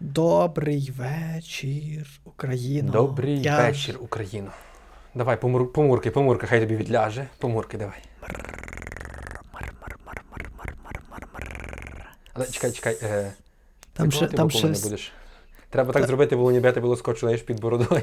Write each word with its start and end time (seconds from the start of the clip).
Добрий 0.00 0.92
вечір, 0.96 2.06
Україно. 2.24 2.92
Добрий 2.92 3.42
Я- 3.42 3.66
вечір, 3.66 3.98
Україно. 4.00 4.50
Давай, 5.14 5.40
помур, 5.40 5.72
помурки, 5.72 6.10
помурки, 6.10 6.46
хай 6.46 6.60
тобі 6.60 6.76
відляже. 6.76 7.26
Помурки, 7.38 7.78
давай. 7.78 7.98
Але 12.32 12.46
чекай, 12.46 12.72
чекай. 12.72 12.98
Е, 13.02 13.32
Там 13.92 14.12
ще, 14.12 14.26
там 14.26 14.50
ще... 14.50 14.66
не 14.66 14.78
будеш? 14.78 15.12
Треба 15.70 15.92
так 15.92 16.06
зробити, 16.06 16.36
бо 16.36 16.44
у 16.44 16.50
нібе 16.50 16.72
тебе 16.72 16.96
скотчу, 16.96 17.20
знаєш, 17.20 17.42
під 17.42 17.60
бородою. 17.60 18.02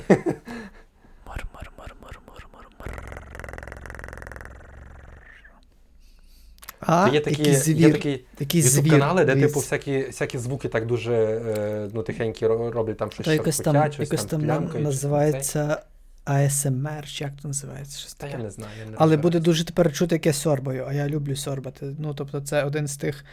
А, 6.93 7.09
є 7.13 7.19
такі, 7.19 7.41
який 7.41 7.55
звір, 7.55 7.77
є 7.79 7.91
такі 7.91 8.19
який 8.39 8.61
звір. 8.61 8.91
канали, 8.91 9.25
де 9.25 9.35
типу 9.35 9.59
всякі, 9.59 10.03
всякі 10.03 10.37
звуки 10.37 10.67
так 10.67 10.85
дуже 10.85 11.13
е, 11.13 11.89
ну, 11.93 12.03
тихенькі 12.03 12.47
роблять 12.47 12.97
там 12.97 13.11
щось 13.11 13.25
То 13.25 13.33
якось 13.33 13.57
там, 13.57 13.91
щось 13.91 14.11
якось 14.11 14.25
там 14.25 14.47
там 14.47 14.83
називається 14.83 15.83
ASMR, 16.25 17.05
чи 17.05 17.23
як 17.23 17.33
то 17.41 17.47
називається? 17.47 17.99
Щось. 17.99 18.13
Та 18.13 18.27
я 18.27 18.37
не 18.37 18.51
знаю. 18.51 18.71
Я 18.79 18.91
не 18.91 18.97
Але 18.99 19.17
буде 19.17 19.39
дуже 19.39 19.65
тепер 19.65 19.93
чути, 19.93 20.15
як 20.15 20.25
я 20.25 20.33
сьорбаю, 20.33 20.85
а 20.87 20.93
я 20.93 21.09
люблю 21.09 21.35
сьорбати. 21.35 21.95
Ну, 21.99 22.13
тобто, 22.13 22.41
це 22.41 22.63
один 22.63 22.87
з 22.87 22.97
тих 22.97 23.25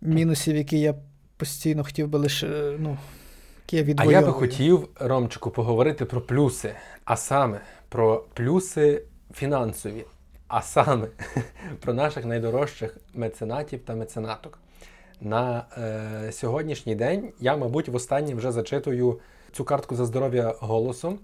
мінусів, 0.00 0.56
які 0.56 0.80
я 0.80 0.94
постійно 1.36 1.84
хотів 1.84 2.08
би 2.08 2.18
лише, 2.18 2.76
ну, 2.78 2.98
які 3.62 3.92
я 3.92 3.94
А 3.98 4.04
я 4.04 4.22
би 4.22 4.32
хотів, 4.32 4.88
Ромчику, 5.00 5.50
поговорити 5.50 6.04
про 6.04 6.20
плюси, 6.20 6.74
а 7.04 7.16
саме 7.16 7.60
про 7.88 8.24
плюси 8.34 9.02
фінансові, 9.34 10.04
а 10.54 10.62
саме 10.62 11.08
про 11.80 11.94
наших 11.94 12.24
найдорожчих 12.24 12.96
меценатів 13.14 13.80
та 13.84 13.94
меценаток. 13.94 14.58
На 15.20 15.64
е, 15.78 16.32
сьогоднішній 16.32 16.94
день 16.94 17.32
я, 17.40 17.56
мабуть, 17.56 17.88
востаннє 17.88 18.34
вже 18.34 18.52
зачитую 18.52 19.18
цю 19.52 19.64
картку 19.64 19.96
за 19.96 20.04
здоров'я 20.04 20.54
голосом. 20.60 21.18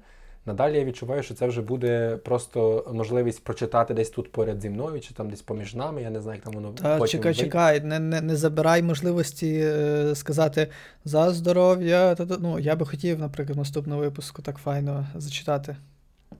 Надалі 0.46 0.76
я 0.76 0.84
відчуваю, 0.84 1.22
що 1.22 1.34
це 1.34 1.46
вже 1.46 1.62
буде 1.62 2.16
просто 2.24 2.90
можливість 2.94 3.44
прочитати 3.44 3.94
десь 3.94 4.10
тут 4.10 4.32
поряд 4.32 4.60
зі 4.60 4.70
мною, 4.70 5.00
чи 5.00 5.14
там 5.14 5.30
десь 5.30 5.42
поміж 5.42 5.74
нами. 5.74 6.02
Я 6.02 6.10
не 6.10 6.20
знаю, 6.20 6.36
як 6.36 6.44
там 6.44 6.54
воно 6.54 6.72
Та 6.72 6.98
потім 6.98 7.18
чекай, 7.18 7.32
вийде. 7.32 7.44
чекай, 7.44 7.80
не, 7.80 7.98
не, 7.98 8.20
не 8.20 8.36
забирай 8.36 8.82
можливості 8.82 9.60
е, 9.64 10.14
сказати 10.14 10.68
за 11.04 11.32
здоров'я. 11.32 12.16
Ну, 12.40 12.58
я 12.58 12.76
би 12.76 12.86
хотів, 12.86 13.18
наприклад, 13.18 13.56
в 13.56 13.58
наступному 13.58 14.00
випуску 14.00 14.42
так 14.42 14.58
файно 14.58 15.06
зачитати. 15.14 15.76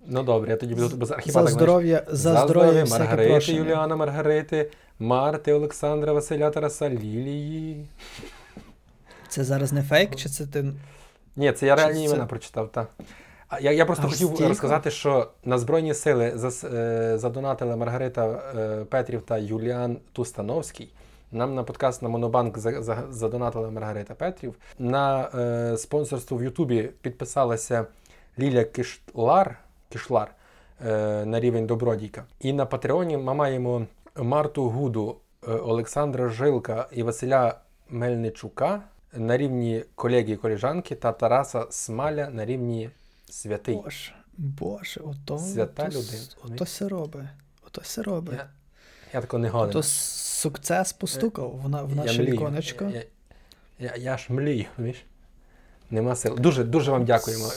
Ну 0.07 0.23
добре, 0.23 0.51
я 0.51 0.57
тоді 0.57 0.75
буду 0.75 0.97
без 0.97 1.11
архіва. 1.11 1.43
За 1.43 1.49
здоров'я, 1.49 2.05
за 2.09 2.37
здоров'я 2.37 2.85
всяке 2.85 3.01
Маргарити, 3.01 3.31
прощення. 3.31 3.59
Юліана 3.59 3.97
Маргарити, 3.97 4.71
Марти, 4.99 5.53
Олександра, 5.53 6.13
Василя, 6.13 6.51
Тараса, 6.51 6.89
Лілії. 6.91 7.87
Це 9.29 9.45
зараз 9.45 9.73
не 9.73 9.83
фейк, 9.83 10.17
чи 10.17 10.29
це 10.29 10.47
ти. 10.47 10.65
Ні, 11.37 11.53
це 11.53 11.67
я 11.67 11.77
Чи 11.77 11.83
реальні 11.83 11.99
це- 11.99 12.05
імена 12.15 12.27
прочитав, 12.27 12.69
так. 12.73 12.89
Я, 13.61 13.73
я 13.73 13.87
просто 13.87 14.07
Аж 14.07 14.13
хотів 14.13 14.29
стільки? 14.29 14.49
розказати, 14.49 14.91
що 14.91 15.29
на 15.45 15.59
Збройні 15.59 15.95
сили 15.95 16.33
зас- 16.37 16.75
е, 16.77 17.19
задонатили 17.19 17.77
Маргарита 17.77 18.27
е, 18.57 18.85
Петрів 18.85 19.23
та 19.23 19.39
Юліан 19.39 19.97
Тустановський. 20.13 20.93
Нам 21.33 21.55
на 21.55 21.63
подкаст 21.63 22.03
на 22.03 22.09
Монобанк 22.09 22.59
за- 22.59 22.83
за- 22.83 23.03
задонатила 23.11 23.71
Маргарита 23.71 24.15
Петрів. 24.15 24.55
На 24.79 25.29
е, 25.35 25.77
спонсорство 25.77 26.37
в 26.37 26.43
Ютубі 26.43 26.91
підписалася 27.03 27.87
Ліля 28.39 28.65
Кишлар, 28.65 29.59
Кишлар 29.91 30.35
е, 30.87 31.25
на 31.25 31.41
рівень 31.41 31.67
добродійка. 31.67 32.25
І 32.41 32.53
на 32.53 32.67
Патреоні 32.67 33.17
ми 33.17 33.35
маємо 33.35 33.87
Марту 34.17 34.69
Гуду, 34.69 35.17
е, 35.49 35.53
Олександра 35.53 36.29
Жилка 36.29 36.89
і 36.93 37.03
Василя 37.03 37.61
Мельничука 37.89 38.83
на 39.13 39.37
рівні 39.37 39.85
колеги 39.95 40.33
і 40.33 40.37
коліжанки 40.37 40.95
та 40.95 41.13
Тараса 41.13 41.67
Смаля 41.71 42.31
на 42.31 42.45
рівні 42.45 42.91
святий. 43.31 43.75
Боже, 43.75 44.13
Боже, 44.37 45.01
ото. 45.01 45.39
Свята 45.39 45.83
ото, 45.83 45.99
людина. 45.99 46.23
Ото 46.45 46.67
се 46.67 46.89
робить. 46.89 47.23
Ото 47.67 47.85
се 47.85 48.03
робить. 48.03 48.35
Я, 48.35 48.49
я 49.15 49.21
тако 49.21 49.39
не 49.39 49.49
годен. 49.49 49.71
Ото 49.71 49.83
сукцес 49.83 50.93
постукав 50.93 51.61
в, 51.63 51.69
на, 51.69 51.83
в 51.83 51.93
Е, 51.93 51.95
наше 51.95 52.23
віконечко. 52.23 52.85
Я, 52.85 53.05
я, 53.79 53.95
я 53.97 54.17
ж 54.19 54.33
млію, 54.33 54.65
розумієш? 54.77 55.05
Нема 55.91 56.17
сил. 56.17 56.37
Дуже, 56.39 56.65
дуже 56.65 56.91
вам 56.91 57.05
дякуємо. 57.05 57.51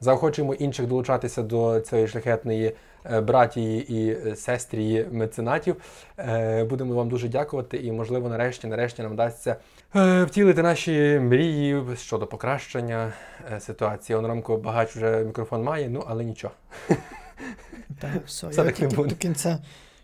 Заохочуємо 0.00 0.54
інших 0.54 0.86
долучатися 0.86 1.42
до 1.42 1.80
цієї 1.80 2.08
шляхетної 2.08 2.76
е, 3.04 3.20
братії 3.20 3.92
і 3.92 4.10
е, 4.10 4.36
сестрії 4.36 5.06
меценатів. 5.12 5.76
Е, 6.18 6.64
будемо 6.64 6.94
вам 6.94 7.08
дуже 7.08 7.28
дякувати 7.28 7.76
і, 7.76 7.92
можливо, 7.92 8.28
нарешті, 8.28 8.66
нарешті 8.66 9.02
нам 9.02 9.12
вдасться 9.12 9.56
втілити 10.26 10.62
наші 10.62 11.20
мрії 11.22 11.82
щодо 11.96 12.26
покращення 12.26 13.12
ситуації. 13.58 14.16
Он 14.16 14.26
Ромко 14.26 14.56
багач 14.56 14.96
вже 14.96 15.24
мікрофон 15.24 15.62
має, 15.62 15.88
ну 15.88 16.04
але 16.06 16.24
нічого. 16.24 16.54
Так, 18.00 18.10
все. 18.26 18.48
Все 18.48 18.60
я 18.60 18.66
таки 18.66 18.80
тільки 18.80 18.96
буде. 18.96 19.08
до 19.08 19.16
кінця. 19.16 19.58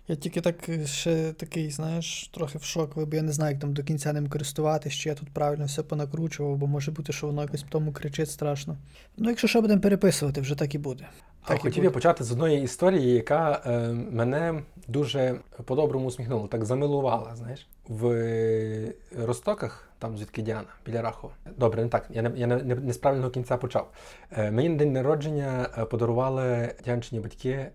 Я 0.09 0.17
тільки 0.17 0.41
так 0.41 0.69
е, 0.69 0.87
ще 0.87 1.33
такий, 1.33 1.71
знаєш, 1.71 2.31
трохи 2.35 2.59
в 2.59 2.63
шок, 2.63 2.93
бо 2.95 3.17
я 3.17 3.23
не 3.23 3.33
знаю, 3.33 3.53
як 3.53 3.61
там 3.61 3.73
до 3.73 3.83
кінця 3.83 4.13
ним 4.13 4.29
користуватись, 4.29 4.93
чи 4.93 5.09
я 5.09 5.15
тут 5.15 5.31
правильно 5.31 5.65
все 5.65 5.83
понакручував, 5.83 6.57
бо 6.57 6.67
може 6.67 6.91
бути, 6.91 7.13
що 7.13 7.27
воно 7.27 7.43
якось 7.43 7.65
тому 7.69 7.93
кричить 7.93 8.31
страшно. 8.31 8.77
Ну, 9.17 9.29
якщо 9.29 9.49
що 9.49 9.61
будемо 9.61 9.81
переписувати, 9.81 10.41
вже 10.41 10.55
так 10.55 10.75
і 10.75 10.79
буде. 10.79 11.09
Так 11.47 11.59
хотів 11.59 11.75
буде. 11.75 11.85
я 11.85 11.91
почати 11.91 12.25
з 12.25 12.33
одної 12.33 12.63
історії, 12.63 13.15
яка 13.15 13.63
е, 13.67 13.93
мене 13.93 14.63
дуже 14.89 15.41
по-доброму 15.65 16.07
усміхнула, 16.07 16.49
так 16.49 16.65
замилувала, 16.65 17.37
знаєш. 17.37 17.67
В 17.89 18.07
е, 18.07 18.95
Ростоках, 19.19 19.89
там 19.99 20.19
звідки 20.19 20.43
Діана, 20.43 20.69
біля 20.87 21.03
Рахова. 21.03 21.35
Добре, 21.57 21.83
не 21.83 21.89
так, 21.89 22.07
я 22.11 22.23
не, 22.23 22.33
я 22.37 22.47
не, 22.47 22.57
не, 22.57 22.75
не 22.75 22.93
з 22.93 22.99
правильного 22.99 23.31
кінця 23.31 23.57
почав. 23.57 23.91
Е, 24.31 24.51
мені 24.51 24.69
на 24.69 24.77
день 24.77 24.93
народження 24.93 25.69
е, 25.79 25.85
подарували 25.85 26.75
Діанчині 26.85 27.21
батьки 27.21 27.71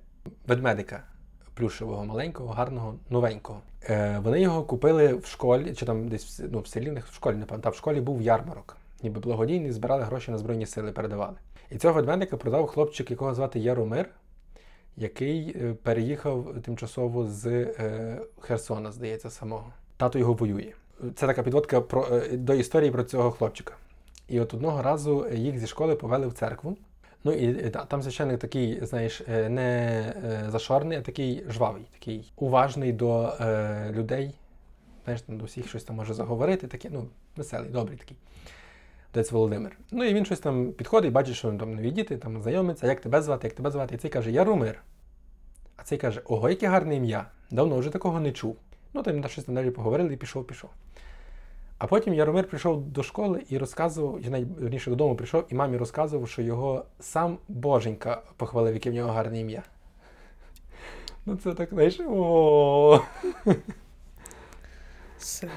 ведмедика 0.48 1.04
плюшевого, 1.58 2.06
маленького, 2.06 2.54
гарного, 2.54 2.96
новенького. 3.10 3.60
Е, 3.90 4.20
вони 4.24 4.42
його 4.42 4.64
купили 4.64 5.14
в 5.14 5.26
школі, 5.26 5.74
чи 5.74 5.86
там 5.86 6.08
десь 6.08 6.42
ну, 6.52 6.60
в 6.60 6.68
селі, 6.68 7.02
в 7.12 7.16
школі, 7.16 7.36
не 7.36 7.46
пам'ятаю, 7.46 7.74
в 7.74 7.78
школі 7.78 8.02
був 8.02 8.22
ярмарок. 8.22 8.78
Ніби 9.04 9.20
благодійний, 9.20 9.72
збирали 9.72 10.04
гроші 10.04 10.32
на 10.32 10.38
Збройні 10.38 10.66
сили, 10.66 10.92
передавали. 10.92 11.36
І 11.72 11.78
цього 11.78 11.94
ведмедика 11.94 12.38
продав 12.38 12.68
хлопчик, 12.68 13.12
якого 13.12 13.34
звати 13.34 13.60
Яромир, 13.60 14.10
який 14.98 15.58
е, 15.58 15.74
переїхав 15.84 16.56
тимчасово 16.66 17.28
з 17.28 17.46
е, 17.46 18.22
Херсона, 18.40 18.92
здається, 18.92 19.30
самого. 19.30 19.74
Тато 19.98 20.20
його 20.20 20.34
воює. 20.34 20.72
Це 21.16 21.28
така 21.28 21.44
підводка 21.44 21.82
про, 21.82 22.08
е, 22.12 22.38
до 22.38 22.54
історії 22.54 22.92
про 22.92 23.04
цього 23.04 23.32
хлопчика. 23.32 23.74
І 24.28 24.40
от 24.40 24.54
одного 24.54 24.82
разу 24.82 25.28
їх 25.34 25.60
зі 25.60 25.68
школи 25.68 25.96
повели 25.96 26.28
в 26.28 26.34
церкву. 26.34 26.78
Ну 27.24 27.32
і 27.32 27.66
е, 27.66 27.70
там 27.70 28.02
священник 28.02 28.40
такий, 28.40 28.86
знаєш, 28.86 29.22
е, 29.28 29.50
не 29.50 30.00
е, 30.26 30.46
зашорний, 30.50 30.98
а 30.98 31.02
такий 31.02 31.44
жвавий, 31.50 31.86
такий 31.94 32.32
уважний 32.36 32.94
до 32.94 33.34
е, 33.42 33.92
людей. 33.92 34.36
Знаєш, 35.04 35.24
до 35.28 35.46
всіх 35.46 35.70
щось 35.70 35.84
там 35.84 35.96
може 35.96 36.14
заговорити, 36.14 36.68
такий, 36.68 36.92
ну, 36.94 37.08
веселий, 37.36 37.70
добрий 37.70 37.98
такий. 37.98 38.18
Отець 39.12 39.32
Володимир. 39.32 39.78
Ну 39.92 40.04
і 40.04 40.14
він 40.14 40.26
щось 40.26 40.40
там 40.40 40.72
підходить, 40.72 41.12
бачить, 41.12 41.36
що 41.36 41.52
там 41.52 41.76
нові 41.76 41.92
діти, 41.92 42.18
там 42.18 42.42
знайомиться, 42.42 42.88
як 42.88 43.02
тебе 43.02 43.22
звати, 43.22 43.48
як 43.48 43.56
тебе 43.56 43.72
звати. 43.72 43.96
І 43.96 43.98
цей 43.98 44.12
каже, 44.12 44.32
Яромир. 44.32 44.84
А 45.78 45.84
цей 45.84 45.98
каже, 45.98 46.22
ого, 46.26 46.50
яке 46.50 46.68
гарне 46.68 46.96
ім'я. 46.96 47.26
Давно 47.52 47.78
вже 47.78 47.90
такого 47.90 48.20
не 48.20 48.32
чув. 48.32 48.58
Ну, 48.94 49.04
там 49.04 49.30
щось 49.30 49.44
там 49.44 49.56
далі 49.56 49.72
поговорили 49.72 50.14
і 50.14 50.18
пішов, 50.18 50.48
пішов. 50.48 50.70
А 51.78 51.88
потім 51.88 52.14
Яромир 52.14 52.48
прийшов 52.48 52.90
до 52.90 53.04
школи 53.04 53.44
і 53.50 53.58
розказував, 53.58 54.22
я 54.22 54.30
навіть 54.30 54.48
верніше 54.48 54.90
додому 54.90 55.16
прийшов, 55.16 55.46
і 55.50 55.56
мамі 55.56 55.78
розказував, 55.78 56.30
що 56.30 56.42
його 56.42 56.86
сам 57.00 57.38
Боженька 57.48 58.24
похвалив, 58.38 58.74
яке 58.74 58.90
в 58.90 58.94
нього 58.94 59.12
гарне 59.12 59.40
ім'я. 59.40 59.64
Ну, 61.26 61.36
це 61.36 61.54
так, 61.54 61.70
знаєш, 61.70 62.00
о. 62.08 63.02
Сильно. 65.18 65.54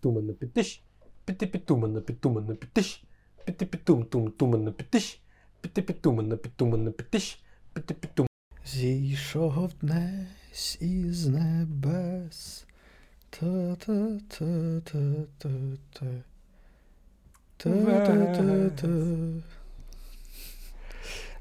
Туманна 0.00 0.32
підтиш, 0.32 0.82
піти 1.24 1.46
підтуманна 1.46 2.00
підтуманна 2.00 2.54
підтиш, 2.54 3.04
піти 3.44 3.66
підтум 3.66 4.04
тум 4.04 4.30
туманна 4.30 4.72
підтиш, 4.72 5.22
піти 5.60 5.82
підтуманна 5.82 6.36
підтуманна 6.36 6.90
підтиш, 6.90 7.42
піти 7.72 7.94
підтум. 7.94 8.26
Зійшов 8.66 9.72
днесь 9.80 10.78
із 10.80 11.26
небес. 11.26 12.66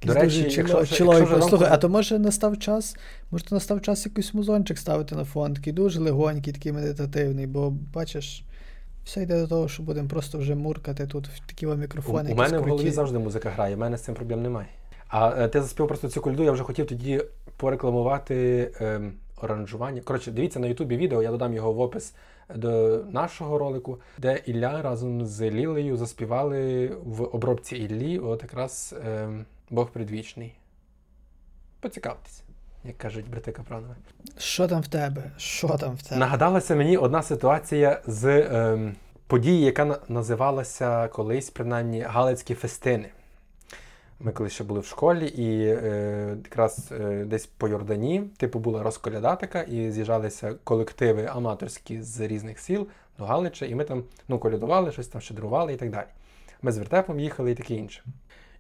До 0.06 0.14
речі, 0.14 0.42
якщо 0.42 0.80
якщо. 0.80 1.42
Слухай, 1.42 1.68
а 1.72 1.78
то 1.78 1.90
може 1.90 2.20
настав 2.20 2.60
час, 2.60 2.96
може 3.32 3.46
то 3.46 3.56
настав 3.56 3.82
час 3.82 4.06
якийсь 4.06 4.34
музончик 4.34 4.78
ставити 4.78 5.16
на 5.16 5.24
фон, 5.24 5.54
такий 5.54 5.74
дуже 5.74 6.00
легонький, 6.00 6.54
такий 6.54 6.72
медитативний, 6.72 7.48
бо 7.48 7.70
бачиш, 7.70 8.44
все 9.06 9.24
йде 9.24 9.42
до 9.42 9.48
того, 9.48 9.68
що 9.68 9.84
будемо 9.84 10.08
просто 10.08 10.38
вже 10.38 10.56
муркати 10.56 11.08
тут 11.08 11.28
в 11.28 11.40
такі 11.48 11.66
вам 11.66 11.80
мікрофони. 11.80 12.20
у 12.20 12.24
якісь 12.24 12.38
мене 12.38 12.58
в 12.58 12.70
голові 12.70 12.92
завжди 12.92 13.20
музика 13.20 13.50
грає, 13.50 13.76
в 13.76 13.80
мене 13.80 13.98
з 13.98 14.02
цим 14.02 14.16
проблем 14.16 14.42
немає. 14.42 14.68
А 15.08 15.44
е, 15.44 15.48
ти 15.48 15.62
заспів 15.62 15.88
просто 15.88 16.10
цю 16.10 16.22
кольду, 16.22 16.44
я 16.44 16.52
вже 16.52 16.64
хотів 16.64 16.88
тоді 16.88 17.24
порекламувати 17.58 18.72
ем, 18.80 19.14
оранжування. 19.44 20.02
Коротше, 20.02 20.32
дивіться 20.32 20.60
на 20.60 20.68
Ютубі 20.68 20.98
відео, 20.98 21.24
я 21.24 21.32
додам 21.32 21.54
його 21.54 21.74
в 21.74 21.80
опис 21.80 22.14
до 22.56 23.04
нашого 23.12 23.58
ролику, 23.58 24.00
де 24.18 24.42
Ілля 24.46 24.82
разом 24.82 25.26
з 25.26 25.42
Лілею 25.42 25.98
заспівали 25.98 26.88
в 27.04 27.24
обробці 27.24 27.76
Іллі, 27.76 28.20
от 28.20 28.44
якраз 28.44 28.96
е, 29.06 29.30
Бог 29.70 29.90
предвічний. 29.90 30.56
Поцікавтеся, 31.80 32.44
як 32.84 32.98
кажуть 32.98 33.30
брати 33.30 33.52
Капранови. 33.52 33.96
Що 34.38 34.68
там 34.68 34.82
в 34.82 34.88
тебе? 34.88 35.32
Що 35.38 35.68
там 35.68 35.96
в 35.96 36.04
тебе? 36.04 36.20
Нагадалася 36.20 36.76
мені 36.76 36.98
одна 36.98 37.24
ситуація 37.24 38.02
з 38.08 38.26
е, 38.26 38.94
події, 39.28 39.62
яка 39.62 40.00
називалася 40.08 41.08
колись, 41.08 41.50
принаймні, 41.50 42.02
Галицькі 42.02 42.56
фестини. 42.56 43.10
Ми 44.26 44.32
колись 44.32 44.54
ще 44.54 44.64
були 44.64 44.80
в 44.80 44.86
школі, 44.86 45.28
і 45.28 45.66
е, 45.66 46.38
якраз 46.44 46.92
е, 46.92 47.26
десь 47.26 47.46
по 47.46 47.68
Йордані, 47.68 48.24
типу, 48.38 48.60
була 48.60 48.84
розколяда 48.84 49.36
така, 49.36 49.62
і 49.62 49.92
з'їжджалися 49.92 50.56
колективи 50.64 51.26
аматорські 51.26 52.02
з 52.02 52.20
різних 52.20 52.60
сіл 52.60 52.88
до 53.20 53.26
Галича, 53.26 53.66
і 53.66 53.76
ми 53.76 53.84
там 53.84 54.04
ну, 54.28 54.40
колядували, 54.40 54.92
щось 54.92 55.08
там 55.08 55.22
щедрували 55.22 55.74
і 55.74 55.76
так 55.76 55.90
далі. 55.90 56.08
Ми 56.62 56.72
з 56.72 56.78
вертепом 56.78 57.20
їхали 57.20 57.52
і 57.52 57.56
таке 57.56 57.76
інше. 57.76 58.04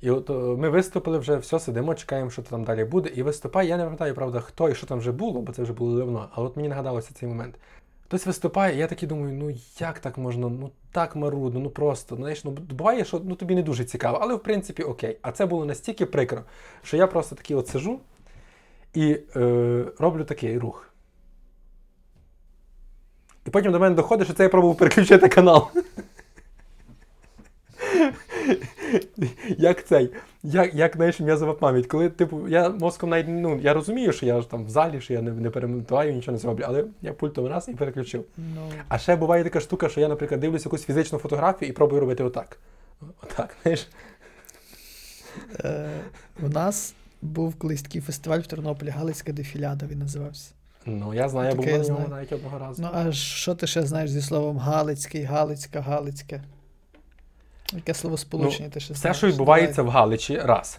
І 0.02 0.10
от 0.10 0.30
е, 0.30 0.34
ми 0.34 0.70
виступили 0.70 1.18
вже, 1.18 1.36
все, 1.36 1.60
сидимо, 1.60 1.96
чекаємо, 1.96 2.30
що 2.30 2.42
там 2.42 2.64
далі 2.64 2.86
буде. 2.86 3.10
І 3.16 3.24
виступає, 3.24 3.70
я 3.70 3.78
не 3.78 3.84
пам'ятаю, 3.84 4.16
правда, 4.16 4.40
хто 4.40 4.70
і 4.70 4.76
що 4.76 4.88
там 4.88 5.00
вже 5.00 5.12
було, 5.12 5.42
бо 5.42 5.52
це 5.52 5.64
вже 5.64 5.74
було 5.74 5.98
давно. 5.98 6.30
Але 6.34 6.48
от 6.48 6.56
мені 6.56 6.70
нагадалося 6.70 7.14
цей 7.14 7.30
момент. 7.30 7.56
Хтось 8.14 8.26
виступає, 8.26 8.76
і 8.76 8.80
я 8.80 8.88
такий 8.88 9.10
думаю, 9.10 9.34
ну 9.34 9.56
як 9.80 10.00
так 10.00 10.18
можна, 10.18 10.50
ну 10.50 10.72
так 10.92 11.16
марудно, 11.16 11.60
ну 11.60 11.70
просто. 11.70 12.16
Знаєш, 12.16 12.44
ну 12.44 12.52
буває, 12.52 13.06
що 13.06 13.22
ну, 13.24 13.36
тобі 13.36 13.56
не 13.56 13.64
дуже 13.64 13.86
цікаво, 13.86 14.20
але 14.22 14.36
в 14.36 14.44
принципі 14.44 14.84
окей. 14.84 15.18
А 15.22 15.32
це 15.32 15.46
було 15.46 15.66
настільки 15.66 16.06
прикро, 16.06 16.42
що 16.84 16.98
я 16.98 17.08
просто 17.08 17.36
такий 17.36 17.56
от 17.56 17.68
сижу 17.68 18.00
і 18.94 19.18
е, 19.36 19.86
роблю 20.00 20.24
такий 20.24 20.58
рух. 20.58 20.90
І 23.46 23.50
потім 23.50 23.72
до 23.72 23.80
мене 23.80 23.96
доходить, 23.96 24.28
що 24.28 24.36
це 24.36 24.44
я 24.44 24.50
пробував 24.50 24.78
переключити 24.78 25.30
канал. 25.30 25.68
Як 29.58 29.86
цей? 29.86 30.10
Як, 30.44 30.74
як 30.74 30.96
знаєш, 30.96 31.20
м'язова 31.20 31.54
пам'ять? 31.54 31.88
Коли, 31.88 32.10
типу, 32.10 32.48
я 32.48 32.70
мозком 32.70 33.10
навіть, 33.10 33.26
ну, 33.30 33.60
я 33.62 33.74
розумію, 33.74 34.12
що 34.12 34.26
я 34.26 34.42
ж 34.42 34.50
там 34.50 34.66
в 34.66 34.70
залі, 34.70 35.02
що 35.02 35.14
я 35.14 35.22
не, 35.22 35.32
не 35.32 35.50
перемонтуваю, 35.50 36.14
нічого 36.14 36.32
не 36.32 36.38
зроблю, 36.38 36.64
але 36.68 36.86
я 37.02 37.14
пультом 37.14 37.48
раз 37.48 37.70
і 37.70 37.74
переключив. 37.74 38.26
Ну, 38.38 38.70
А 38.88 38.98
ще 38.98 39.16
буває 39.16 39.44
така 39.44 39.60
штука, 39.60 39.90
що 39.90 40.02
я, 40.02 40.08
наприклад, 40.08 40.40
дивлюся 40.40 40.64
якусь 40.66 40.86
фізичну 40.86 41.20
фотографію 41.20 41.70
і 41.70 41.72
пробую 41.72 42.02
робити 42.02 42.24
отак. 42.24 42.60
Отак, 43.24 43.56
знаєш? 43.64 43.88
е, 45.60 45.90
у 46.44 46.50
нас 46.50 46.94
був 47.22 47.56
колись 47.56 47.82
такий 47.82 48.02
фестиваль 48.02 48.40
в 48.40 48.48
Тернополі, 48.48 48.90
Галицька 48.90 49.32
дефіляда 49.32 49.86
він 49.86 50.00
називався. 50.00 50.52
Ну, 50.86 51.14
я 51.14 51.30
знаю, 51.30 51.50
я 51.50 51.56
був 51.56 51.66
на 51.66 51.72
я 51.72 51.78
ньому 51.78 52.08
навіть 52.10 52.32
одного 52.34 52.60
разу. 52.60 52.82
Ну, 52.82 52.90
а 52.94 53.12
що 53.12 53.56
ти 53.56 53.68
ще 53.68 53.84
знаєш 53.84 54.12
зі 54.12 54.22
словом 54.22 54.58
Галицький, 54.58 55.24
Галицька, 55.24 55.82
Галицьке? 55.82 56.44
Яке 57.76 57.94
словосполучення 57.94 58.70
ти 58.70 58.80
ще 58.80 58.94
Все, 58.94 59.02
знаєш? 59.02 59.18
що 59.18 59.28
відбувається 59.28 59.76
Давай. 59.76 59.92
в 59.92 59.94
Галичі, 59.94 60.38
раз. 60.38 60.78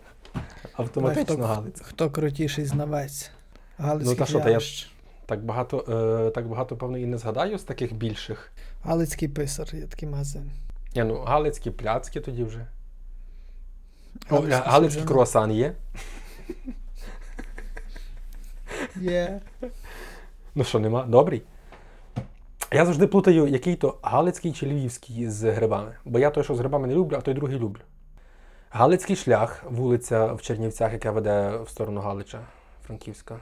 Автоматично 0.72 1.36
Давай, 1.36 1.54
Галиця. 1.54 1.84
Хто 1.84 2.10
крутіший 2.10 2.64
знавець? 2.64 3.30
Галицький 3.78 4.12
Ну, 4.12 4.18
та 4.18 4.26
що, 4.26 4.40
та 4.40 4.50
я 4.50 4.60
Так 5.26 5.44
багато, 5.44 5.84
е, 6.28 6.30
так 6.30 6.48
багато, 6.48 6.76
певно, 6.76 6.98
і 6.98 7.06
не 7.06 7.18
згадаю 7.18 7.58
з 7.58 7.62
таких 7.62 7.94
більших. 7.94 8.52
Галицький 8.82 9.28
писар, 9.28 9.68
є 9.72 9.86
такий 9.86 10.08
магазин. 10.08 10.50
Ні, 10.96 11.04
ну, 11.04 11.20
Галицькі 11.20 11.70
пляцки 11.70 12.20
тоді 12.20 12.44
вже. 12.44 12.66
О, 14.30 14.34
Галицький 14.34 14.60
Галицький 14.64 15.04
круасан 15.04 15.52
є. 15.52 15.74
Є. 18.96 19.40
Ну 20.54 20.64
що, 20.64 20.78
нема? 20.78 21.04
Добрий. 21.04 21.42
Я 22.72 22.84
завжди 22.84 23.06
плутаю, 23.06 23.46
який 23.46 23.76
то 23.76 23.98
Галицький 24.02 24.52
чи 24.52 24.66
Львівський 24.66 25.28
з 25.28 25.50
грибами. 25.50 25.96
Бо 26.04 26.18
я 26.18 26.30
той, 26.30 26.44
що 26.44 26.54
з 26.54 26.58
грибами 26.58 26.88
не 26.88 26.94
люблю, 26.94 27.16
а 27.18 27.20
той 27.20 27.34
другий 27.34 27.58
люблю. 27.58 27.80
Галицький 28.70 29.16
шлях, 29.16 29.64
вулиця 29.70 30.32
в 30.32 30.42
Чернівцях, 30.42 30.92
яка 30.92 31.10
веде 31.10 31.52
в 31.64 31.68
сторону 31.68 32.00
Галича, 32.00 32.40
Франківська 32.86 33.36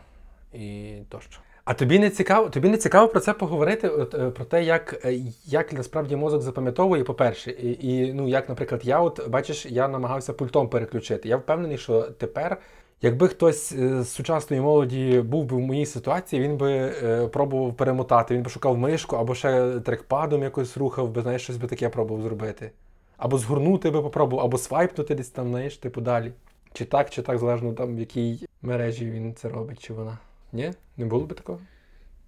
і 0.52 0.96
тощо. 1.08 1.40
А 1.64 1.74
тобі 1.74 1.98
не 1.98 2.10
цікаво, 2.10 2.48
тобі 2.48 2.68
не 2.68 2.76
цікаво 2.76 3.08
про 3.08 3.20
це 3.20 3.32
поговорити, 3.32 3.88
от, 3.88 4.14
е, 4.14 4.30
про 4.30 4.44
те, 4.44 4.64
як, 4.64 5.00
е, 5.04 5.20
як 5.44 5.72
насправді 5.72 6.16
мозок 6.16 6.42
запам'ятовує, 6.42 7.04
по-перше, 7.04 7.50
і, 7.50 7.88
і 7.88 8.12
ну, 8.12 8.28
як, 8.28 8.48
наприклад, 8.48 8.80
я, 8.84 9.00
от 9.00 9.28
бачиш, 9.28 9.66
я 9.66 9.88
намагався 9.88 10.32
пультом 10.32 10.68
переключити. 10.68 11.28
Я 11.28 11.36
впевнений, 11.36 11.78
що 11.78 12.02
тепер 12.02 12.56
Якби 13.02 13.28
хтось 13.28 13.72
е, 13.72 14.02
з 14.02 14.08
сучасної 14.08 14.62
молоді 14.62 15.20
був 15.20 15.44
би 15.44 15.56
в 15.56 15.60
моїй 15.60 15.86
ситуації, 15.86 16.42
він 16.42 16.56
би 16.56 16.72
е, 16.72 17.26
пробував 17.26 17.74
перемотати, 17.74 18.34
він 18.34 18.42
би 18.42 18.50
шукав 18.50 18.78
мишку 18.78 19.16
або 19.16 19.34
ще 19.34 19.80
трекпадом 19.80 20.42
якось 20.42 20.76
рухав 20.76 21.10
би, 21.10 21.22
знаєш, 21.22 21.42
щось 21.42 21.56
би 21.56 21.68
таке 21.68 21.88
пробував 21.88 22.22
зробити. 22.22 22.70
Або 23.16 23.38
згорнути 23.38 23.90
би 23.90 24.02
попробував, 24.02 24.44
або 24.44 24.58
свайпнути 24.58 25.14
десь 25.14 25.28
там, 25.28 25.48
знаєш, 25.48 25.76
типу 25.76 26.00
далі. 26.00 26.32
Чи 26.72 26.84
так, 26.84 27.10
чи 27.10 27.22
так, 27.22 27.38
залежно 27.38 27.72
там, 27.72 27.96
в 27.96 27.98
якій 27.98 28.46
мережі 28.62 29.10
він 29.10 29.34
це 29.34 29.48
робить, 29.48 29.82
чи 29.82 29.92
вона. 29.92 30.18
Ні? 30.52 30.72
Не 30.96 31.04
було 31.04 31.26
би 31.26 31.34
такого? 31.34 31.58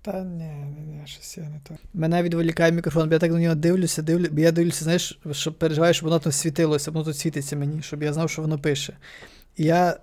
Та 0.02 0.24
ні, 0.24 0.44
ні, 0.44 0.80
ні, 0.86 1.02
щось 1.04 1.38
я 1.38 1.44
не 1.44 1.60
то. 1.68 1.74
Мене 1.94 2.22
відволікає 2.22 2.72
мікрофон, 2.72 3.08
бо 3.08 3.14
я 3.14 3.18
так 3.18 3.32
на 3.32 3.40
нього 3.40 3.54
дивлюся, 3.54 4.02
дивлю, 4.02 4.26
бо 4.30 4.40
я 4.40 4.52
дивлюся, 4.52 4.84
знаєш, 4.84 5.20
щоб 5.32 5.54
переживаю, 5.54 5.94
щоб 5.94 6.08
воно 6.08 6.18
тут 6.18 6.34
світилося, 6.34 6.90
воно 6.90 7.04
тут 7.04 7.16
світиться 7.16 7.56
мені, 7.56 7.82
щоб 7.82 8.02
я 8.02 8.12
знав, 8.12 8.30
що 8.30 8.42
воно 8.42 8.58
пише. 8.58 8.96
І 9.56 9.64
я 9.64 9.96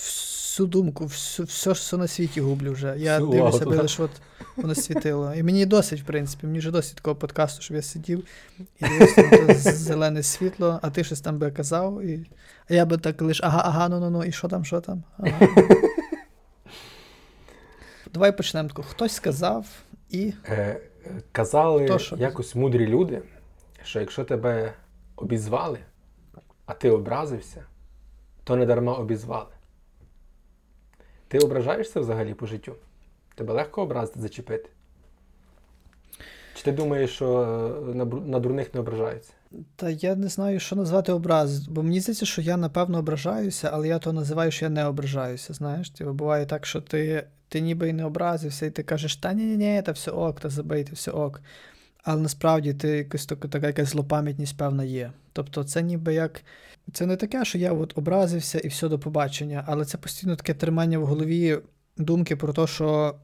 всю 0.00 0.66
думку, 0.66 1.04
всю, 1.04 1.46
все, 1.46 1.74
що 1.74 1.96
на 1.96 2.08
світі 2.08 2.40
гублю 2.40 2.72
вже. 2.72 2.94
Я 2.98 3.18
Всю 3.18 3.30
дивлюся, 3.30 3.64
аби 3.64 3.76
лише 3.76 4.02
от 4.02 4.10
воно 4.56 4.74
світило. 4.74 5.34
І 5.34 5.42
мені 5.42 5.66
досить, 5.66 6.00
в 6.00 6.04
принципі, 6.04 6.46
мені 6.46 6.58
вже 6.58 6.70
досить 6.70 6.94
такого 6.94 7.16
подкасту, 7.16 7.62
щоб 7.62 7.76
я 7.76 7.82
сидів 7.82 8.26
і 8.58 8.84
дивився 8.84 9.22
на 9.22 9.46
те 9.46 9.54
зелене 9.54 10.22
світло, 10.22 10.80
а 10.82 10.90
ти 10.90 11.04
щось 11.04 11.20
там 11.20 11.38
би 11.38 11.50
казав, 11.50 12.02
і... 12.02 12.26
а 12.70 12.74
я 12.74 12.86
би 12.86 12.98
так 12.98 13.22
лише 13.22 13.44
ага, 13.44 13.62
ага, 13.64 13.88
ну 13.88 14.00
ну 14.00 14.10
ну, 14.10 14.24
і 14.24 14.32
що 14.32 14.48
там, 14.48 14.64
що 14.64 14.80
там? 14.80 15.02
Ага. 15.18 15.48
Давай 18.14 18.36
почнемо 18.36 18.68
тако. 18.68 18.82
Хтось 18.82 19.12
сказав 19.12 19.66
і. 20.10 20.32
Е, 20.48 20.80
казали 21.32 21.86
То 21.86 21.98
що? 21.98 22.16
якось 22.16 22.54
мудрі 22.54 22.86
люди, 22.86 23.22
що 23.84 24.00
якщо 24.00 24.24
тебе 24.24 24.72
обізвали, 25.16 25.78
а 26.66 26.74
ти 26.74 26.90
образився, 26.90 27.64
то 28.44 28.56
не 28.56 28.66
дарма 28.66 28.94
обізвали. 28.94 29.50
Ти 31.30 31.38
ображаєшся 31.38 32.00
взагалі 32.00 32.34
по 32.34 32.46
життю? 32.46 32.74
Тебе 33.34 33.54
легко 33.54 33.82
образити, 33.82 34.20
зачепити? 34.20 34.68
Чи 36.54 36.62
ти 36.62 36.72
думаєш, 36.72 37.10
що 37.10 37.40
е, 37.90 37.94
на, 37.94 38.04
на 38.04 38.38
дурних 38.38 38.74
не 38.74 38.80
ображаються? 38.80 39.32
Та 39.76 39.90
я 39.90 40.16
не 40.16 40.28
знаю, 40.28 40.60
що 40.60 40.76
назвати 40.76 41.12
образ, 41.12 41.66
бо 41.68 41.82
мені 41.82 42.00
здається, 42.00 42.26
що 42.26 42.42
я 42.42 42.56
напевно 42.56 42.98
ображаюся, 42.98 43.70
але 43.72 43.88
я 43.88 43.98
то 43.98 44.12
називаю, 44.12 44.50
що 44.50 44.64
я 44.64 44.70
не 44.70 44.84
ображаюся. 44.84 45.52
Знаєш, 45.52 45.90
Типу, 45.90 46.12
буває 46.12 46.46
так, 46.46 46.66
що 46.66 46.80
ти, 46.80 47.26
ти 47.48 47.60
ніби 47.60 47.88
і 47.88 47.92
не 47.92 48.04
образився, 48.04 48.66
і 48.66 48.70
ти 48.70 48.82
кажеш, 48.82 49.16
та 49.16 49.32
ні, 49.32 49.44
ні, 49.44 49.56
ні, 49.56 49.82
та 49.82 49.92
все 49.92 50.10
ок, 50.10 50.40
та 50.40 50.48
забийте, 50.48 50.92
все 50.92 51.10
ок. 51.10 51.40
Але 52.02 52.22
насправді 52.22 52.74
ти 52.74 53.04
така, 53.28 53.48
така 53.48 53.66
якась 53.66 53.88
злопам'ятність, 53.88 54.56
певна 54.56 54.84
є. 54.84 55.12
Тобто, 55.32 55.64
це 55.64 55.82
ніби 55.82 56.14
як. 56.14 56.42
Це 56.92 57.06
не 57.06 57.16
таке, 57.16 57.44
що 57.44 57.58
я 57.58 57.72
от 57.72 57.98
образився 57.98 58.58
і 58.58 58.68
все 58.68 58.88
до 58.88 58.98
побачення, 58.98 59.64
але 59.66 59.84
це 59.84 59.98
постійно 59.98 60.36
таке 60.36 60.54
тримання 60.54 60.98
в 60.98 61.06
голові 61.06 61.58
думки 61.96 62.36
про 62.36 62.52
те, 62.52 62.66
що. 62.66 63.14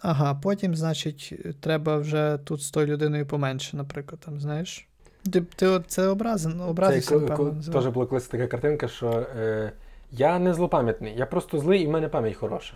Ага, 0.00 0.34
потім, 0.34 0.76
значить, 0.76 1.34
треба 1.60 1.96
вже 1.96 2.38
тут 2.44 2.62
з 2.62 2.70
тою 2.70 2.86
людиною 2.86 3.26
поменше, 3.26 3.76
наприклад, 3.76 4.20
там, 4.24 4.40
знаєш. 4.40 4.88
Ти, 5.32 5.40
ти 5.40 5.80
це 5.86 6.06
образи, 6.06 6.48
ну, 6.48 6.64
Це 7.00 7.14
напевно. 7.14 7.52
називаю. 7.52 7.84
теж 7.84 7.92
була 7.92 8.06
колись 8.06 8.26
така 8.26 8.46
картинка, 8.46 8.88
що 8.88 9.26
е, 9.38 9.72
я 10.12 10.38
не 10.38 10.54
злопам'ятний, 10.54 11.14
я 11.16 11.26
просто 11.26 11.58
злий 11.58 11.82
і 11.82 11.86
в 11.86 11.90
мене 11.90 12.08
пам'ять 12.08 12.36
хороша. 12.36 12.74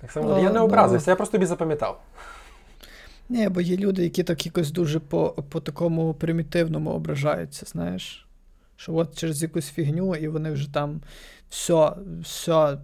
Так 0.00 0.12
само, 0.12 0.28
Ну, 0.28 0.36
я 0.42 0.52
не 0.52 0.58
ну. 0.58 0.64
образився, 0.64 1.10
я 1.10 1.16
просто 1.16 1.32
тобі 1.32 1.46
запам'ятав. 1.46 2.02
Ні, 3.28 3.48
бо 3.48 3.60
є 3.60 3.76
люди, 3.76 4.02
які 4.02 4.22
так 4.22 4.46
якось 4.46 4.70
дуже 4.70 5.00
по, 5.00 5.30
по 5.30 5.60
такому 5.60 6.14
примітивному 6.14 6.90
ображаються, 6.90 7.66
знаєш. 7.66 8.26
Що 8.80 8.94
от 8.94 9.18
через 9.18 9.42
якусь 9.42 9.70
фігню, 9.70 10.16
і 10.16 10.28
вони 10.28 10.50
вже 10.50 10.72
там 10.72 11.00
все, 11.48 11.92
все 12.22 12.78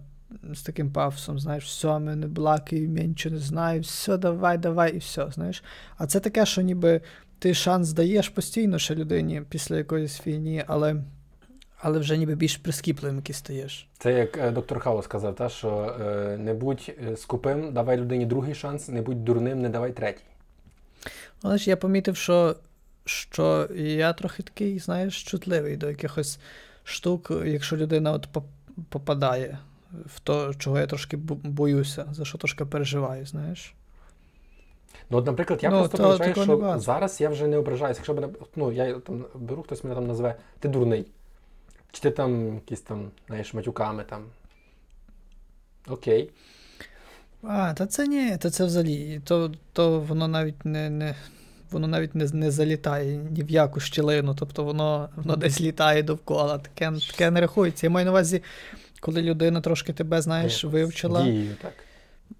з 0.53 0.61
таким 0.61 0.91
пафосом, 0.91 1.39
знаєш, 1.39 1.65
все, 1.65 1.99
ми 1.99 2.15
не 2.15 2.27
блакаємо, 2.27 2.97
я 2.97 3.03
нічого 3.03 3.35
не 3.35 3.41
знаю, 3.41 3.81
все, 3.81 4.17
давай, 4.17 4.57
давай, 4.57 4.95
і 4.95 4.97
все, 4.97 5.27
знаєш. 5.31 5.63
А 5.97 6.07
це 6.07 6.19
таке, 6.19 6.45
що 6.45 6.61
ніби 6.61 7.01
ти 7.39 7.53
шанс 7.53 7.91
даєш 7.91 8.29
постійно 8.29 8.79
ще 8.79 8.95
людині 8.95 9.41
після 9.49 9.77
якоїсь 9.77 10.19
фігні, 10.19 10.63
але, 10.67 10.95
але 11.77 11.99
вже 11.99 12.17
ніби 12.17 12.35
більш 12.35 12.57
прискіпливим 12.57 13.17
якийсь 13.17 13.37
стаєш. 13.37 13.87
Це 13.97 14.13
як 14.13 14.37
е, 14.37 14.51
доктор 14.51 14.79
Хаус 14.79 15.05
сказав, 15.05 15.35
та, 15.35 15.49
що 15.49 15.95
е, 16.01 16.37
не 16.37 16.53
будь 16.53 16.91
е, 17.07 17.17
скупим, 17.17 17.73
давай 17.73 17.97
людині 17.97 18.25
другий 18.25 18.55
шанс, 18.55 18.87
не 18.87 19.01
будь 19.01 19.25
дурним, 19.25 19.61
не 19.61 19.69
давай 19.69 19.91
третій. 19.91 20.23
Але 21.41 21.57
ж 21.57 21.69
я 21.69 21.77
помітив, 21.77 22.15
що, 22.15 22.55
що 23.07 23.69
я 23.75 24.13
трохи 24.13 24.43
такий, 24.43 24.79
знаєш, 24.79 25.23
чутливий 25.23 25.77
до 25.77 25.89
якихось 25.89 26.39
штук, 26.83 27.31
якщо 27.45 27.77
людина 27.77 28.11
от 28.11 28.27
попадає 28.89 29.59
в 30.05 30.19
то, 30.19 30.53
чого 30.53 30.79
я 30.79 30.87
трошки 30.87 31.17
боюся, 31.17 32.05
за 32.11 32.25
що 32.25 32.37
трошки 32.37 32.65
переживаю, 32.65 33.25
знаєш. 33.25 33.73
Ну, 35.09 35.17
от, 35.17 35.25
наприклад, 35.25 35.59
я 35.63 35.69
Ну, 35.69 35.79
просто 35.79 35.97
такого 35.97 36.43
що 36.43 36.45
небагато. 36.45 36.79
зараз 36.79 37.21
я 37.21 37.29
вже 37.29 37.47
не 37.47 37.57
ображаюся. 37.57 37.97
Якщо 37.99 38.13
мене, 38.13 38.29
ну, 38.55 38.71
я 38.71 38.93
там 38.93 39.25
беру, 39.35 39.63
хтось 39.63 39.83
мене 39.83 39.95
там 39.95 40.07
назве, 40.07 40.35
ти 40.59 40.67
дурний. 40.67 41.05
Чи 41.91 42.01
ти 42.01 42.11
там 42.11 42.53
якісь 42.55 42.81
там, 42.81 43.11
знаєш, 43.27 43.53
матюками 43.53 44.03
там. 44.03 44.23
Окей. 45.87 46.31
А, 47.43 47.73
та 47.73 47.85
це 47.87 48.07
ні, 48.07 48.37
та 48.37 48.49
це 48.49 48.65
взагалі. 48.65 49.21
То, 49.25 49.51
то 49.73 49.99
воно 49.99 50.27
навіть 50.27 50.65
не, 50.65 50.89
не, 50.89 51.15
воно 51.71 51.87
навіть 51.87 52.15
не, 52.15 52.25
не 52.25 52.51
залітає 52.51 53.17
ні 53.17 53.43
в 53.43 53.49
яку 53.49 53.79
щілину, 53.79 54.35
тобто 54.39 54.63
воно, 54.63 55.09
воно 55.15 55.35
десь 55.35 55.61
літає 55.61 56.03
довкола. 56.03 56.57
Таке, 56.57 56.91
таке 57.11 57.31
не 57.31 57.41
рахується. 57.41 57.85
Я 57.85 57.89
маю 57.89 58.05
на 58.05 58.11
увазі, 58.11 58.43
коли 58.99 59.21
людина 59.21 59.61
трошки 59.61 59.93
тебе, 59.93 60.21
знаєш, 60.21 60.63
вивчила. 60.63 61.23
Дію, 61.23 61.55
так. 61.61 61.73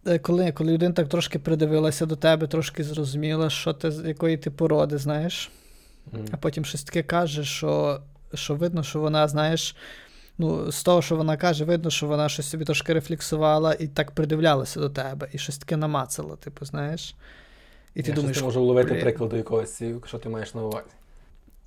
Е, 0.08 0.20
Коли, 0.20 0.52
коли 0.52 0.74
людина 0.74 0.94
так 0.94 1.10
трошки 1.10 1.40
придивилася 1.40 2.06
до 2.06 2.16
тебе, 2.16 2.48
трошки 2.48 2.84
зрозуміла, 2.84 3.50
що 3.50 3.74
ти, 3.74 3.92
з 3.92 4.08
якої 4.08 4.38
ти 4.38 4.52
породи, 4.52 4.98
знаєш, 4.98 5.52
М. 6.14 6.26
а 6.32 6.38
потім 6.38 6.66
щось 6.66 6.84
таке 6.84 7.04
каже, 7.04 7.44
що, 7.44 8.02
що 8.34 8.56
видно, 8.56 8.84
що 8.84 9.00
вона, 9.00 9.28
знаєш, 9.28 9.76
ну, 10.38 10.72
з 10.72 10.84
того, 10.84 11.02
що 11.02 11.16
вона 11.16 11.38
каже, 11.38 11.66
видно, 11.66 11.90
що 11.90 12.08
вона 12.08 12.30
щось 12.30 12.50
собі 12.50 12.66
трошки 12.66 12.94
рефлексувала 12.94 13.74
і 13.80 13.88
так 13.88 14.12
придивлялася 14.12 14.80
до 14.80 14.90
тебе, 14.90 15.28
і 15.34 15.38
щось 15.38 15.58
таке 15.58 15.78
намацала, 15.78 16.36
типу, 16.36 16.66
знаєш. 16.66 17.16
І 17.96 18.04
ти 18.04 18.10
я 18.10 18.16
думаєш, 18.16 18.42
можу 18.44 18.60
вловити 18.62 18.94
прикладу 18.96 19.36
якогось, 19.38 19.82
що 20.06 20.18
ти 20.20 20.30
маєш 20.30 20.54
на 20.54 20.64
увазі. 20.64 20.88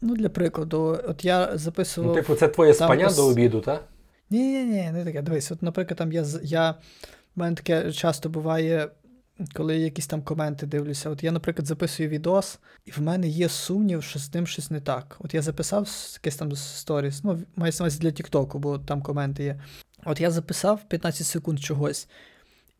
ну, 0.01 0.17
для 0.17 0.29
прикладу, 0.29 0.99
от 1.09 1.25
я 1.25 1.59
записував. 1.59 2.11
Ну, 2.11 2.15
типу, 2.17 2.35
це 2.35 2.49
твоє 2.49 2.73
там 2.75 2.89
спання 2.89 3.07
ос- 3.07 3.17
до 3.17 3.27
обіду, 3.27 3.61
так? 3.61 3.85
Ні, 4.31 4.39
ні, 4.39 4.65
ні, 4.65 4.91
не 4.93 5.05
таке. 5.05 5.23
Дивись, 5.23 5.51
от, 5.53 5.63
наприклад, 5.63 5.99
там 5.99 6.13
я, 6.13 6.25
я 6.43 6.71
в 6.71 7.41
мене 7.41 7.57
таке 7.57 7.93
часто 7.93 8.29
буває, 8.29 8.89
коли 9.55 9.79
якісь 9.79 10.07
там 10.07 10.23
коменти 10.23 10.67
дивлюся. 10.67 11.11
От 11.11 11.25
я, 11.25 11.33
наприклад, 11.33 11.67
записую 11.67 12.09
відос, 12.09 12.59
і 12.85 12.91
в 12.91 13.01
мене 13.03 13.29
є 13.29 13.49
сумнів, 13.49 14.03
що 14.03 14.19
з 14.19 14.35
ним 14.35 14.47
щось 14.47 14.71
не 14.71 14.81
так. 14.81 15.17
От 15.21 15.35
я 15.35 15.43
записав 15.43 15.89
якесь 16.15 16.37
там 16.37 16.57
сторіс, 16.57 17.25
ну, 17.25 17.39
маю 17.57 17.73
на 17.73 17.77
увазі 17.81 17.99
для 17.99 18.11
Тіктоку, 18.11 18.59
бо 18.59 18.79
там 18.79 19.03
коменти 19.03 19.45
є. 19.45 19.61
От 20.05 20.21
я 20.21 20.31
записав 20.31 20.81
15 20.89 21.27
секунд 21.27 21.61
чогось. 21.61 22.09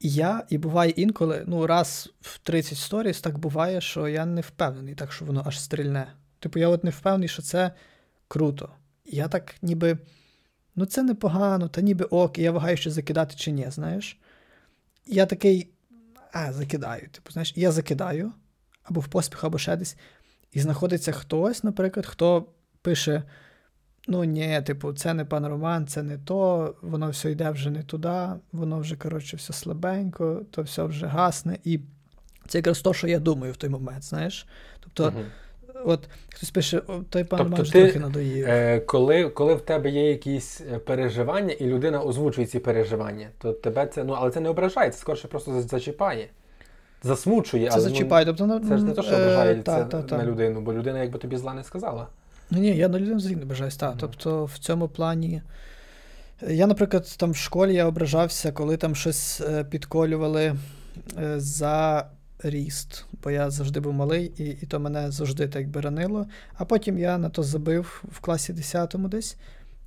Я, 0.01 0.47
і 0.49 0.59
буває 0.59 0.91
інколи, 0.91 1.45
ну, 1.47 1.67
раз 1.67 2.11
в 2.21 2.39
30 2.39 2.79
сторіс 2.79 3.21
так 3.21 3.39
буває, 3.39 3.81
що 3.81 4.09
я 4.09 4.27
не 4.27 4.41
впевнений, 4.41 4.95
так 4.95 5.13
що 5.13 5.25
воно 5.25 5.43
аж 5.47 5.61
стрільне. 5.61 6.13
Типу, 6.39 6.59
я 6.59 6.69
от 6.69 6.85
не 6.85 6.91
впевнений, 6.91 7.29
що 7.29 7.43
це 7.43 7.71
круто. 8.29 8.73
Я 9.05 9.29
так 9.29 9.55
ніби. 9.63 9.99
Ну, 10.77 10.87
це 10.87 11.03
непогано, 11.03 11.69
та 11.69 11.81
ніби 11.81 12.05
ок, 12.05 12.39
і 12.39 12.43
я 12.43 12.53
вагаю, 12.53 12.77
що 12.77 12.91
закидати 12.91 13.35
чи 13.37 13.51
ні, 13.51 13.67
знаєш. 13.71 14.19
Я 15.07 15.27
такий, 15.27 15.71
а, 16.33 16.53
закидаю. 16.53 17.09
Типу, 17.09 17.33
знаєш, 17.33 17.53
я 17.57 17.73
закидаю, 17.73 18.33
або 18.83 19.01
в 19.01 19.09
поспіх, 19.09 19.45
або 19.45 19.59
ще 19.59 19.77
десь. 19.77 19.97
І 20.53 20.61
знаходиться 20.61 21.13
хтось, 21.13 21.65
наприклад, 21.65 22.07
хто 22.07 22.47
пише: 22.83 23.23
ну 24.09 24.25
ні, 24.25 24.63
типу, 24.67 24.93
це 24.93 25.15
не 25.15 25.25
пан 25.25 25.47
Роман, 25.47 25.87
це 25.87 26.03
не 26.03 26.19
то, 26.19 26.75
воно 26.83 27.11
все 27.11 27.31
йде 27.31 27.51
вже 27.51 27.71
не 27.71 27.83
туди, 27.83 28.27
воно 28.53 28.79
вже, 28.79 28.97
коротше, 28.97 29.37
все 29.37 29.53
слабенько, 29.53 30.43
то 30.51 30.63
все 30.63 30.85
вже 30.85 31.07
гасне. 31.07 31.59
І 31.65 31.81
це 32.49 32.59
якраз 32.59 32.81
то, 32.81 32.95
що 32.95 33.09
я 33.09 33.19
думаю 33.19 33.53
в 33.53 33.57
той 33.57 33.71
момент, 33.71 34.05
знаєш. 34.05 34.47
Тобто, 34.81 35.05
Мгм. 35.05 35.25
от 35.85 36.09
хтось 36.35 36.51
пише, 36.51 36.81
той 37.11 37.25
пан 37.25 37.39
Тобто 37.39 37.57
Роман 37.57 37.71
ти, 37.73 37.83
трохи 37.83 37.99
надоїв. 37.99 38.47
Е, 38.49 38.81
коли, 38.81 39.29
коли 39.29 39.55
в 39.55 39.61
тебе 39.61 39.91
є 39.91 40.09
якісь 40.11 40.61
е, 40.61 40.79
переживання, 40.79 41.53
і 41.53 41.67
людина 41.67 42.03
озвучує 42.03 42.47
ці 42.47 42.59
переживання, 42.59 43.29
то 43.39 43.53
тебе 43.53 43.87
це, 43.87 44.05
ну, 44.05 44.13
але 44.13 44.31
це 44.31 44.41
не 44.41 44.49
ображає, 44.49 44.91
це 44.91 44.99
скоріше 44.99 45.29
просто 45.29 45.63
зачіпає. 45.63 46.29
Засмучує, 47.03 47.69
Це 47.69 47.73
але 47.73 47.81
зачіпає. 47.81 48.27
Тобто, 48.27 48.47
ну, 48.47 48.61
ну, 48.63 48.69
це 48.69 48.79
ж 48.79 48.85
не 48.85 48.93
то, 48.93 49.03
що 49.03 49.15
е, 49.15 49.17
ображає 49.17 49.55
та, 49.55 49.77
це 49.77 49.85
та, 49.85 50.03
та. 50.03 50.17
на 50.19 50.25
людину, 50.25 50.61
бо 50.61 50.75
людина 50.75 50.99
якби 50.99 51.19
тобі 51.19 51.37
зла 51.37 51.55
не 51.55 51.65
сказала. 51.65 52.07
Ну 52.51 52.59
ні, 52.59 52.77
я 52.77 52.89
на 52.89 52.99
людину 52.99 53.17
взагалі 53.17 53.39
не 53.39 53.45
бажаюсь, 53.45 53.77
так. 53.77 53.91
Мгм. 53.91 53.99
Тобто 54.01 54.45
в 54.45 54.59
цьому 54.59 54.89
плані. 54.89 55.43
Я, 56.49 56.67
наприклад, 56.67 57.15
там 57.17 57.31
в 57.31 57.37
школі 57.37 57.75
я 57.75 57.87
ображався, 57.87 58.53
коли 58.53 58.77
там 58.77 58.95
щось 58.95 59.41
е, 59.41 59.65
підколювали 59.65 60.57
е, 61.19 61.41
за 61.41 62.07
ріст, 62.43 63.05
бо 63.23 63.31
я 63.31 63.51
завжди 63.51 63.81
був 63.81 63.93
малий, 63.93 64.33
і, 64.37 64.45
і 64.45 64.67
то 64.67 64.81
мене 64.81 65.11
завжди 65.11 65.49
так 65.49 65.63
якби 65.63 65.81
ранило. 65.81 66.27
А 66.55 66.65
потім 66.65 66.99
я 66.99 67.19
на 67.19 67.29
то 67.29 67.43
забив 67.43 68.05
в 68.13 68.21
класі 68.21 68.53
10 68.53 68.95
десь, 68.99 69.37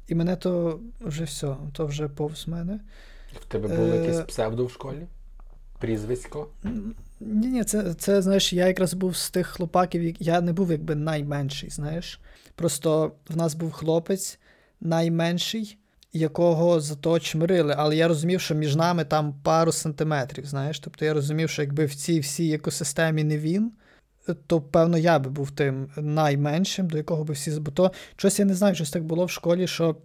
і 0.08 0.16
мене 0.16 0.36
то 0.36 0.80
вже 1.02 1.24
все, 1.24 1.56
то 1.74 1.86
вже 1.86 2.08
повз 2.08 2.48
мене. 2.48 2.80
В 3.42 3.46
тебе 3.46 3.76
було 3.76 3.94
Е, 3.94 3.98
якесь 3.98 4.20
псевдо 4.20 4.66
в 4.66 4.72
школі? 4.72 5.08
Прізвисько? 5.80 6.48
Ні, 7.26 7.48
ні, 7.48 7.64
це, 7.64 7.94
це 7.94 8.22
знаєш, 8.22 8.54
я 8.54 8.68
якраз 8.68 8.94
був 8.94 9.16
з 9.16 9.30
тих 9.30 9.48
хлопаків, 9.48 10.16
я 10.20 10.42
не 10.42 10.54
був 10.54 10.72
якби 10.72 10.96
найменший, 10.96 11.70
знаєш. 11.70 12.20
Просто 12.56 13.12
в 13.30 13.38
нас 13.38 13.56
був 13.56 13.72
хлопець 13.72 14.40
найменший, 14.82 15.78
якого 16.14 16.80
зато 16.80 17.20
чмирили, 17.20 17.76
але 17.78 17.96
я 17.96 18.08
розумів, 18.08 18.42
що 18.42 18.56
між 18.56 18.76
нами 18.76 19.06
там 19.06 19.36
пару 19.44 19.72
сантиметрів, 19.72 20.46
знаєш. 20.46 20.80
Тобто 20.80 21.06
я 21.06 21.14
розумів, 21.14 21.50
що 21.50 21.62
якби 21.62 21.86
в 21.86 21.96
цій 21.96 22.20
всій 22.20 22.54
екосистемі 22.54 23.24
не 23.24 23.38
він, 23.38 23.72
то 24.48 24.62
певно 24.62 24.98
я 24.98 25.20
би 25.20 25.30
був 25.30 25.52
тим 25.52 25.90
найменшим, 25.98 26.88
до 26.88 26.98
якого 26.98 27.24
би 27.24 27.34
всі 27.34 27.52
Бо 27.52 27.72
то 27.72 27.92
щось 28.16 28.40
я 28.40 28.46
не 28.46 28.54
знаю, 28.54 28.76
щось 28.76 28.92
так 28.92 29.04
було 29.04 29.26
в 29.26 29.30
школі, 29.30 29.68
що 29.68 29.96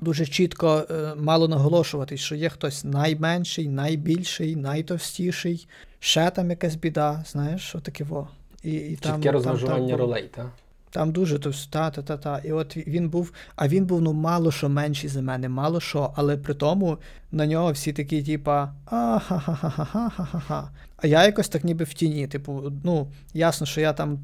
дуже 0.00 0.26
чітко 0.26 0.86
е, 0.90 1.14
мало 1.16 1.48
наголошувати, 1.48 2.16
що 2.16 2.34
є 2.34 2.48
хтось 2.48 2.84
найменший, 2.84 3.68
найбільший, 3.68 4.56
найтовстіший, 4.56 5.68
ще 6.00 6.30
там 6.30 6.50
якась 6.50 6.74
біда, 6.74 7.24
знаєш, 7.26 7.74
отаке 7.74 8.04
во. 8.04 8.28
І, 8.62 8.72
і 8.72 8.96
там, 8.96 9.14
Чітке 9.14 9.32
розмежування 9.32 9.76
так, 9.76 9.84
було. 9.84 9.96
ролей, 9.96 10.30
так? 10.34 10.46
Там 10.90 11.12
дуже 11.12 11.38
та, 11.38 11.90
та, 11.90 12.02
та, 12.02 12.16
та. 12.16 12.38
І 12.38 12.52
от 12.52 12.76
він 12.76 13.08
був, 13.08 13.32
а 13.56 13.68
він 13.68 13.86
був 13.86 14.02
ну 14.02 14.12
мало 14.12 14.52
що 14.52 14.68
менший 14.68 15.10
за 15.10 15.22
мене, 15.22 15.48
мало 15.48 15.80
що, 15.80 16.12
але 16.16 16.36
при 16.36 16.54
тому 16.54 16.98
на 17.32 17.46
нього 17.46 17.72
всі 17.72 17.92
такі, 17.92 18.22
типа, 18.22 18.72
а-ха-ха-ха-ха-ха-ха. 18.84 20.70
А 20.96 21.06
я 21.06 21.24
якось 21.24 21.48
так 21.48 21.64
ніби 21.64 21.84
в 21.84 21.94
тіні. 21.94 22.26
Типу, 22.26 22.72
ну, 22.84 23.08
ясно, 23.34 23.66
що 23.66 23.80
я 23.80 23.92
там 23.92 24.18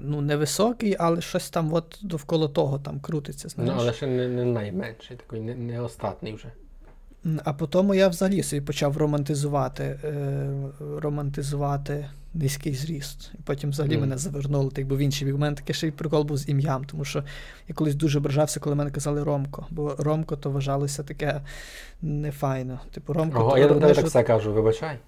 ну, 0.00 0.20
невисокий, 0.20 0.96
але 0.98 1.20
щось 1.20 1.50
там 1.50 1.72
от 1.72 1.98
довкола 2.02 2.48
того 2.48 2.78
там 2.78 3.00
крутиться. 3.00 3.48
Знаєш? 3.48 3.72
Ну, 3.74 3.80
але 3.80 3.92
ще 3.92 4.06
не, 4.06 4.28
не 4.28 4.44
найменший, 4.44 5.16
такий, 5.16 5.40
не, 5.40 5.54
не 5.54 5.80
остатний 5.80 6.32
вже. 6.32 6.52
А 7.44 7.52
потім 7.52 7.94
я 7.94 8.08
взагалі 8.08 8.42
собі 8.42 8.62
почав 8.62 8.96
романтизувати, 8.96 9.84
е, 10.04 10.48
романтизувати 10.98 12.08
низький 12.34 12.74
зріст. 12.74 13.30
І 13.34 13.42
потім 13.44 13.70
взагалі 13.70 13.92
Мгм. 13.92 14.00
мене 14.00 14.18
завернуло, 14.18 14.70
так 14.70 14.86
в 14.86 14.98
інший 14.98 15.26
бік. 15.26 15.34
У 15.34 15.38
мене 15.38 15.56
таке 15.56 15.72
ще 15.72 15.88
й 15.88 15.90
прикол 15.90 16.22
був 16.24 16.36
з 16.36 16.48
ім'ям, 16.48 16.84
тому 16.84 17.04
що 17.04 17.24
я 17.68 17.74
колись 17.74 17.94
дуже 17.94 18.18
ображався, 18.18 18.60
коли 18.60 18.76
мене 18.76 18.90
казали 18.90 19.24
Ромко. 19.24 19.66
Бо 19.70 19.94
Ромко 19.98 20.36
то 20.36 20.50
вважалося 20.50 21.02
таке 21.02 21.40
нефайно. 22.02 22.80
Типу, 22.94 23.12
Ромко, 23.12 23.40
Ого, 23.40 23.50
то, 23.50 23.58
я 23.58 23.68
тебе 23.68 23.94
так 23.94 24.06
все 24.06 24.22
кажу, 24.22 24.52
вибачай. 24.52 24.98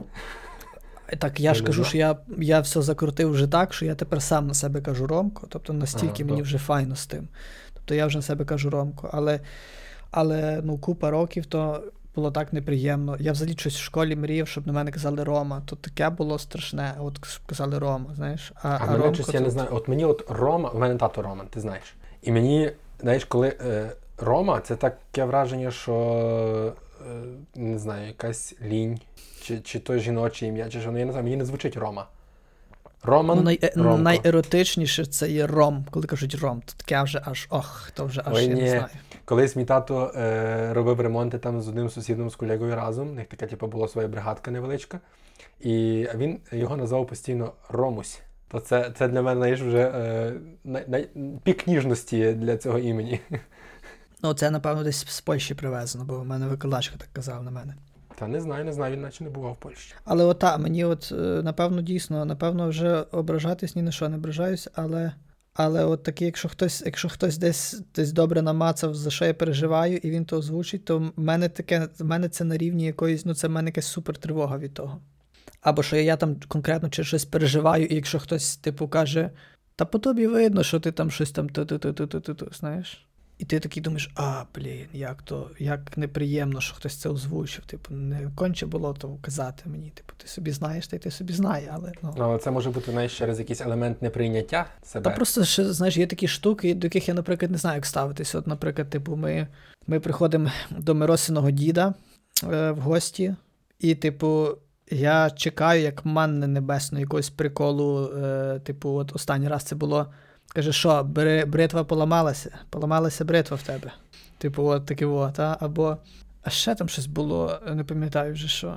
Так 1.16 1.40
я 1.40 1.54
ж 1.54 1.64
кажу, 1.64 1.84
що 1.84 1.98
я, 1.98 2.16
я 2.38 2.60
все 2.60 2.82
закрутив 2.82 3.30
вже 3.30 3.46
так, 3.46 3.74
що 3.74 3.84
я 3.84 3.94
тепер 3.94 4.22
сам 4.22 4.46
на 4.46 4.54
себе 4.54 4.80
кажу 4.80 5.06
Ромко. 5.06 5.46
Тобто 5.48 5.72
настільки 5.72 6.22
Ага, 6.22 6.30
мені 6.30 6.42
вже 6.42 6.58
файно 6.58 6.96
з 6.96 7.06
тим. 7.06 7.28
Тобто 7.74 7.94
я 7.94 8.06
вже 8.06 8.18
на 8.18 8.22
себе 8.22 8.44
кажу 8.44 8.70
Ромко. 8.70 9.10
Але, 9.12 9.40
але 10.10 10.60
ну, 10.64 10.78
купа 10.78 11.10
років 11.10 11.46
то 11.46 11.82
було 12.14 12.30
так 12.30 12.52
неприємно. 12.52 13.16
Я 13.20 13.32
взагалі 13.32 13.56
щось 13.56 13.76
в 13.76 13.82
школі 13.82 14.16
мріяв, 14.16 14.48
щоб 14.48 14.66
на 14.66 14.72
мене 14.72 14.90
казали 14.90 15.24
Рома. 15.24 15.62
То 15.66 15.76
таке 15.76 16.10
було 16.10 16.38
страшне, 16.38 16.94
от 17.00 17.26
щоб 17.26 17.46
казали 17.46 17.78
Рома, 17.78 18.14
знаєш. 18.14 18.52
А, 18.62 18.68
А, 18.68 18.78
а, 18.80 18.86
мене 18.86 18.98
Ромко 18.98 19.14
щось, 19.14 19.34
я 19.34 19.40
то- 19.40 19.44
не 19.44 19.50
знаю. 19.50 19.68
От 19.72 19.88
мені 19.88 20.04
от 20.04 20.24
Рома, 20.28 20.68
в 20.70 20.78
мене 20.78 20.96
тато 20.96 21.22
Роман, 21.22 21.46
ти 21.50 21.60
знаєш. 21.60 21.94
І 22.22 22.32
мені, 22.32 22.70
знаєш, 23.00 23.24
коли 23.24 23.56
е, 23.66 23.90
Рома, 24.18 24.60
це 24.60 24.76
таке 24.76 25.24
враження, 25.24 25.70
що 25.70 25.94
е, 27.10 27.22
не 27.54 27.78
знаю, 27.78 28.06
якась 28.06 28.54
лінь, 28.62 29.00
чи, 29.48 29.60
чи 29.60 29.78
то 29.78 29.98
жіноче 29.98 30.46
ім'я, 30.46 30.68
чи 30.68 30.80
що, 30.80 30.92
ну 30.92 30.98
я 30.98 31.04
не 31.04 31.12
знаю, 31.12 31.24
мені 31.24 31.36
не 31.36 31.44
звучить 31.44 31.76
Рома. 31.76 32.06
Роман. 33.02 33.36
Ну, 33.36 33.42
най, 33.42 33.60
Ромко. 33.76 33.98
найеротичніше 33.98 35.06
це 35.06 35.30
є 35.30 35.46
Ром. 35.46 35.86
Коли 35.90 36.06
кажуть 36.06 36.34
Ром, 36.34 36.62
то 36.66 36.72
таке 36.76 37.02
вже 37.02 37.22
аж 37.24 37.46
ох, 37.50 37.90
то 37.94 38.04
вже 38.04 38.22
аж 38.24 38.36
Ой, 38.36 38.42
я 38.42 38.54
ні. 38.54 38.62
не 38.62 38.68
знаю. 38.68 38.86
Колись 39.24 39.56
мій 39.56 39.64
тато 39.64 40.12
е, 40.16 40.72
робив 40.72 41.00
ремонти 41.00 41.38
там 41.38 41.62
з 41.62 41.68
одним 41.68 41.90
сусідом, 41.90 42.30
з 42.30 42.36
колегою 42.36 42.76
разом. 42.76 43.08
У 43.08 43.12
них 43.12 43.26
така, 43.26 43.46
типу, 43.46 43.66
була 43.66 43.88
своя 43.88 44.08
бригадка 44.08 44.50
невеличка. 44.50 45.00
І 45.60 46.06
він 46.14 46.38
його 46.52 46.76
назвав 46.76 47.06
постійно 47.06 47.52
Ромусь. 47.68 48.20
То 48.48 48.60
це, 48.60 48.92
це 48.98 49.08
для 49.08 49.22
мене 49.22 49.36
знаєш, 49.40 49.60
вже 49.60 49.92
е, 49.94 50.32
най, 50.64 50.84
най, 50.88 51.08
пік 51.44 51.66
ніжності 51.66 52.32
для 52.32 52.56
цього 52.56 52.78
імені. 52.78 53.20
Ну, 54.22 54.34
це, 54.34 54.50
напевно, 54.50 54.84
десь 54.84 55.06
з 55.06 55.20
Польщі 55.20 55.54
привезено, 55.54 56.04
бо 56.04 56.20
в 56.20 56.26
мене 56.26 56.46
викладачка 56.46 56.96
так 56.96 57.08
казав 57.12 57.42
на 57.42 57.50
мене. 57.50 57.74
Та 58.18 58.28
не 58.28 58.40
знаю, 58.40 58.64
не 58.64 58.72
знаю, 58.72 58.94
він 58.94 59.02
наче 59.02 59.24
не 59.24 59.30
бував 59.30 59.52
в 59.52 59.56
Польщі. 59.56 59.94
Але 60.04 60.24
ота, 60.24 60.58
мені 60.58 60.84
от, 60.84 61.12
е, 61.12 61.42
напевно, 61.42 61.82
дійсно, 61.82 62.24
напевно, 62.24 62.68
вже 62.68 63.00
ображатись 63.00 63.76
ні 63.76 63.82
на 63.82 63.92
що 63.92 64.08
не 64.08 64.16
ображаюсь, 64.16 64.68
але, 64.74 65.12
Але 65.54 65.84
от 65.84 66.02
такі, 66.02 66.24
якщо 66.24 66.48
хтось, 66.48 66.82
якщо 66.86 67.08
хтось 67.08 67.38
десь 67.38 67.82
десь 67.94 68.12
добре 68.12 68.42
намацав, 68.42 68.94
за 68.94 69.10
що 69.10 69.24
я 69.24 69.34
переживаю, 69.34 69.96
і 69.96 70.10
він 70.10 70.24
то 70.24 70.38
озвучить, 70.38 70.84
то 70.84 70.98
в 70.98 71.20
мене 71.20 71.48
таке, 71.48 71.88
в 71.98 72.04
мене 72.04 72.28
це 72.28 72.44
на 72.44 72.56
рівні 72.56 72.84
якоїсь, 72.84 73.24
ну 73.24 73.34
це 73.34 73.48
в 73.48 73.50
мене 73.50 73.68
якась 73.68 73.86
супер 73.86 74.16
тривога 74.16 74.58
від 74.58 74.74
того. 74.74 75.00
Або 75.60 75.82
що 75.82 75.96
я 75.96 76.16
там 76.16 76.36
конкретно 76.48 76.90
чи 76.90 77.04
щось 77.04 77.24
переживаю, 77.24 77.86
і 77.86 77.94
якщо 77.94 78.18
хтось, 78.18 78.56
типу, 78.56 78.88
каже, 78.88 79.30
та 79.76 79.84
по 79.84 79.98
тобі 79.98 80.26
видно, 80.26 80.62
що 80.62 80.80
ти 80.80 80.92
там 80.92 81.10
щось 81.10 81.30
там 81.30 81.48
знаєш. 82.52 83.07
І 83.38 83.44
ти 83.44 83.60
такий 83.60 83.82
думаєш, 83.82 84.10
а, 84.14 84.44
блін, 84.54 84.86
як 84.92 85.22
то, 85.22 85.50
як 85.58 85.98
неприємно, 85.98 86.60
що 86.60 86.74
хтось 86.74 86.96
це 86.96 87.08
озвучив. 87.08 87.64
Типу, 87.66 87.94
не 87.94 88.30
конче 88.34 88.66
було 88.66 88.94
то 88.94 89.18
казати 89.20 89.62
мені. 89.66 89.90
Типу, 89.90 90.12
ти 90.16 90.28
собі 90.28 90.50
знаєш, 90.50 90.86
та 90.86 90.96
й 90.96 90.98
ти 90.98 91.10
собі 91.10 91.32
знає, 91.32 91.70
але 91.74 91.92
ну. 92.02 92.14
Ну, 92.18 92.24
але 92.24 92.38
це 92.38 92.50
може 92.50 92.70
бути 92.70 92.90
знаєш, 92.90 93.18
через 93.18 93.38
якийсь 93.38 93.60
елемент 93.60 94.02
неприйняття 94.02 94.66
себе. 94.82 95.10
Та 95.10 95.16
просто 95.16 95.44
ще, 95.44 95.72
знаєш, 95.72 95.96
є 95.96 96.06
такі 96.06 96.28
штуки, 96.28 96.74
до 96.74 96.86
яких 96.86 97.08
я, 97.08 97.14
наприклад, 97.14 97.50
не 97.50 97.58
знаю, 97.58 97.76
як 97.76 97.86
ставитися. 97.86 98.38
От, 98.38 98.46
наприклад, 98.46 98.90
типу, 98.90 99.16
ми, 99.16 99.46
ми 99.86 100.00
приходимо 100.00 100.50
до 100.70 100.94
Миросиного 100.94 101.50
діда 101.50 101.94
е, 102.44 102.70
в 102.70 102.78
гості, 102.78 103.34
і, 103.78 103.94
типу, 103.94 104.48
я 104.90 105.30
чекаю, 105.30 105.82
як 105.82 106.04
манни 106.04 106.46
небесної 106.46 107.02
якогось 107.02 107.30
приколу. 107.30 108.10
Е, 108.12 108.60
типу, 108.64 108.90
от 108.90 109.16
останній 109.16 109.48
раз 109.48 109.62
це 109.62 109.76
було. 109.76 110.06
Каже, 110.54 110.72
що, 110.72 111.02
бри, 111.04 111.44
бритва 111.44 111.84
поламалася, 111.84 112.50
поламалася 112.70 113.24
бритва 113.24 113.56
в 113.56 113.62
тебе. 113.62 113.92
Типу, 114.38 114.64
от 114.64 114.86
таке 114.86 115.06
от, 115.06 115.38
а? 115.38 115.56
або. 115.60 115.96
А 116.42 116.50
ще 116.50 116.74
там 116.74 116.88
щось 116.88 117.06
було, 117.06 117.58
не 117.74 117.84
пам'ятаю 117.84 118.32
вже 118.32 118.48
що. 118.48 118.76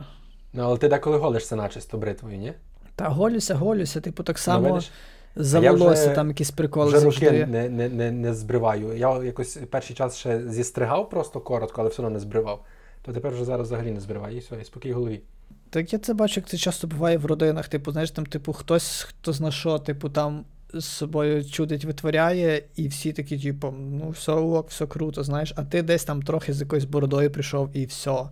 Ну, 0.54 0.64
але 0.64 0.78
ти 0.78 0.88
деколи 0.88 1.18
голишся 1.18 1.56
начисто 1.56 1.98
бритвою, 1.98 2.38
ні? 2.38 2.54
Та 2.96 3.10
голюся, 3.10 3.56
голюся, 3.56 4.02
типу, 4.02 4.24
так 4.24 4.36
Ну, 4.36 4.40
само 4.44 4.70
видиш? 4.70 4.92
за 5.36 5.60
волосся 5.60 6.06
вже- 6.06 6.16
там 6.16 6.28
якісь 6.28 6.52
приколи 6.52 6.88
Вже 6.92 7.00
завжди. 7.00 7.26
руки 7.30 7.46
не, 7.46 7.70
не, 7.70 7.90
не, 7.90 8.12
не 8.12 8.34
збриваю. 8.34 8.98
Я 8.98 9.24
якось 9.24 9.58
перший 9.70 9.96
час 9.96 10.18
ще 10.18 10.42
зістригав 10.50 11.10
просто 11.10 11.40
коротко, 11.40 11.82
але 11.82 11.90
все 11.90 12.02
одно 12.02 12.10
не 12.10 12.20
збривав. 12.20 12.66
То 13.02 13.14
тепер 13.14 13.32
вже 13.34 13.46
зараз 13.46 13.68
взагалі 13.68 13.92
не 13.92 14.00
збриваю. 14.00 14.38
І 14.38 14.40
все, 14.40 14.56
і 14.62 14.66
спокій 14.66 14.92
голові. 14.94 15.22
Так 15.70 15.94
я 15.94 16.00
це 16.00 16.14
бачу, 16.14 16.40
як 16.40 16.50
це 16.50 16.58
часто 16.58 16.88
буває 16.88 17.18
в 17.18 17.26
родинах. 17.26 17.68
Типу, 17.68 17.92
знаєш, 17.92 18.12
там, 18.12 18.26
типу, 18.26 18.54
хтось, 18.54 19.02
хто 19.10 19.34
зна 19.34 19.52
що, 19.52 19.80
типу, 19.80 20.10
там 20.10 20.46
з 20.74 20.86
собою 20.86 21.46
чудить, 21.46 21.86
витворяє, 21.86 22.64
і 22.76 22.88
всі 22.88 23.14
такі, 23.14 23.38
типу, 23.40 23.74
ну, 23.80 24.10
все 24.10 24.32
ок, 24.32 24.70
все 24.70 24.88
круто, 24.88 25.24
знаєш, 25.24 25.54
а 25.56 25.64
ти 25.64 25.82
десь 25.82 26.04
там 26.04 26.22
трохи 26.22 26.54
з 26.54 26.62
якоюсь 26.62 26.86
бородою 26.86 27.32
прийшов 27.32 27.70
і 27.74 27.86
все. 27.86 28.24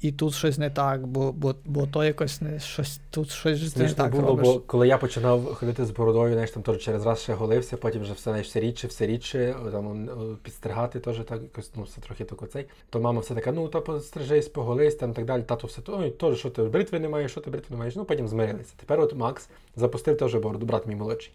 І 0.00 0.12
тут 0.12 0.34
щось 0.34 0.58
не 0.58 0.70
так, 0.70 1.06
бо, 1.06 1.32
бо, 1.32 1.54
бо 1.64 1.86
то 1.86 2.04
якось 2.04 2.40
не 2.40 2.58
щось, 2.58 3.00
тут 3.10 3.30
щось 3.30 3.76
не 3.76 3.92
так 3.92 4.10
було, 4.10 4.26
робиш. 4.26 4.48
бо 4.48 4.60
коли 4.60 4.88
я 4.88 4.98
починав 4.98 5.44
ходити 5.44 5.84
з 5.84 5.90
бородою, 5.90 6.32
знаєш, 6.32 6.50
там 6.50 6.62
теж 6.62 6.78
через 6.78 7.06
раз 7.06 7.22
ще 7.22 7.34
голився, 7.34 7.76
потім 7.76 8.02
вже 8.02 8.12
все, 8.12 8.22
знаєш, 8.22 8.46
все 8.46 8.60
рідше, 8.60 8.86
все 8.86 9.06
рідше, 9.06 9.56
там 9.72 10.08
підстригати 10.42 11.00
теж 11.00 11.16
так, 11.16 11.42
якось, 11.42 11.70
ну, 11.76 11.82
все 11.82 12.00
трохи 12.00 12.24
тако 12.24 12.46
цей. 12.46 12.66
То 12.90 13.00
мама 13.00 13.20
все 13.20 13.34
така, 13.34 13.52
ну, 13.52 13.68
то 13.68 13.82
пострижись, 13.82 14.48
поголись, 14.48 14.94
там 14.94 15.12
так 15.12 15.24
далі. 15.24 15.42
Тато 15.42 15.66
все, 15.66 15.80
теж, 16.20 16.38
що 16.38 16.50
ти 16.50 16.62
бритви 16.62 16.98
не 16.98 17.08
маєш, 17.08 17.30
що 17.30 17.40
ти 17.40 17.50
бритви 17.50 17.74
не 17.74 17.78
маєш. 17.78 17.96
Ну, 17.96 18.04
потім 18.04 18.28
змирилися. 18.28 18.72
Тепер 18.76 19.00
от 19.00 19.14
Макс 19.14 19.48
запустив 19.76 20.18
теж 20.18 20.34
бороду, 20.34 20.66
брат 20.66 20.86
мій 20.86 20.96
молодший. 20.96 21.32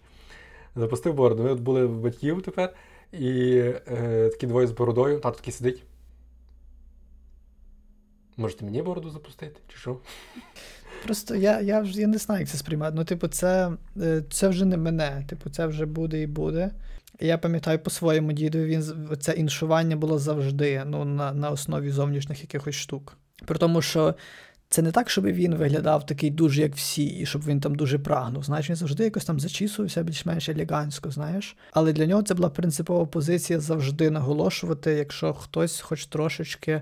Запустив 0.75 1.13
бороду. 1.13 1.43
Ми 1.43 1.55
були 1.55 1.85
в 1.85 1.99
батьків 1.99 2.41
тепер, 2.41 2.73
і 3.11 3.57
е, 3.57 4.29
такі 4.31 4.47
двоє 4.47 4.67
з 4.67 4.71
бородою, 4.71 5.19
тато 5.19 5.37
такий 5.37 5.53
сидить. 5.53 5.83
Можете 8.37 8.65
мені 8.65 8.81
бороду 8.81 9.09
запустити, 9.09 9.59
чи 9.67 9.77
що? 9.77 9.97
Просто 11.03 11.35
я, 11.35 11.61
я, 11.61 11.81
вже, 11.81 12.01
я 12.01 12.07
не 12.07 12.17
знаю, 12.17 12.41
як 12.41 12.49
це 12.49 12.57
сприймати. 12.57 12.95
Ну, 12.95 13.05
типу, 13.05 13.27
це, 13.27 13.71
е, 14.01 14.23
це 14.29 14.47
вже 14.47 14.65
не 14.65 14.77
мене. 14.77 15.25
Типу, 15.29 15.49
це 15.49 15.67
вже 15.67 15.85
буде 15.85 16.21
і 16.21 16.27
буде. 16.27 16.71
Я 17.19 17.37
пам'ятаю 17.37 17.79
по 17.79 17.89
своєму 17.89 18.31
діду, 18.31 18.57
він 18.57 18.83
це 19.19 19.33
іншування 19.33 19.95
було 19.95 20.19
завжди 20.19 20.83
ну, 20.85 21.05
на, 21.05 21.33
на 21.33 21.49
основі 21.49 21.91
зовнішніх 21.91 22.41
якихось 22.41 22.75
штук. 22.75 23.17
При 23.45 23.57
тому, 23.57 23.81
що 23.81 24.15
це 24.75 24.81
не 24.81 24.91
так, 24.91 25.09
щоб 25.09 25.25
він 25.25 25.55
виглядав 25.55 26.05
такий 26.05 26.29
дуже, 26.29 26.61
як 26.61 26.75
всі, 26.75 27.05
і 27.05 27.25
щоб 27.25 27.45
він 27.45 27.59
там 27.59 27.75
дуже 27.75 27.99
прагнув. 27.99 28.43
Знаєш, 28.43 28.69
він 28.69 28.75
завжди 28.75 29.03
якось 29.03 29.25
там 29.25 29.39
зачісувався 29.39 30.03
більш-менш 30.03 30.49
елегантсько, 30.49 31.11
знаєш. 31.11 31.55
Але 31.71 31.93
для 31.93 32.05
нього 32.05 32.23
це 32.23 32.33
була 32.33 32.49
принципова 32.49 33.05
позиція 33.05 33.59
завжди 33.59 34.09
наголошувати, 34.09 34.91
якщо 34.91 35.33
хтось 35.33 35.81
хоч 35.81 36.05
трошечки 36.05 36.81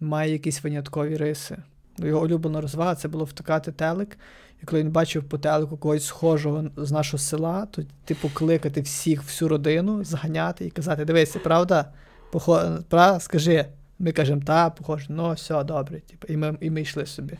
має 0.00 0.32
якісь 0.32 0.64
виняткові 0.64 1.16
риси. 1.16 1.56
Його 1.98 2.22
улюблена 2.22 2.60
розвага 2.60 2.94
це 2.94 3.08
було 3.08 3.24
втикати 3.24 3.72
телек. 3.72 4.18
І 4.62 4.66
коли 4.66 4.82
він 4.82 4.90
бачив 4.90 5.24
по 5.24 5.38
телеку 5.38 5.76
когось 5.76 6.06
схожого 6.06 6.64
з 6.76 6.92
нашого 6.92 7.18
села, 7.18 7.66
то, 7.70 7.82
типу, 8.04 8.30
кликати 8.34 8.80
всіх, 8.80 9.22
всю 9.22 9.48
родину, 9.48 10.04
зганяти 10.04 10.66
і 10.66 10.70
казати: 10.70 11.04
дивися, 11.04 11.38
правда? 11.38 11.92
Похо... 12.32 12.78
Скажи. 13.18 13.66
Ми 14.00 14.12
кажемо, 14.12 14.42
та, 14.46 14.70
похоже, 14.70 15.06
ну 15.08 15.32
все, 15.32 15.64
добре. 15.64 16.00
Типу, 16.00 16.26
і, 16.32 16.36
ми, 16.36 16.56
і 16.60 16.70
ми 16.70 16.80
йшли 16.80 17.06
собі. 17.06 17.34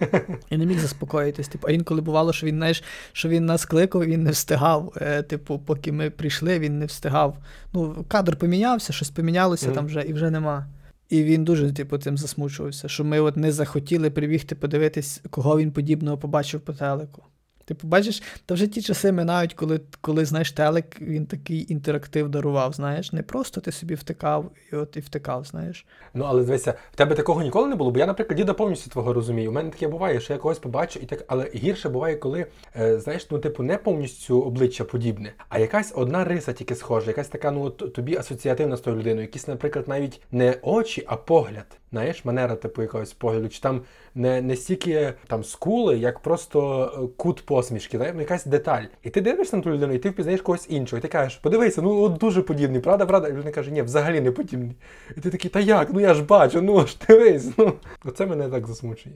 І 0.50 0.56
не 0.56 0.66
міг 0.66 0.78
заспокоїтись. 0.78 1.48
Типу, 1.48 1.66
а 1.68 1.70
інколи 1.70 2.00
бувало, 2.00 2.32
що 2.32 2.46
він, 2.46 2.56
знаєш, 2.56 2.82
що 3.12 3.28
він 3.28 3.46
нас 3.46 3.64
кликав, 3.64 4.04
він 4.04 4.22
не 4.22 4.30
встигав. 4.30 4.92
Е, 4.96 5.22
типу, 5.22 5.58
поки 5.58 5.92
ми 5.92 6.10
прийшли, 6.10 6.58
він 6.58 6.78
не 6.78 6.86
встигав. 6.86 7.38
Ну, 7.72 8.04
кадр 8.08 8.36
помінявся, 8.36 8.92
щось 8.92 9.10
помінялося 9.10 9.66
Мгм. 9.66 9.74
там 9.74 9.86
вже 9.86 10.02
і 10.02 10.12
вже 10.12 10.30
нема. 10.30 10.66
І 11.08 11.22
він 11.24 11.44
дуже, 11.44 11.72
типу, 11.72 11.98
цим 11.98 12.18
засмучувався, 12.18 12.88
що 12.88 13.04
ми 13.04 13.20
от 13.20 13.36
не 13.36 13.52
захотіли 13.52 14.10
прибігти 14.10 14.54
подивитись, 14.54 15.22
кого 15.30 15.58
він 15.58 15.72
подібного 15.72 16.18
побачив 16.18 16.60
по 16.60 16.72
телеку. 16.72 17.22
Типу, 17.68 17.88
бачиш, 17.88 18.22
то 18.46 18.54
вже 18.54 18.66
ті 18.66 18.82
часи 18.82 19.12
минають, 19.12 19.54
коли, 19.54 19.80
коли 20.00 20.24
знаєш, 20.24 20.52
телек 20.52 21.00
він 21.00 21.26
такий 21.26 21.72
інтерактив 21.72 22.28
дарував, 22.28 22.72
знаєш, 22.72 23.12
не 23.12 23.22
просто 23.22 23.60
ти 23.60 23.72
собі 23.72 23.94
втикав 23.94 24.50
і 24.72 24.76
от 24.76 24.96
і 24.96 25.00
втикав, 25.00 25.44
знаєш. 25.44 25.86
Ну, 26.14 26.24
але 26.28 26.44
дивися, 26.44 26.74
в 26.92 26.96
тебе 26.96 27.14
такого 27.14 27.42
ніколи 27.42 27.68
не 27.68 27.76
було, 27.76 27.90
бо 27.90 27.98
я, 27.98 28.06
наприклад, 28.06 28.36
діда 28.36 28.54
повністю 28.54 28.90
твого 28.90 29.12
розумію. 29.12 29.50
У 29.50 29.52
мене 29.52 29.70
таке 29.70 29.88
буває, 29.88 30.20
що 30.20 30.32
я 30.32 30.38
когось 30.38 30.58
побачу, 30.58 31.00
і 31.02 31.06
так, 31.06 31.24
але 31.28 31.50
гірше 31.54 31.88
буває, 31.88 32.16
коли, 32.16 32.46
е, 32.76 32.98
знаєш, 32.98 33.30
ну, 33.30 33.38
типу, 33.38 33.62
не 33.62 33.78
повністю 33.78 34.40
обличчя 34.40 34.84
подібне, 34.84 35.32
а 35.48 35.58
якась 35.58 35.92
одна 35.96 36.24
риса 36.24 36.52
тільки 36.52 36.74
схожа, 36.74 37.06
якась 37.06 37.28
така, 37.28 37.50
ну, 37.50 37.62
от 37.62 37.94
тобі 37.94 38.16
асоціативна 38.16 38.76
з 38.76 38.80
тою 38.80 38.96
людиною, 38.96 39.22
якісь, 39.22 39.48
наприклад, 39.48 39.88
навіть 39.88 40.20
не 40.32 40.58
очі, 40.62 41.04
а 41.06 41.16
погляд. 41.16 41.66
Знаєш, 41.90 42.24
манера, 42.24 42.56
типу, 42.56 42.82
якогось 42.82 43.12
погляду, 43.12 43.48
чи 43.48 43.60
там 43.60 43.82
не, 44.14 44.42
не 44.42 44.56
стільки 44.56 45.14
там 45.26 45.44
скули, 45.44 45.98
як 45.98 46.18
просто 46.18 46.84
е, 47.04 47.08
кут 47.16 47.46
посмішки, 47.46 47.96
знаєш, 47.96 48.14
ну, 48.14 48.20
якась 48.20 48.46
деталь. 48.46 48.82
І 49.02 49.10
ти 49.10 49.20
дивишся 49.20 49.56
на 49.56 49.62
ту 49.62 49.70
людину, 49.70 49.92
і 49.92 49.98
ти 49.98 50.10
впізнаєш 50.10 50.40
когось 50.40 50.66
іншого. 50.70 50.98
І 50.98 51.02
ти 51.02 51.08
кажеш, 51.08 51.36
подивися, 51.36 51.82
ну 51.82 52.00
от 52.02 52.12
дуже 52.12 52.42
подібний, 52.42 52.80
правда, 52.80 53.06
правда? 53.06 53.28
І 53.28 53.32
людина 53.32 53.50
каже, 53.50 53.70
ні, 53.70 53.82
взагалі 53.82 54.20
не 54.20 54.32
подібний. 54.32 54.76
І 55.16 55.20
ти 55.20 55.30
такий, 55.30 55.50
та 55.50 55.60
як? 55.60 55.92
Ну 55.92 56.00
я 56.00 56.14
ж 56.14 56.22
бачу, 56.22 56.62
ну 56.62 56.86
ж 56.86 56.96
дивись. 57.08 57.48
Ну. 57.58 57.72
Оце 58.04 58.26
мене 58.26 58.48
так 58.48 58.66
засмучує. 58.66 59.14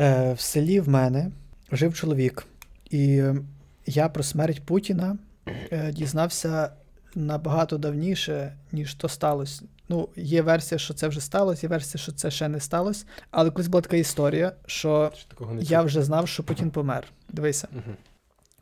Е, 0.00 0.32
в 0.32 0.40
селі 0.40 0.80
в 0.80 0.88
мене 0.88 1.30
жив 1.72 1.94
чоловік, 1.94 2.46
і 2.90 3.22
я 3.86 4.08
про 4.08 4.22
смерть 4.22 4.62
Путіна 4.66 5.18
е, 5.72 5.92
дізнався 5.92 6.70
набагато 7.14 7.78
давніше, 7.78 8.52
ніж 8.72 8.94
то 8.94 9.08
сталося. 9.08 9.62
Ну, 9.88 10.08
є 10.16 10.42
версія, 10.42 10.78
що 10.78 10.94
це 10.94 11.08
вже 11.08 11.20
сталося, 11.20 11.66
є 11.66 11.70
версія, 11.70 12.02
що 12.02 12.12
це 12.12 12.30
ще 12.30 12.48
не 12.48 12.60
сталося. 12.60 13.04
Але 13.30 13.50
колись 13.50 13.68
була 13.68 13.82
така 13.82 13.96
історія, 13.96 14.52
що 14.66 15.12
я 15.60 15.82
вже 15.82 16.02
знав, 16.02 16.28
що 16.28 16.42
Путін 16.42 16.70
помер. 16.70 17.04
Дивися, 17.28 17.68
Угу. 17.72 17.96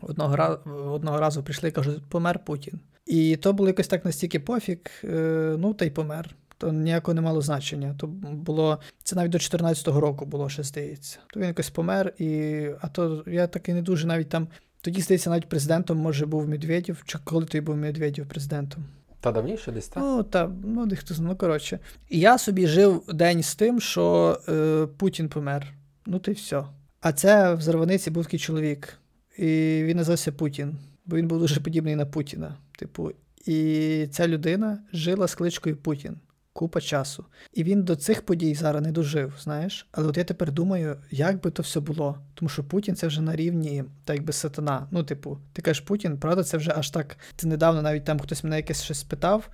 одного, 0.00 0.36
разу, 0.36 0.58
одного 0.66 1.18
разу 1.18 1.42
прийшли 1.42 1.68
і 1.68 1.72
кажуть, 1.72 2.02
помер 2.08 2.44
Путін. 2.44 2.80
І 3.06 3.36
то 3.36 3.52
було 3.52 3.68
якось 3.68 3.88
так 3.88 4.04
настільки 4.04 4.40
пофіг, 4.40 4.78
е, 5.04 5.56
ну 5.58 5.74
та 5.74 5.84
й 5.84 5.90
помер. 5.90 6.34
То 6.58 6.72
ніякого 6.72 7.14
не 7.14 7.20
мало 7.20 7.42
значення. 7.42 7.94
То 7.98 8.06
було 8.06 8.80
це 9.02 9.16
навіть 9.16 9.32
до 9.32 9.38
14-го 9.38 10.00
року 10.00 10.26
було 10.26 10.48
ще 10.48 10.62
здається. 10.62 11.18
То 11.32 11.40
він 11.40 11.46
якось 11.46 11.70
помер, 11.70 12.14
і 12.18 12.66
а 12.80 12.88
то 12.88 13.24
я 13.26 13.46
таки 13.46 13.74
не 13.74 13.82
дуже 13.82 14.06
навіть 14.06 14.28
там. 14.28 14.48
Тоді, 14.80 15.00
здається, 15.00 15.30
навіть 15.30 15.48
президентом 15.48 15.98
може 15.98 16.26
був 16.26 16.48
Медведєв, 16.48 17.02
чи 17.06 17.18
коли 17.24 17.46
той 17.46 17.60
був 17.60 17.76
Медведєв 17.76 18.26
президентом. 18.26 18.84
Та 19.24 19.32
давніше 19.32 19.72
десь 19.72 19.88
так? 19.88 20.02
Ну, 20.02 20.22
та, 20.22 20.50
ну, 20.64 20.86
дехто 20.86 21.14
ну, 21.20 21.36
коротше. 21.36 21.78
І 22.08 22.20
я 22.20 22.38
собі 22.38 22.66
жив 22.66 23.02
день 23.08 23.42
з 23.42 23.54
тим, 23.54 23.80
що 23.80 24.38
е, 24.48 24.86
Путін 24.96 25.28
помер. 25.28 25.72
Ну, 26.06 26.18
ти 26.18 26.32
все. 26.32 26.64
А 27.00 27.12
це 27.12 27.54
в 27.54 27.60
Зарваниці 27.60 28.10
був 28.10 28.24
такий 28.24 28.38
чоловік. 28.38 28.98
І 29.38 29.80
він 29.84 29.96
називався 29.96 30.32
Путін, 30.32 30.76
бо 31.06 31.16
він 31.16 31.28
був 31.28 31.38
дуже 31.38 31.60
подібний 31.60 31.96
на 31.96 32.06
Путіна. 32.06 32.56
Типу, 32.78 33.10
і 33.46 34.08
ця 34.10 34.28
людина 34.28 34.78
жила 34.92 35.28
з 35.28 35.34
кличкою 35.34 35.76
Путін. 35.76 36.16
Купа 36.56 36.80
часу. 36.80 37.24
І 37.52 37.64
він 37.64 37.82
до 37.82 37.96
цих 37.96 38.22
подій 38.22 38.54
зараз 38.54 38.82
не 38.82 38.92
дожив, 38.92 39.34
знаєш. 39.42 39.86
Але 39.92 40.08
от 40.08 40.16
я 40.16 40.24
тепер 40.24 40.52
думаю, 40.52 40.96
як 41.10 41.42
би 41.42 41.50
то 41.50 41.62
все 41.62 41.80
було. 41.80 42.18
Тому 42.34 42.48
що 42.48 42.64
Путін 42.64 42.96
це 42.96 43.06
вже 43.06 43.20
на 43.20 43.36
рівні, 43.36 43.84
так 44.04 44.16
якби 44.16 44.32
сатана. 44.32 44.86
Ну, 44.90 45.02
типу, 45.04 45.38
ти 45.52 45.62
кажеш 45.62 45.80
Путін, 45.80 46.18
правда, 46.18 46.44
це 46.44 46.56
вже 46.56 46.72
аж 46.76 46.90
так. 46.90 47.16
Це 47.36 47.46
недавно 47.46 47.82
навіть 47.82 48.04
там 48.04 48.20
хтось 48.20 48.44
мене 48.44 48.56
якесь 48.56 48.82
щось 48.82 49.00
спитав, 49.00 49.48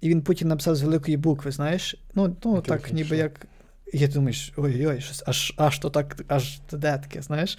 і 0.00 0.08
він 0.08 0.22
Путін 0.22 0.48
написав 0.48 0.76
з 0.76 0.82
великої 0.82 1.16
букви, 1.16 1.50
знаєш. 1.50 1.96
Ну, 2.14 2.36
ну 2.44 2.56
Окей, 2.56 2.68
так, 2.68 2.92
ніби 2.92 3.06
що? 3.06 3.14
як. 3.14 3.46
І 3.92 3.98
я 3.98 4.08
думаєш, 4.08 4.52
ой-ой, 4.56 5.00
щось 5.00 5.22
аж 5.26 5.54
аж 5.56 5.78
то 5.78 5.90
так, 5.90 6.24
аж 6.28 6.60
де 6.72 6.98
таке, 6.98 7.22
знаєш. 7.22 7.58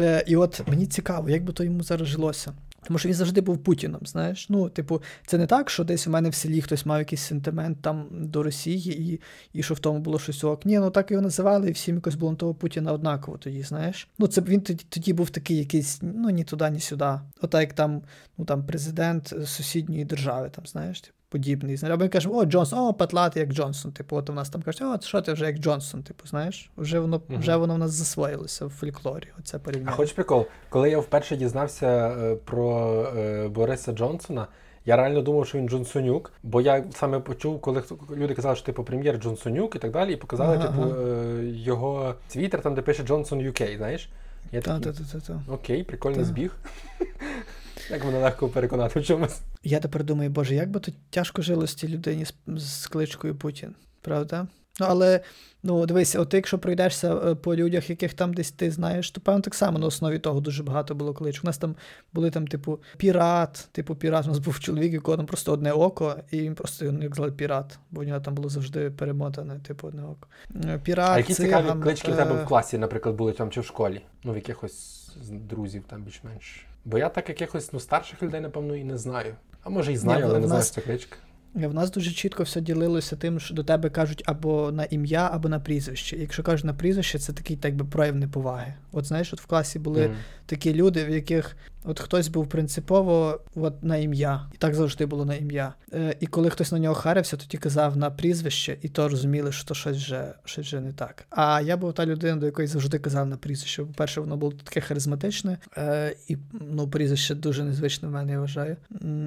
Е, 0.00 0.24
і 0.26 0.36
от 0.36 0.68
мені 0.68 0.86
цікаво, 0.86 1.30
як 1.30 1.44
би 1.44 1.52
то 1.52 1.64
йому 1.64 1.82
зараз 1.82 2.08
жилося. 2.08 2.52
Тому 2.86 2.98
що 2.98 3.08
він 3.08 3.16
завжди 3.16 3.40
був 3.40 3.58
Путіном, 3.58 4.00
знаєш. 4.04 4.48
Ну, 4.48 4.68
типу, 4.68 5.02
це 5.26 5.38
не 5.38 5.46
так, 5.46 5.70
що 5.70 5.84
десь 5.84 6.06
у 6.06 6.10
мене 6.10 6.28
в 6.28 6.34
селі 6.34 6.60
хтось 6.60 6.86
мав 6.86 6.98
якийсь 6.98 7.22
сентимент 7.22 7.82
там 7.82 8.08
до 8.12 8.42
Росії, 8.42 9.02
і 9.02 9.20
і 9.52 9.62
що 9.62 9.74
в 9.74 9.78
тому 9.78 9.98
було 9.98 10.18
щось 10.18 10.44
ок. 10.44 10.66
Ні, 10.66 10.78
ну 10.78 10.90
так 10.90 11.10
його 11.10 11.22
називали, 11.22 11.68
і 11.68 11.72
всім 11.72 11.94
якось 11.94 12.14
було 12.14 12.34
того 12.34 12.54
Путіна 12.54 12.92
однаково 12.92 13.38
тоді, 13.38 13.62
знаєш. 13.62 14.08
Ну, 14.18 14.26
це 14.26 14.40
він 14.40 14.60
тоді 14.60 14.84
тоді 14.88 15.12
був 15.12 15.30
такий 15.30 15.56
якийсь, 15.56 15.98
ну 16.02 16.30
ні 16.30 16.44
туди, 16.44 16.70
ні 16.70 16.80
сюди. 16.80 17.20
Ота 17.40 17.60
як 17.60 17.72
там, 17.72 18.02
ну 18.38 18.44
там 18.44 18.66
президент 18.66 19.34
сусідньої 19.44 20.04
держави, 20.04 20.50
там, 20.54 20.66
знаєш, 20.66 21.00
типу 21.00 21.14
подібний. 21.34 21.78
Або 21.82 22.04
ми 22.04 22.08
кажемо, 22.08 22.36
о, 22.36 22.44
Джонсон, 22.44 22.78
о, 22.78 22.94
патлати, 22.94 23.40
як 23.40 23.52
Джонсон. 23.52 23.92
Типу, 23.92 24.16
от 24.16 24.30
у 24.30 24.32
нас 24.32 24.50
там 24.50 24.62
кажуть, 24.62 24.82
о, 24.82 24.98
що 25.06 25.22
ти 25.22 25.32
вже 25.32 25.46
як 25.46 25.56
Джонсон, 25.56 26.02
типу, 26.02 26.26
знаєш, 26.26 26.70
вже 26.76 26.98
воно 26.98 27.18
uh 27.18 27.38
вже 27.38 27.56
воно 27.56 27.74
в 27.74 27.78
нас 27.78 27.90
засвоїлося 27.90 28.66
в 28.66 28.70
фольклорі. 28.70 29.28
Оце 29.38 29.58
порівняння. 29.58 29.92
А 29.92 29.96
хоч 29.96 30.12
прикол, 30.12 30.46
коли 30.68 30.90
я 30.90 30.98
вперше 30.98 31.36
дізнався 31.36 31.86
е, 31.86 32.36
про 32.36 32.90
е, 33.16 33.48
Бориса 33.48 33.92
Джонсона. 33.92 34.46
Я 34.86 34.96
реально 34.96 35.22
думав, 35.22 35.46
що 35.46 35.58
він 35.58 35.68
Джонсонюк, 35.68 36.32
бо 36.42 36.60
я 36.60 36.84
саме 36.94 37.20
почув, 37.20 37.60
коли 37.60 37.82
люди 38.16 38.34
казали, 38.34 38.56
що 38.56 38.66
типу 38.66 38.84
прем'єр 38.84 39.18
Джонсонюк 39.18 39.76
і 39.76 39.78
так 39.78 39.90
далі, 39.90 40.12
і 40.12 40.16
показали, 40.16 40.56
ага, 40.56 40.66
типу, 40.66 40.82
ага. 40.82 41.42
його 41.42 42.14
твіттер, 42.28 42.62
там 42.62 42.74
де 42.74 42.82
пише 42.82 43.02
Джонсон 43.02 43.38
UK, 43.38 43.76
знаєш? 43.76 44.08
Я 44.52 44.60
такий, 44.60 44.92
та, 44.92 44.92
та, 44.92 45.20
та, 45.20 45.40
Окей, 45.48 45.84
прикольний 45.84 46.24
збіг. 46.24 46.56
Як 47.90 48.04
мене 48.04 48.18
легко 48.18 48.48
переконати 48.48 49.00
в 49.00 49.04
чомусь. 49.04 49.40
Я 49.62 49.80
тепер 49.80 50.04
думаю, 50.04 50.30
боже, 50.30 50.54
як 50.54 50.70
би 50.70 50.80
тут 50.80 50.94
тяжко 51.10 51.42
жилось 51.42 51.74
цій 51.74 51.88
людині 51.88 52.24
з, 52.24 52.34
з 52.56 52.86
кличкою 52.86 53.34
Путін, 53.34 53.74
правда? 54.00 54.46
Ну, 54.80 54.86
але 54.88 55.20
ну, 55.62 55.86
дивись, 55.86 56.16
от 56.16 56.34
якщо 56.34 56.58
пройдешся 56.58 57.16
е, 57.16 57.34
по 57.34 57.56
людях, 57.56 57.90
яких 57.90 58.14
там 58.14 58.34
десь 58.34 58.50
ти 58.50 58.70
знаєш, 58.70 59.10
то 59.10 59.20
певно 59.20 59.40
так 59.40 59.54
само 59.54 59.78
на 59.78 59.86
основі 59.86 60.18
того 60.18 60.40
дуже 60.40 60.62
багато 60.62 60.94
було 60.94 61.14
кличок. 61.14 61.44
У 61.44 61.46
нас 61.46 61.58
там 61.58 61.76
були 62.12 62.30
там, 62.30 62.46
типу, 62.46 62.78
пірат, 62.96 63.68
типу, 63.72 63.94
пірат. 63.94 64.26
У 64.26 64.28
нас 64.28 64.38
був 64.38 64.60
чоловік, 64.60 64.92
якого 64.92 65.16
там 65.16 65.26
просто 65.26 65.52
одне 65.52 65.72
око, 65.72 66.16
і 66.30 66.40
він 66.40 66.54
просто 66.54 66.84
як 66.84 67.14
звали 67.16 67.32
пірат, 67.32 67.78
бо 67.90 68.00
в 68.00 68.04
нього 68.04 68.20
там 68.20 68.34
було 68.34 68.48
завжди 68.48 68.90
перемотане, 68.90 69.58
типу, 69.58 69.86
одне 69.88 70.02
око. 70.02 70.28
Е, 70.64 70.80
пірат, 70.84 71.10
А 71.10 71.18
які 71.18 71.34
цікаві 71.34 71.82
клички 71.82 72.12
в 72.12 72.16
тебе 72.16 72.42
в 72.42 72.46
класі, 72.46 72.78
наприклад, 72.78 73.16
були 73.16 73.32
там 73.32 73.50
чи 73.50 73.60
в 73.60 73.64
школі? 73.64 74.00
Ну, 74.24 74.32
в 74.32 74.36
якихось 74.36 75.10
друзів 75.30 75.84
там 75.88 76.02
більш-менш. 76.02 76.66
Бо 76.84 76.98
я 76.98 77.08
так 77.08 77.28
якихось 77.28 77.72
ну, 77.72 77.80
старших 77.80 78.22
людей, 78.22 78.40
напевно, 78.40 78.76
і 78.76 78.84
не 78.84 78.98
знаю. 78.98 79.34
А 79.62 79.70
може 79.70 79.92
і 79.92 79.96
знаю, 79.96 80.24
Ні, 80.24 80.30
але 80.30 80.40
не 80.40 80.46
знаю, 80.46 80.62
що 80.62 80.74
це 80.74 80.80
кличка. 80.80 81.16
В 81.54 81.74
нас 81.74 81.90
дуже 81.90 82.10
чітко 82.10 82.42
все 82.42 82.60
ділилося 82.60 83.16
тим, 83.16 83.40
що 83.40 83.54
до 83.54 83.64
тебе 83.64 83.90
кажуть 83.90 84.22
або 84.26 84.72
на 84.72 84.84
ім'я, 84.84 85.30
або 85.32 85.48
на 85.48 85.60
прізвище. 85.60 86.16
Якщо 86.16 86.42
кажуть 86.42 86.64
на 86.64 86.74
прізвище, 86.74 87.18
це 87.18 87.32
такий 87.32 87.56
так 87.56 87.76
би 87.76 87.84
прояв 87.84 88.16
неповаги. 88.16 88.74
От 88.92 89.04
знаєш, 89.04 89.32
от 89.32 89.40
в 89.40 89.46
класі 89.46 89.78
були 89.78 90.06
mm. 90.06 90.14
такі 90.46 90.74
люди, 90.74 91.04
в 91.04 91.10
яких 91.10 91.56
От 91.84 92.00
хтось 92.00 92.28
був 92.28 92.48
принципово 92.48 93.40
от 93.54 93.84
на 93.84 93.96
ім'я, 93.96 94.50
і 94.54 94.56
так 94.56 94.74
завжди 94.74 95.06
було 95.06 95.24
на 95.24 95.34
ім'я. 95.34 95.74
Е, 95.92 96.16
І 96.20 96.26
коли 96.26 96.50
хтось 96.50 96.72
на 96.72 96.78
нього 96.78 96.94
харився, 96.94 97.36
тоді 97.36 97.58
казав 97.58 97.96
на 97.96 98.10
прізвище, 98.10 98.76
і 98.82 98.88
то 98.88 99.08
розуміли, 99.08 99.52
що 99.52 99.64
то 99.64 99.74
щось 99.74 99.96
вже 99.96 100.34
щось 100.44 100.66
вже 100.66 100.80
не 100.80 100.92
так. 100.92 101.26
А 101.30 101.60
я 101.60 101.76
був 101.76 101.92
та 101.92 102.06
людина, 102.06 102.36
до 102.36 102.46
якої 102.46 102.68
завжди 102.68 102.98
казав 102.98 103.26
на 103.26 103.36
прізвище. 103.36 103.82
По-перше, 103.82 104.20
воно 104.20 104.36
було 104.36 104.52
таке 104.52 104.80
харизматичне, 104.80 105.58
е, 105.76 106.16
і 106.28 106.36
ну, 106.52 106.88
прізвище 106.88 107.34
дуже 107.34 107.64
незвичне 107.64 108.08
в 108.08 108.10
мене, 108.10 108.32
я 108.32 108.40
вважаю. 108.40 108.76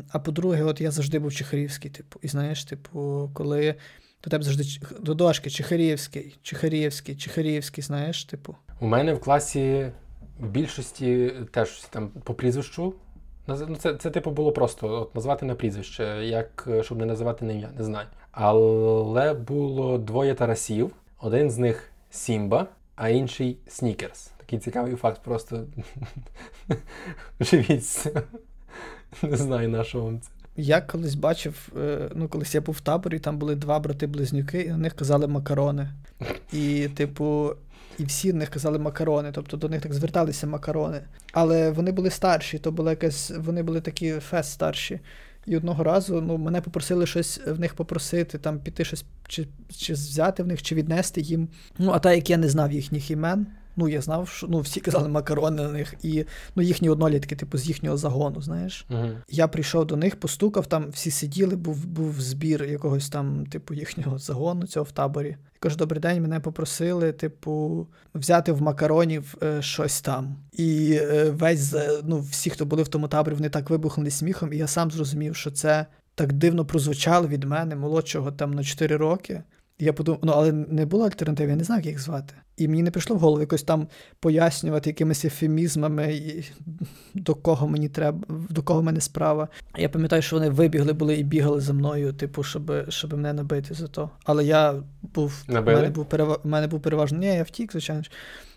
А 0.10 0.20
по-друге, 0.20 0.64
от 0.64 0.82
я 0.82 0.92
завжди 0.92 1.20
був 1.20 1.34
Чехарівський, 1.34 1.92
типу, 1.92 2.20
і 2.24 2.28
знаєш, 2.28 2.64
типу, 2.64 3.30
коли. 3.34 3.76
До 4.24 4.30
тебе 4.30 4.44
завжди 4.44 4.64
до 5.00 5.14
дошки 5.14 5.50
Чехарівський, 5.50 6.38
Чехарівський, 6.42 7.16
Чехарівський, 7.16 7.84
знаєш, 7.84 8.26
типу. 8.26 8.56
У 8.80 8.88
мене 8.88 9.14
в 9.14 9.20
класі 9.20 9.92
більшості 10.40 11.34
теж 11.52 11.80
там 11.80 12.10
по 12.24 12.34
прізвищу. 12.34 12.94
Ну, 13.48 13.76
Це, 13.76 13.96
це 13.96 14.10
типу, 14.10 14.32
було 14.32 14.52
просто 14.52 14.90
от, 14.90 15.16
назвати 15.16 15.46
на 15.46 15.56
прізвище, 15.56 16.04
як 16.26 16.68
щоб 16.82 16.98
не 16.98 17.06
називати 17.06 17.46
на 17.46 17.54
ім'я, 17.54 17.70
не 17.78 17.84
знаю. 17.84 18.08
Але 18.32 19.34
було 19.34 19.98
двоє 19.98 20.34
Тарасів, 20.34 20.92
один 21.20 21.52
з 21.52 21.58
них 21.58 21.92
Сімба, 22.10 22.68
а 22.96 23.10
інший 23.10 23.58
Снікерс. 23.68 24.32
Такий 24.38 24.60
цікавий 24.60 24.96
факт, 24.96 25.22
просто 25.24 25.64
живіться. 27.40 28.22
Не 29.22 29.38
знаю, 29.38 29.70
на 29.70 29.84
що 29.84 30.02
вам 30.02 30.22
це. 30.22 30.30
Я 30.60 30.82
колись 30.82 31.16
бачив, 31.16 31.70
е, 31.78 32.10
ну 32.16 32.28
колись 32.28 32.56
я 32.56 32.62
був 32.62 32.76
в 32.76 32.82
таборі, 32.82 33.20
там 33.20 33.38
були 33.38 33.56
два 33.56 33.80
брати-близнюки, 33.80 34.62
і 34.62 34.70
на 34.70 34.78
них 34.78 34.94
казали 34.94 35.28
макарони. 35.28 35.90
І, 36.54 36.88
типу, 36.88 37.52
і 37.98 38.04
всі 38.04 38.32
в 38.32 38.36
них 38.36 38.50
казали 38.50 38.80
макарони, 38.80 39.32
тобто 39.32 39.58
до 39.58 39.70
них 39.70 39.82
так 39.82 39.94
зверталися 39.94 40.48
макарони. 40.48 41.02
Але 41.34 41.72
вони 41.72 41.92
були 41.92 42.10
старші, 42.10 42.60
то 42.60 42.72
була 42.72 42.92
якась, 42.92 43.32
вони 43.38 43.64
були 43.64 43.82
такі 43.82 44.12
фест 44.12 44.52
старші. 44.52 45.00
І 45.46 45.58
одного 45.58 45.84
разу 45.84 46.22
ну, 46.22 46.38
мене 46.38 46.62
попросили 46.62 47.06
щось 47.06 47.42
в 47.48 47.60
них 47.60 47.74
попросити, 47.74 48.38
там 48.38 48.60
піти 48.60 48.86
щось 48.86 49.06
чи 49.28 49.48
чи 49.78 49.94
взяти 49.94 50.44
в 50.44 50.48
них, 50.48 50.62
чи 50.62 50.76
віднести 50.76 51.22
їм. 51.22 51.48
Ну, 51.78 51.92
а 51.92 52.00
так 52.00 52.16
як 52.16 52.30
я 52.30 52.38
не 52.38 52.50
знав 52.50 52.72
їхніх 52.72 53.12
імен, 53.12 53.48
Ну, 53.80 53.88
я 53.88 54.02
знав, 54.02 54.30
що 54.30 54.48
ну, 54.48 54.60
всі 54.60 54.80
казали 54.80 55.10
макарони 55.10 55.64
на 55.64 55.72
них, 55.72 55.94
і 56.04 56.26
ну, 56.56 56.64
їхні 56.64 56.90
однолітки, 56.90 57.36
типу, 57.36 57.58
з 57.58 57.68
їхнього 57.68 57.98
загону, 57.98 58.42
знаєш. 58.42 58.86
uh 58.90 59.16
Я 59.30 59.48
прийшов 59.48 59.86
до 59.86 59.96
них, 59.96 60.20
постукав, 60.20 60.66
там 60.66 60.90
всі 60.90 61.12
сиділи, 61.12 61.56
був 61.56 61.86
був 61.86 62.22
збір 62.22 62.64
якогось 62.64 63.10
там, 63.10 63.46
типу, 63.46 63.74
їхнього 63.74 64.18
загону 64.18 64.68
цього 64.68 64.84
в 64.84 64.92
таборі. 64.92 65.28
Я 65.28 65.60
кажу, 65.60 65.76
добрий 65.76 66.02
день, 66.02 66.22
мене 66.22 66.40
попросили, 66.40 67.12
типу, 67.12 67.88
взяти 68.16 68.52
в 68.52 68.62
макаронів 68.62 69.36
е, 69.44 69.62
щось 69.62 70.02
там. 70.02 70.36
І 70.52 71.00
е, 71.02 71.30
весь 71.30 71.76
ну, 72.04 72.20
всі, 72.20 72.50
хто 72.50 72.66
були 72.66 72.84
в 72.84 72.88
тому 72.88 73.08
таборі, 73.08 73.36
вони 73.36 73.50
так 73.50 73.70
вибухнули 73.70 74.12
сміхом, 74.12 74.54
і 74.54 74.58
я 74.58 74.68
сам 74.68 74.92
зрозумів, 74.92 75.36
що 75.36 75.52
це 75.52 75.86
так 76.16 76.34
дивно 76.34 76.66
прозвучало 76.66 77.28
від 77.28 77.44
мене, 77.44 77.76
молодшого 77.76 78.32
там 78.32 78.54
на 78.54 78.64
4 78.64 78.98
роки. 78.98 79.44
Я 79.80 79.94
подумав, 79.94 80.20
ну 80.24 80.32
але 80.36 80.52
не 80.52 80.86
було 80.86 81.06
альтернативи, 81.06 81.50
я 81.50 81.56
не 81.56 81.64
знав, 81.64 81.78
як 81.78 81.86
їх 81.86 82.00
звати. 82.00 82.34
І 82.58 82.68
мені 82.68 82.84
не 82.84 82.92
прийшло 82.92 83.16
в 83.16 83.20
голову 83.20 83.42
якось 83.42 83.64
там 83.64 83.88
пояснювати 84.20 84.90
якимись 84.90 85.26
ефемізмами, 85.26 86.14
і 86.14 86.46
до 87.14 87.36
кого 87.36 87.68
мені 87.68 87.90
треба, 87.90 88.20
до 88.50 88.64
кого 88.64 88.80
в 88.80 88.84
мене 88.84 89.02
справа. 89.02 89.48
Я 89.78 89.90
пам'ятаю, 89.90 90.22
що 90.22 90.36
вони 90.36 90.50
вибігли 90.50 90.94
були 90.94 91.16
і 91.16 91.24
бігали 91.24 91.62
за 91.62 91.74
мною, 91.74 92.14
типу, 92.14 92.44
щоб 92.44 92.90
щоб 92.90 93.14
мене 93.14 93.34
набити 93.34 93.74
за 93.74 93.88
то. 93.88 94.10
Але 94.24 94.46
я 94.46 94.84
був. 95.02 95.44
Набили? 95.48 95.78
У 95.78 95.82
мене 95.82 95.90
був 95.90 96.06
переваж, 96.06 96.38
мене 96.44 96.68
був 96.68 96.82
переважно. 96.82 97.18
Ні, 97.18 97.28
я 97.28 97.44
втік, 97.44 97.72
звичайно. 97.72 98.04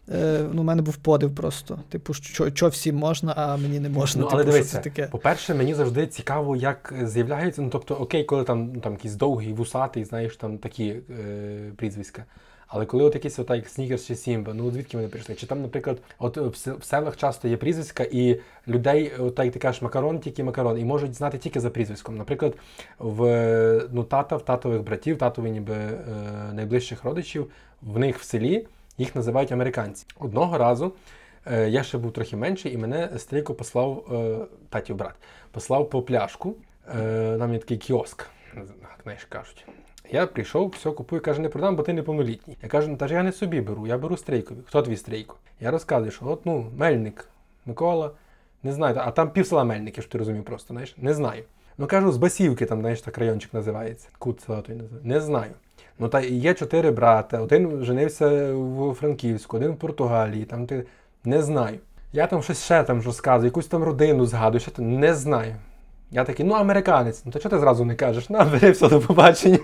Е, 0.09 0.47
ну, 0.53 0.61
У 0.61 0.65
мене 0.65 0.83
був 0.83 0.97
подив 0.97 1.35
просто. 1.35 1.79
Типу, 1.89 2.15
що 2.15 2.51
що 2.55 2.69
всім 2.69 2.97
можна, 2.97 3.35
а 3.37 3.57
мені 3.57 3.81
не 3.81 3.89
можна. 3.89 4.21
Ну, 4.21 4.27
типу, 4.27 4.37
але 4.37 4.45
дивися, 4.45 4.77
це 4.77 4.79
таке? 4.79 5.07
По-перше, 5.07 5.55
мені 5.55 5.75
завжди 5.75 6.07
цікаво, 6.07 6.57
як 6.57 6.95
з'являється. 7.03 7.63
Ну, 7.63 7.69
тобто, 7.69 7.95
окей, 7.95 8.25
коли 8.25 8.45
там 8.45 8.81
там 8.81 8.93
якийсь 8.93 9.15
довгий, 9.15 9.53
вусатий, 9.53 10.05
знаєш, 10.05 10.37
там 10.37 10.59
такі 10.59 10.87
е, 10.89 11.73
прізвиська. 11.77 12.25
Але 12.73 12.87
коли 12.87 13.05
от 13.05 13.15
якісь 13.15 13.39
от, 13.39 13.51
як 13.51 13.69
Снігерс 13.69 14.07
чи 14.07 14.17
Сімба, 14.17 14.55
ну 14.55 14.71
звідки 14.71 14.97
вони 14.97 15.09
прийшли? 15.09 15.35
Чи 15.35 15.47
там, 15.47 15.63
наприклад, 15.63 15.99
от 16.19 16.37
в 16.67 16.85
селах 16.85 17.17
часто 17.17 17.49
є 17.49 17.57
прізвиська, 17.57 18.07
і 18.13 18.41
людей, 18.69 19.13
от 19.19 19.39
як 19.39 19.53
ти 19.53 19.59
кажеш, 19.59 19.83
макарон, 19.83 20.19
тільки 20.19 20.45
макарон, 20.45 20.79
і 20.79 20.85
можуть 20.85 21.15
знати 21.15 21.39
тільки 21.39 21.61
за 21.61 21.71
прізвиськом. 21.71 22.17
Наприклад, 22.17 22.55
в 22.99 23.89
ну, 23.93 24.05
тата, 24.05 24.37
в 24.37 24.45
татових 24.45 24.83
братів, 24.83 25.19
татових 25.19 25.53
ніби 25.53 25.75
е, 25.75 25.99
найближчих 26.53 27.05
родичів, 27.05 27.51
в 27.83 27.99
них 27.99 28.19
в 28.19 28.23
селі 28.23 28.67
їх 29.01 29.17
називають 29.17 29.53
американці. 29.53 30.07
Одного 30.19 30.59
разу 30.59 30.93
е, 31.47 31.69
я 31.69 31.83
ще 31.83 31.99
був 31.99 32.13
трохи 32.13 32.37
менший, 32.37 32.75
і 32.75 32.77
мене 32.77 33.11
стрійко 33.19 33.55
послав 33.55 34.05
е, 34.13 34.39
татів 34.69 34.97
брат, 34.97 35.15
послав 35.51 35.91
по 35.91 36.03
пляшку. 36.03 36.55
Е, 36.99 37.37
Нам 37.39 37.53
є 37.53 37.59
такий 37.59 37.77
кіоск, 37.77 38.27
знаєш, 39.03 39.25
кажуть. 39.25 39.67
Я 40.11 40.27
прийшов, 40.27 40.69
все, 40.69 40.91
купую, 40.91 41.23
каже, 41.23 41.41
не 41.41 41.49
продам, 41.49 41.77
бо 41.77 41.83
ти 41.83 41.93
неповнолітній. 41.93 42.57
Я 42.63 42.69
кажу, 42.69 42.89
ну 42.89 42.97
та 42.97 43.09
ж 43.09 43.15
я 43.15 43.23
не 43.23 43.33
собі 43.33 43.61
беру, 43.61 43.87
я 43.87 43.99
беру 43.99 44.17
стрейкові. 44.17 44.59
Хто 44.67 44.83
твій 44.83 44.97
стрейко? 44.97 45.37
Я 45.61 45.71
розказую, 45.71 46.11
що 46.11 46.27
от 46.27 46.47
ну, 46.47 46.73
Мельник, 46.77 47.29
Микола, 47.67 48.11
не 48.63 48.73
знаю, 48.73 48.97
а 48.99 49.11
там 49.11 49.31
пів 49.31 49.47
села 49.47 49.65
Мельників, 49.65 50.05
ти 50.05 50.19
розумів 50.19 50.45
просто, 50.45 50.75
знаєш, 50.75 50.95
не 50.97 51.15
знаю. 51.15 51.45
Ну 51.79 51.87
кажу, 51.87 52.13
з 52.13 52.17
Басівки, 52.17 52.67
там, 52.67 52.81
знаєш, 52.81 53.01
так 53.01 53.19
райончик 53.19 53.55
називається. 53.55 54.09
Кут 54.19 54.41
села 54.41 54.63
той 54.63 54.75
називається. 54.75 55.09
Не 55.09 55.21
знаю. 55.21 55.53
Ну 56.01 56.09
та 56.09 56.21
є 56.21 56.55
чотири 56.55 56.91
брати, 56.91 57.39
один 57.39 57.85
женився 57.85 58.53
в 58.55 58.95
Франківську, 58.95 59.57
один 59.57 59.71
в 59.73 59.77
Португалії, 59.77 60.45
там 60.45 60.67
ти 60.67 60.87
не 61.25 61.43
знаю. 61.43 61.79
Я 62.13 62.27
там 62.27 62.43
щось 62.43 62.65
ще 62.65 62.83
там 62.83 63.03
розказую, 63.03 63.45
якусь 63.47 63.67
там 63.67 63.83
родину 63.85 64.27
згадую, 64.27 64.61
що 64.61 64.71
там 64.71 65.01
не 65.01 65.15
знаю. 65.15 65.57
Я 66.11 66.25
такий, 66.25 66.47
ну 66.47 66.55
американець, 66.55 67.23
ну 67.25 67.33
то 67.33 67.39
чого 67.39 67.51
ти 67.51 67.61
зразу 67.61 67.85
не 67.85 67.95
кажеш? 67.95 68.31
На, 68.31 68.45
бери 68.45 68.71
все 68.71 68.89
до 68.89 69.01
побачення. 69.01 69.59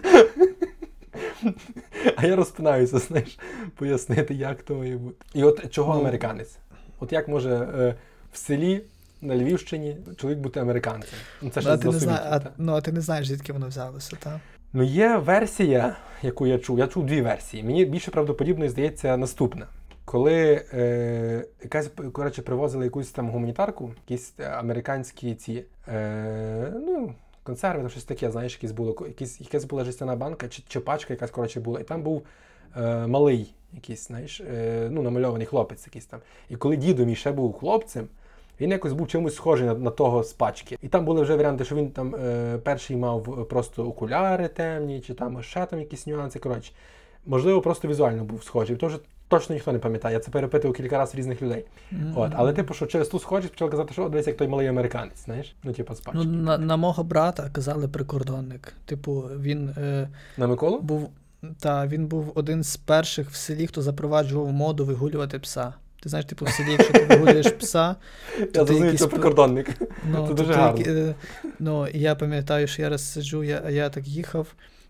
А 2.17 2.27
я 2.27 2.37
розпинаюся, 2.37 2.99
знаєш, 2.99 3.39
пояснити, 3.77 4.35
як 4.35 4.63
то 4.63 4.75
має 4.75 4.97
бути. 4.97 5.17
І 5.35 5.45
от 5.45 5.71
чого 5.71 5.95
ну, 5.95 6.01
американець? 6.01 6.59
От 7.01 7.13
як 7.13 7.29
може 7.29 7.51
е, 7.51 7.95
в 8.33 8.37
селі 8.37 8.83
на 9.23 9.37
Львівщині 9.37 9.97
чоловік 10.17 10.39
бути 10.39 10.61
американцем? 10.61 11.19
Ну, 11.43 11.51
це 11.51 11.61
ж 11.61 11.77
ти 11.77 11.89
не 11.89 11.99
зна... 11.99 12.21
а, 12.31 12.51
Ну, 12.59 12.73
а 12.73 12.81
ти 12.81 12.93
не 12.93 13.01
знаєш, 13.01 13.29
звідки 13.29 13.53
воно 13.53 13.69
взялося, 13.69 14.17
так? 14.21 14.37
Ну, 14.77 14.83
є 14.83 15.17
версія, 15.17 15.97
яку 16.23 16.47
я 16.47 16.59
чув. 16.59 16.79
Я 16.79 16.87
чув 16.87 17.07
дві 17.07 17.21
версії. 17.21 17.63
Мені 17.63 17.85
більше 17.85 18.11
правдоподібно 18.11 18.69
здається 18.69 19.17
наступна. 19.17 19.67
коли 20.05 20.65
е, 20.75 21.45
якась 21.63 21.91
коротше, 22.13 22.43
привозили 22.43 22.85
якусь 22.85 23.11
там 23.11 23.31
гуманітарку, 23.31 23.91
якісь 24.09 24.35
е, 24.39 24.45
американські 24.45 25.35
ці 25.35 25.65
е, 25.89 26.73
ну, 26.87 27.15
консерви, 27.43 27.81
там 27.81 27.91
щось 27.91 28.05
таке, 28.05 28.31
знаєш, 28.31 28.53
якісь 28.53 28.71
було, 28.71 28.97
якісь, 29.07 29.41
якась 29.41 29.65
була 29.65 29.85
жестяна 29.85 30.17
банка 30.17 30.49
чи, 30.49 30.63
чи 30.69 30.81
пачка 30.81 31.15
якась 31.15 31.31
коротше 31.31 31.61
була. 31.61 31.81
І 31.81 31.85
там 31.85 32.03
був 32.03 32.23
е, 32.77 33.07
малий 33.07 33.55
якийсь, 33.73 34.07
знаєш, 34.07 34.41
е, 34.41 34.89
ну, 34.91 35.03
намальований 35.03 35.47
хлопець 35.47 35.87
якийсь 35.87 36.07
там. 36.07 36.21
І 36.51 36.57
коли 36.57 36.77
дідо 36.77 37.05
мій 37.05 37.17
ще 37.17 37.33
був 37.33 37.59
хлопцем. 37.59 38.09
Він 38.61 38.71
якось 38.71 38.93
був 38.93 39.09
чимось 39.09 39.35
схожий 39.35 39.67
на, 39.67 39.75
на 39.75 39.91
того 39.91 40.23
з 40.25 40.33
пачки. 40.33 40.79
І 40.83 40.89
там 40.89 41.05
були 41.05 41.23
вже 41.23 41.37
варіанти, 41.37 41.65
що 41.65 41.75
він 41.75 41.91
там 41.91 42.15
е, 42.15 42.59
перший 42.59 42.97
мав 42.97 43.49
просто 43.49 43.87
окуляри 43.89 44.49
темні, 44.49 45.01
чи 45.01 45.15
там 45.15 45.43
ще 45.43 45.67
там 45.67 45.81
якісь 45.81 46.07
нюанси. 46.07 46.39
Коротше, 46.39 46.73
можливо, 47.27 47.61
просто 47.61 47.89
візуально 47.89 48.25
був 48.25 48.45
схожий. 48.45 48.77
То 48.77 48.87
вже 48.87 48.99
точно 49.29 49.55
ніхто 49.55 49.73
не 49.73 49.79
пам'ятає. 49.79 50.15
Я 50.15 50.21
це 50.21 50.31
перепитував 50.31 50.77
кілька 50.77 50.99
разів 50.99 51.19
різних 51.19 51.43
людей. 51.43 51.65
Мгм. 51.91 52.13
От, 52.17 52.33
але 52.37 52.53
типу, 52.53 52.75
що 52.75 52.87
через 52.87 53.09
ту 53.09 53.19
схожість 53.19 53.53
почали 53.53 53.71
казати, 53.71 53.93
що 53.93 54.05
«О, 54.05 54.09
дивись, 54.09 54.27
як 54.27 54.37
той 54.37 54.49
малий 54.49 54.67
американець, 54.67 55.25
знаєш? 55.25 55.57
Ну, 55.63 55.73
типу, 55.73 55.95
з 55.95 56.01
пачки. 56.01 56.21
Ну, 56.25 56.33
на, 56.33 56.59
на 56.59 56.77
мого 56.77 57.05
брата 57.05 57.51
казали 57.53 57.89
прикордонник. 57.89 58.73
Типу, 58.85 59.25
він 59.41 59.69
е, 59.69 60.09
На 60.37 60.47
Миколу? 60.47 60.81
був 60.81 61.11
та 61.61 61.87
він 61.87 62.07
був 62.07 62.33
один 62.35 62.63
з 62.63 62.77
перших 62.77 63.31
в 63.31 63.35
селі, 63.35 63.67
хто 63.67 63.83
запроваджував 63.83 64.53
моду 64.53 64.85
вигулювати 64.85 65.39
пса. 65.39 65.75
Ти 66.07 66.11
знаєш, 66.11 66.27
типу, 66.27 66.45
в 66.45 66.49
селі, 66.49 66.73
якщо 66.73 66.93
ти 66.93 67.05
вигулюєш 67.05 67.47
пса, 67.47 67.97
Я 68.55 68.65
ти 68.65 68.75
якийсь 68.75 69.01
це 69.01 69.07
прикордонник. 69.07 69.71
Ну, 70.11 70.29
Це 70.29 70.35
дуже 70.35 70.53
гарно. 70.53 70.79
які- 70.79 70.91
е, 70.91 71.15
ну, 71.59 71.89
я 71.95 72.15
пам'ятаю, 72.15 72.67
що 72.67 72.83
я 72.83 72.89
раз 72.89 73.13
сиджу, 73.13 73.45
я, 73.45 73.63
я 73.71 73.89
так 73.89 74.09
їхав. 74.09 74.47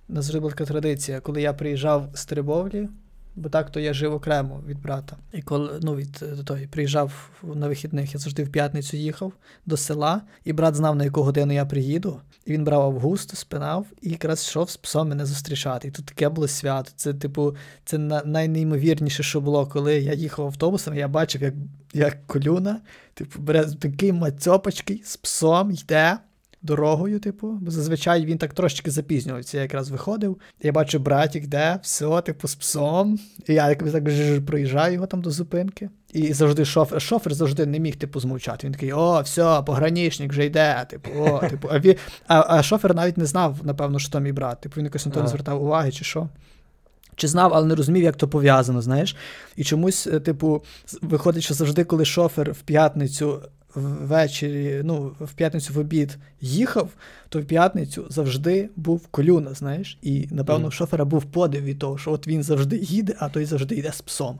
У 0.09 0.13
нас 0.13 0.29
вже 0.29 0.41
була 0.41 0.53
така 0.53 0.65
традиція, 0.65 1.21
коли 1.21 1.43
я 1.43 1.53
приїжджав 1.53 2.09
з 2.15 2.25
Трибовлі, 2.27 2.89
бо 3.37 3.49
так 3.49 3.71
то 3.71 3.81
я 3.81 3.95
жив 3.95 4.15
окремо 4.15 4.63
від 4.67 4.83
брата. 4.83 5.17
І 5.33 5.43
коли 5.43 5.81
ну, 5.83 5.95
від 5.97 6.23
е, 6.23 6.45
той 6.45 6.67
приїжджав 6.67 7.31
на 7.43 7.69
вихідних, 7.69 8.15
я 8.15 8.21
завжди 8.21 8.45
в 8.45 8.49
п'ятницю 8.49 8.97
їхав 8.97 9.33
до 9.67 9.77
села, 9.77 10.23
і 10.45 10.53
брат 10.53 10.75
знав, 10.75 10.97
на 10.97 11.05
яку 11.05 11.23
годину 11.23 11.53
я 11.53 11.67
приїду. 11.67 12.21
І 12.47 12.53
він 12.53 12.65
брав 12.65 12.83
август, 12.83 13.37
спинав 13.37 13.87
і 14.03 14.11
якраз 14.11 14.43
йшов 14.49 14.71
з 14.71 14.77
псом 14.77 15.09
мене 15.09 15.27
зустрічати. 15.27 15.89
І 15.89 15.91
тут 15.91 16.07
таке 16.07 16.29
було 16.29 16.49
свято. 16.49 16.91
Це, 16.97 17.15
типу, 17.15 17.57
це 17.85 17.99
на- 17.99 18.23
найнеймовірніше, 18.25 19.23
що 19.23 19.41
було, 19.41 19.67
коли 19.67 19.95
я 19.95 20.13
їхав 20.13 20.47
автобусом, 20.47 20.95
я 20.95 21.09
бачив, 21.09 21.43
як, 21.43 21.55
як 21.93 22.27
колюна, 22.27 22.81
типу, 23.15 23.41
бере 23.41 23.65
такий 23.65 24.13
мацьопочкий 24.13 25.03
з 25.05 25.17
псом, 25.17 25.71
йде 25.71 26.19
дорогою, 26.67 27.21
типу, 27.21 27.59
бо 27.61 27.71
зазвичай 27.71 28.25
він 28.25 28.39
так 28.39 28.55
трошечки 28.55 28.91
запізнювався. 28.91 29.57
Я 29.57 29.63
якраз 29.63 29.91
виходив. 29.91 30.39
Я 30.63 30.73
бачу, 30.73 30.99
братік 30.99 31.45
йде, 31.45 31.79
все, 31.83 32.21
типу, 32.21 32.49
з 32.49 32.55
псом. 32.55 33.19
І 33.49 33.55
я 33.55 33.69
якось 33.69 33.93
так 33.93 34.05
проїжджаю 34.47 34.95
його 34.95 35.07
там 35.07 35.23
до 35.23 35.31
зупинки. 35.31 35.91
І 36.13 36.33
завжди 36.33 36.65
шофер, 36.65 37.03
шофер 37.03 37.35
завжди 37.35 37.67
не 37.67 37.79
міг 37.79 37.97
типу 37.97 38.21
змовчати. 38.21 38.67
Він 38.67 38.75
такий: 38.75 38.93
о, 38.93 39.21
все, 39.21 39.63
пограничник 39.67 40.31
вже 40.31 40.45
йде. 40.45 40.87
Типу, 40.91 41.11
о, 41.21 41.39
типу, 41.51 41.69
а, 41.71 41.79
він, 41.79 41.95
а, 42.27 42.45
а 42.49 42.63
шофер 42.63 42.95
навіть 42.95 43.19
не 43.19 43.27
знав, 43.27 43.59
напевно, 43.63 43.99
що 43.99 44.13
то 44.13 44.21
мій 44.21 44.33
брат. 44.33 44.61
Типу, 44.61 44.75
він 44.77 44.85
якось 44.85 45.07
на 45.07 45.13
то 45.13 45.23
не 45.23 45.29
звертав 45.29 45.63
уваги, 45.63 45.93
чи 45.93 46.05
що. 46.05 46.29
Чи 47.17 47.29
знав, 47.29 47.55
але 47.55 47.67
не 47.67 47.75
розумів, 47.75 48.03
як 48.03 48.17
то 48.17 48.29
пов'язано, 48.29 48.83
знаєш. 48.83 49.17
І 49.57 49.65
чомусь, 49.65 50.07
е, 50.07 50.21
типу, 50.21 50.65
виходить, 51.03 51.43
що 51.43 51.55
завжди, 51.55 51.85
коли 51.85 52.05
шофер 52.05 52.53
в 52.53 52.61
п'ятницю 52.61 53.43
ввечері, 53.77 54.81
ну, 54.85 55.13
в 55.21 55.33
п'ятницю 55.33 55.73
в 55.75 55.79
обід 55.79 56.19
їхав, 56.41 56.89
то 57.29 57.41
в 57.41 57.45
п'ятницю 57.45 58.07
завжди 58.11 58.69
був 58.77 59.07
колюна, 59.07 59.55
знаєш. 59.55 59.99
І, 60.03 60.29
напевно, 60.31 60.69
у 60.69 60.71
шофера 60.71 61.05
був 61.05 61.25
подив 61.25 61.63
від 61.63 61.79
того, 61.79 61.99
що 61.99 62.13
от 62.13 62.27
він 62.27 62.43
завжди 62.43 62.77
їде, 62.77 63.15
а 63.19 63.29
той 63.29 63.45
завжди 63.45 63.75
йде 63.75 63.93
з 63.93 64.01
псом. 64.01 64.39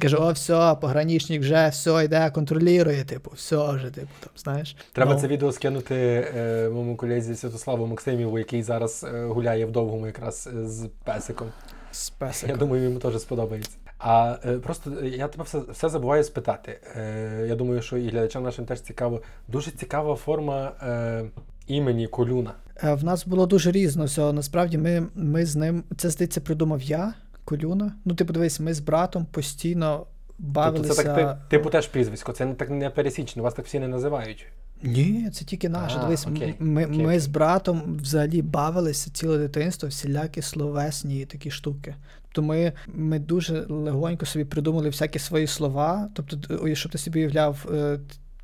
Каже: 0.00 0.16
о, 0.16 0.32
все, 0.32 0.76
пограничник 0.80 1.40
вже 1.40 1.68
все 1.68 2.04
йде, 2.04 2.30
контролює, 2.30 3.04
типу, 3.06 3.30
все 3.36 3.72
вже, 3.72 3.90
типу, 3.90 4.08
там, 4.20 4.30
знаєш. 4.36 4.76
Треба 4.92 5.14
Ну, 5.14 5.20
це 5.20 5.28
відео 5.28 5.52
скинути 5.52 5.94
е, 6.36 6.68
моєму 6.72 6.96
колезі 6.96 7.34
Святославу 7.34 7.86
Максиміву, 7.86 8.38
який 8.38 8.62
зараз 8.62 9.06
е, 9.14 9.24
гуляє 9.24 9.66
в 9.66 9.70
довгому 9.72 10.06
якраз 10.06 10.48
е, 10.56 10.68
з 10.68 10.88
песиком. 11.04 11.48
з 11.92 12.08
Я 12.20 12.26
песиком. 12.26 12.58
думаю, 12.58 12.84
йому 12.84 12.98
теж 12.98 13.20
сподобається. 13.20 13.76
А 14.04 14.36
е, 14.44 14.58
просто 14.58 14.90
е, 15.02 15.08
я 15.08 15.28
тебе 15.28 15.44
все, 15.44 15.58
все 15.72 15.88
забуваю 15.88 16.24
спитати. 16.24 16.80
Е, 16.96 17.46
я 17.48 17.56
думаю, 17.56 17.82
що 17.82 17.98
і 17.98 18.08
глядачам 18.08 18.42
нашим 18.42 18.64
теж 18.64 18.80
цікаво. 18.80 19.22
Дуже 19.48 19.70
цікава 19.70 20.16
форма 20.16 20.72
е, 20.82 21.24
імені 21.66 22.06
Колюна. 22.06 22.54
Е, 22.84 22.94
В 22.94 23.04
нас 23.04 23.26
було 23.26 23.46
дуже 23.46 23.70
різно 23.70 24.04
всього. 24.04 24.32
Насправді, 24.32 24.78
ми, 24.78 25.06
ми 25.14 25.46
з 25.46 25.56
ним, 25.56 25.84
це 25.96 26.10
здається, 26.10 26.40
придумав 26.40 26.82
я, 26.82 27.14
Колюна. 27.44 27.92
Ну, 28.04 28.14
ти 28.14 28.24
подивись, 28.24 28.60
ми 28.60 28.74
з 28.74 28.80
братом 28.80 29.26
постійно 29.26 30.06
бавилися. 30.38 30.88
Тобто 30.88 31.02
це 31.02 31.14
так 31.14 31.38
ти, 31.48 31.56
типу 31.56 31.70
теж 31.70 31.86
прізвисько, 31.86 32.32
це 32.32 32.44
не 32.46 32.54
так 32.54 32.70
не 32.70 32.90
пересічно, 32.90 33.42
вас 33.42 33.54
так 33.54 33.66
всі 33.66 33.78
не 33.78 33.88
називають. 33.88 34.46
Ні, 34.82 35.30
це 35.32 35.44
тільки 35.44 35.68
наше. 35.68 35.96
А, 35.98 36.02
Дивись, 36.02 36.26
окей, 36.26 36.54
ми, 36.58 36.84
окей, 36.84 36.98
ми 36.98 37.04
окей. 37.04 37.18
з 37.18 37.26
братом 37.26 37.98
взагалі 38.02 38.42
бавилися 38.42 39.10
ціле 39.10 39.38
дитинство, 39.38 39.88
всілякі 39.88 40.42
словесні 40.42 41.24
такі 41.24 41.50
штуки. 41.50 41.94
Тобто 42.22 42.42
ми, 42.42 42.72
ми 42.86 43.18
дуже 43.18 43.66
легонько 43.68 44.26
собі 44.26 44.44
придумали 44.44 44.88
всякі 44.88 45.18
свої 45.18 45.46
слова. 45.46 46.08
Тобто, 46.14 46.74
щоб 46.74 46.92
ти 46.92 46.98
собі 46.98 47.18
уявляв, 47.20 47.66
е, 47.74 47.98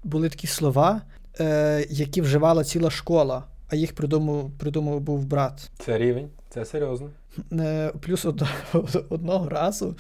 були 0.05 0.29
такі 0.29 0.47
слова, 0.47 1.03
е, 1.41 1.87
які 1.91 2.21
вживала 2.21 2.65
ціла 2.65 2.91
школа, 2.91 3.45
а 3.69 3.77
їх 3.77 3.95
придумав, 3.95 4.51
придумав 4.59 5.01
був 5.01 5.25
брат. 5.25 5.71
Це 5.79 5.99
рівень, 5.99 6.29
це 6.49 6.65
серйозно. 6.65 7.11
Е, 7.53 7.93
Плюс 8.01 8.25
одного, 8.25 8.53
одного 9.09 9.49
разу 9.49 9.97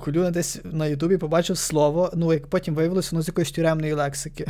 Колюна 0.00 0.30
десь 0.30 0.60
на 0.64 0.86
Ютубі 0.86 1.16
побачив 1.16 1.58
слово, 1.58 2.12
ну 2.14 2.32
як 2.32 2.46
потім 2.46 2.74
виявилося, 2.74 3.08
воно 3.12 3.22
з 3.22 3.28
якоїсь 3.28 3.50
тюремної 3.50 3.92
лексики. 3.92 4.46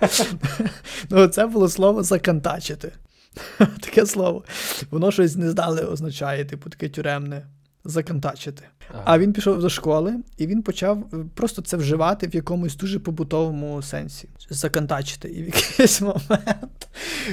ну, 1.10 1.28
це 1.28 1.46
було 1.46 1.68
слово 1.68 2.02
закантачити. 2.02 2.92
Таке 3.80 4.06
слово. 4.06 4.44
Воно 4.90 5.10
щось 5.10 5.36
не 5.36 5.50
здали 5.50 5.80
означає, 5.80 6.44
типу, 6.44 6.70
таке 6.70 6.88
тюремне. 6.88 7.46
Закантачити. 7.84 8.64
Ага. 8.90 9.02
А 9.04 9.18
він 9.18 9.32
пішов 9.32 9.60
до 9.60 9.68
школи 9.68 10.16
і 10.36 10.46
він 10.46 10.62
почав 10.62 11.04
е, 11.12 11.16
просто 11.34 11.62
це 11.62 11.76
вживати 11.76 12.26
в 12.26 12.34
якомусь 12.34 12.76
дуже 12.76 12.98
побутовому 12.98 13.82
сенсі. 13.82 14.28
Закантачити. 14.50 15.28
І 15.28 15.42
в 15.42 15.46
якийсь 15.46 16.00
момент 16.00 16.88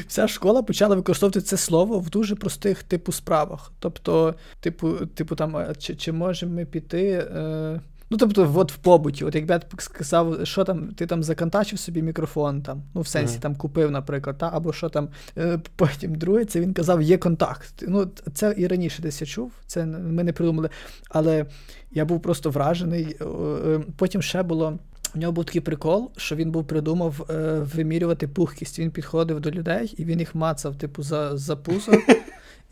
вся 0.08 0.27
школа 0.27 0.63
почала 0.63 0.95
використовувати 0.95 1.41
це 1.41 1.58
слово 1.58 1.99
в 1.99 2.10
дуже 2.10 2.36
простих 2.36 2.84
типу 2.84 3.12
справах. 3.12 3.71
Тобто, 3.79 4.36
типу, 4.60 5.05
типу 5.05 5.36
там, 5.36 5.75
чи, 5.77 5.95
чи 5.95 6.12
можемо 6.12 6.53
ми 6.53 6.65
піти. 6.65 7.10
Е... 7.36 7.81
Ну, 8.10 8.18
тобто, 8.18 8.52
от 8.56 8.72
в 8.72 8.76
побуті, 8.76 9.26
от 9.26 9.36
якби 9.36 9.54
я 9.54 9.62
сказав, 9.78 10.38
що 10.44 10.63
там, 10.63 10.88
ти 10.88 11.06
там 11.06 11.24
закантачив 11.24 11.80
собі 11.80 12.02
мікрофон, 12.02 12.62
там, 12.62 12.84
ну, 12.94 13.02
в 13.02 13.08
сенсі 13.08 13.39
там 13.39 13.56
купив, 13.56 13.91
наприклад, 13.91 14.38
та, 14.38 14.50
або 14.54 14.74
що 14.74 14.89
там. 14.89 15.10
Е, 15.38 15.60
Потім 15.76 16.15
друге, 16.15 16.46
це 16.46 16.60
він 16.60 16.74
казав, 16.74 17.02
є 17.02 17.18
контакт. 17.18 17.84
Ну, 17.88 18.08
це 18.34 18.56
і 18.58 18.68
раніше 18.68 19.02
десь 19.02 19.22
я 19.22 19.28
чув, 19.28 19.52
це 19.68 19.86
ми 19.86 20.24
не 20.24 20.34
придумали. 20.34 20.70
Але 21.10 21.46
я 21.91 22.06
був 22.06 22.22
просто 22.22 22.50
вражений. 22.50 23.18
Е, 23.22 23.26
е, 23.26 23.82
Потім 23.98 24.22
ще 24.22 24.44
було. 24.44 24.80
У 25.15 25.18
нього 25.18 25.34
був 25.34 25.46
такий 25.46 25.62
прикол, 25.62 26.12
що 26.18 26.36
він 26.36 26.52
був 26.52 26.68
придумав 26.68 27.26
е, 27.30 27.60
вимірювати 27.76 28.28
пухкість. 28.28 28.80
Він 28.80 28.91
підходив 28.91 29.39
до 29.39 29.52
людей 29.52 29.96
і 29.98 30.06
він 30.06 30.20
їх 30.20 30.36
мацав, 30.36 30.76
типу, 30.76 31.04
за, 31.04 31.38
за 31.38 31.56
пузо. 31.56 31.91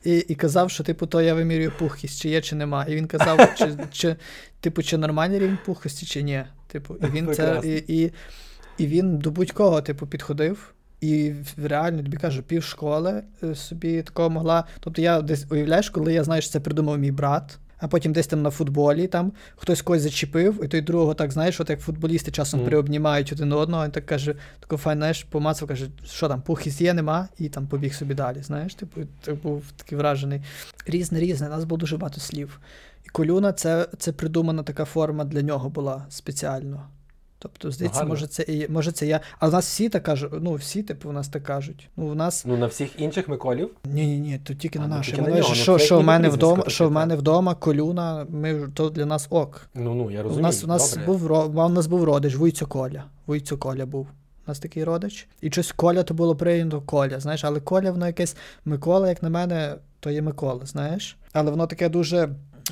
І, 0.03 0.17
і 0.17 0.35
казав, 0.35 0.71
що 0.71 0.83
типу, 0.83 1.07
то 1.07 1.21
я 1.21 1.33
вимірюю 1.33 1.71
пухкість, 1.79 2.21
чи 2.21 2.29
є, 2.29 2.41
чи 2.41 2.55
нема. 2.55 2.85
І 2.89 2.95
він 2.95 3.07
казав, 3.07 3.53
чи, 3.57 3.77
чи, 3.91 4.15
типу, 4.59 4.83
чи 4.83 4.97
нормальний 4.97 5.39
рівень 5.39 5.57
пухкості, 5.65 6.05
чи 6.05 6.23
ні. 6.23 6.43
Типу, 6.67 6.95
і 6.95 7.05
він 7.05 7.33
це 7.33 7.61
і, 7.63 8.03
і, 8.03 8.11
і 8.77 8.87
він 8.87 9.17
до 9.17 9.31
будь-кого, 9.31 9.81
типу, 9.81 10.07
підходив. 10.07 10.73
І 11.01 11.33
реально 11.57 12.03
тобі 12.03 12.17
кажу, 12.17 12.43
пів 12.43 12.63
школи 12.63 13.23
е, 13.43 13.55
собі 13.55 14.01
такого 14.01 14.29
могла. 14.29 14.63
Тобто 14.79 15.01
я 15.01 15.21
десь 15.21 15.45
уявляєш, 15.49 15.89
коли 15.89 16.13
я 16.13 16.23
знаю, 16.23 16.41
що 16.41 16.51
це 16.51 16.59
придумав 16.59 16.99
мій 16.99 17.11
брат, 17.11 17.59
а 17.83 17.87
потім 17.87 18.13
десь 18.13 18.27
там 18.27 18.41
на 18.41 18.49
футболі 18.49 19.07
там 19.07 19.31
хтось 19.55 19.81
когось 19.81 20.01
зачепив, 20.01 20.65
і 20.65 20.67
той 20.67 20.81
другого 20.81 21.13
так 21.13 21.31
знаєш, 21.31 21.59
от 21.59 21.69
як 21.69 21.79
футболісти 21.79 22.31
часом 22.31 22.59
mm. 22.59 22.65
приобнімають 22.65 23.31
один 23.31 23.53
одного, 23.53 23.83
він 23.83 23.91
так 23.91 24.05
каже, 24.05 24.35
тако 24.59 24.77
файн, 24.77 24.97
знаєш, 24.97 25.23
помацав, 25.23 25.67
каже, 25.67 25.87
що 26.05 26.27
там, 26.27 26.41
пухість 26.41 26.81
є, 26.81 26.93
нема, 26.93 27.27
і 27.37 27.49
там 27.49 27.67
побіг 27.67 27.93
собі 27.93 28.13
далі. 28.13 28.41
Знаєш, 28.41 28.75
типу, 28.75 29.01
ти 29.21 29.33
був 29.33 29.63
такий 29.75 29.97
вражений. 29.97 30.41
Різне, 30.85 31.19
різне, 31.19 31.47
у 31.47 31.49
нас 31.49 31.63
було 31.63 31.79
дуже 31.79 31.97
багато 31.97 32.19
слів. 32.19 32.59
І 33.05 33.09
колюна 33.09 33.53
це, 33.53 33.87
це 33.97 34.11
придумана 34.11 34.63
така 34.63 34.85
форма 34.85 35.23
для 35.23 35.41
нього 35.41 35.69
була 35.69 36.05
спеціально. 36.09 36.87
Тобто, 37.43 37.71
здається, 37.71 37.99
Гарно. 37.99 38.09
може 38.09 38.27
це 38.27 38.43
і 38.43 38.67
може 38.69 38.91
це 38.91 39.07
я. 39.07 39.19
А 39.39 39.47
в 39.47 39.51
нас 39.51 39.65
всі 39.65 39.89
так 39.89 40.03
кажуть, 40.03 40.31
ну 40.41 40.53
всі, 40.53 40.83
типу, 40.83 41.09
в 41.09 41.13
нас 41.13 41.27
так 41.27 41.43
кажуть. 41.43 41.89
Ну, 41.97 42.07
в 42.07 42.15
нас. 42.15 42.45
Ну, 42.45 42.57
на 42.57 42.67
всіх 42.67 42.99
інших 43.01 43.27
Миколів. 43.27 43.69
Ні, 43.85 44.05
ні, 44.05 44.19
ні, 44.19 44.39
то 44.43 44.53
тільки 44.53 44.79
А, 44.79 44.81
на 44.81 45.03
ну, 45.17 45.27
на 45.27 45.35
ну, 45.35 45.43
що, 45.43 45.77
що 45.77 45.99
в 45.99 46.03
мене 46.03 46.29
вдома, 46.29 46.63
що 46.67 46.87
в 46.89 46.91
мене 46.91 47.15
вдома, 47.15 47.55
колюна, 47.55 48.25
ми 48.29 48.67
то 48.73 48.89
для 48.89 49.05
нас 49.05 49.27
ок. 49.29 49.67
Ну, 49.75 49.93
ну, 49.93 50.11
я 50.11 50.19
У 50.19 50.23
розумію. 50.23 50.43
нас, 50.43 50.63
у 50.63 50.67
нас 50.67 50.93
Добре. 50.93 51.05
був 51.05 51.57
у 51.57 51.69
нас 51.69 51.87
був 51.87 52.03
родич, 52.03 52.35
Вуйцю 52.35 52.67
Коля. 52.67 53.03
Вуйцю 53.27 53.57
Коля 53.57 53.85
був. 53.85 54.07
У 54.47 54.51
нас 54.51 54.59
такий 54.59 54.83
родич. 54.83 55.27
І 55.41 55.51
щось 55.51 55.71
Коля 55.71 56.03
то 56.03 56.13
було 56.13 56.35
прийнято 56.35 56.81
Коля, 56.81 57.19
знаєш, 57.19 57.43
але 57.43 57.59
Коля, 57.59 57.91
воно 57.91 58.07
якесь 58.07 58.35
Микола, 58.65 59.09
як 59.09 59.23
на 59.23 59.29
мене, 59.29 59.75
то 59.99 60.09
є 60.09 60.21
Микола, 60.21 60.65
знаєш. 60.65 61.17
Але 61.33 61.51
воно 61.51 61.67
таке 61.67 61.89
дуже. 61.89 62.29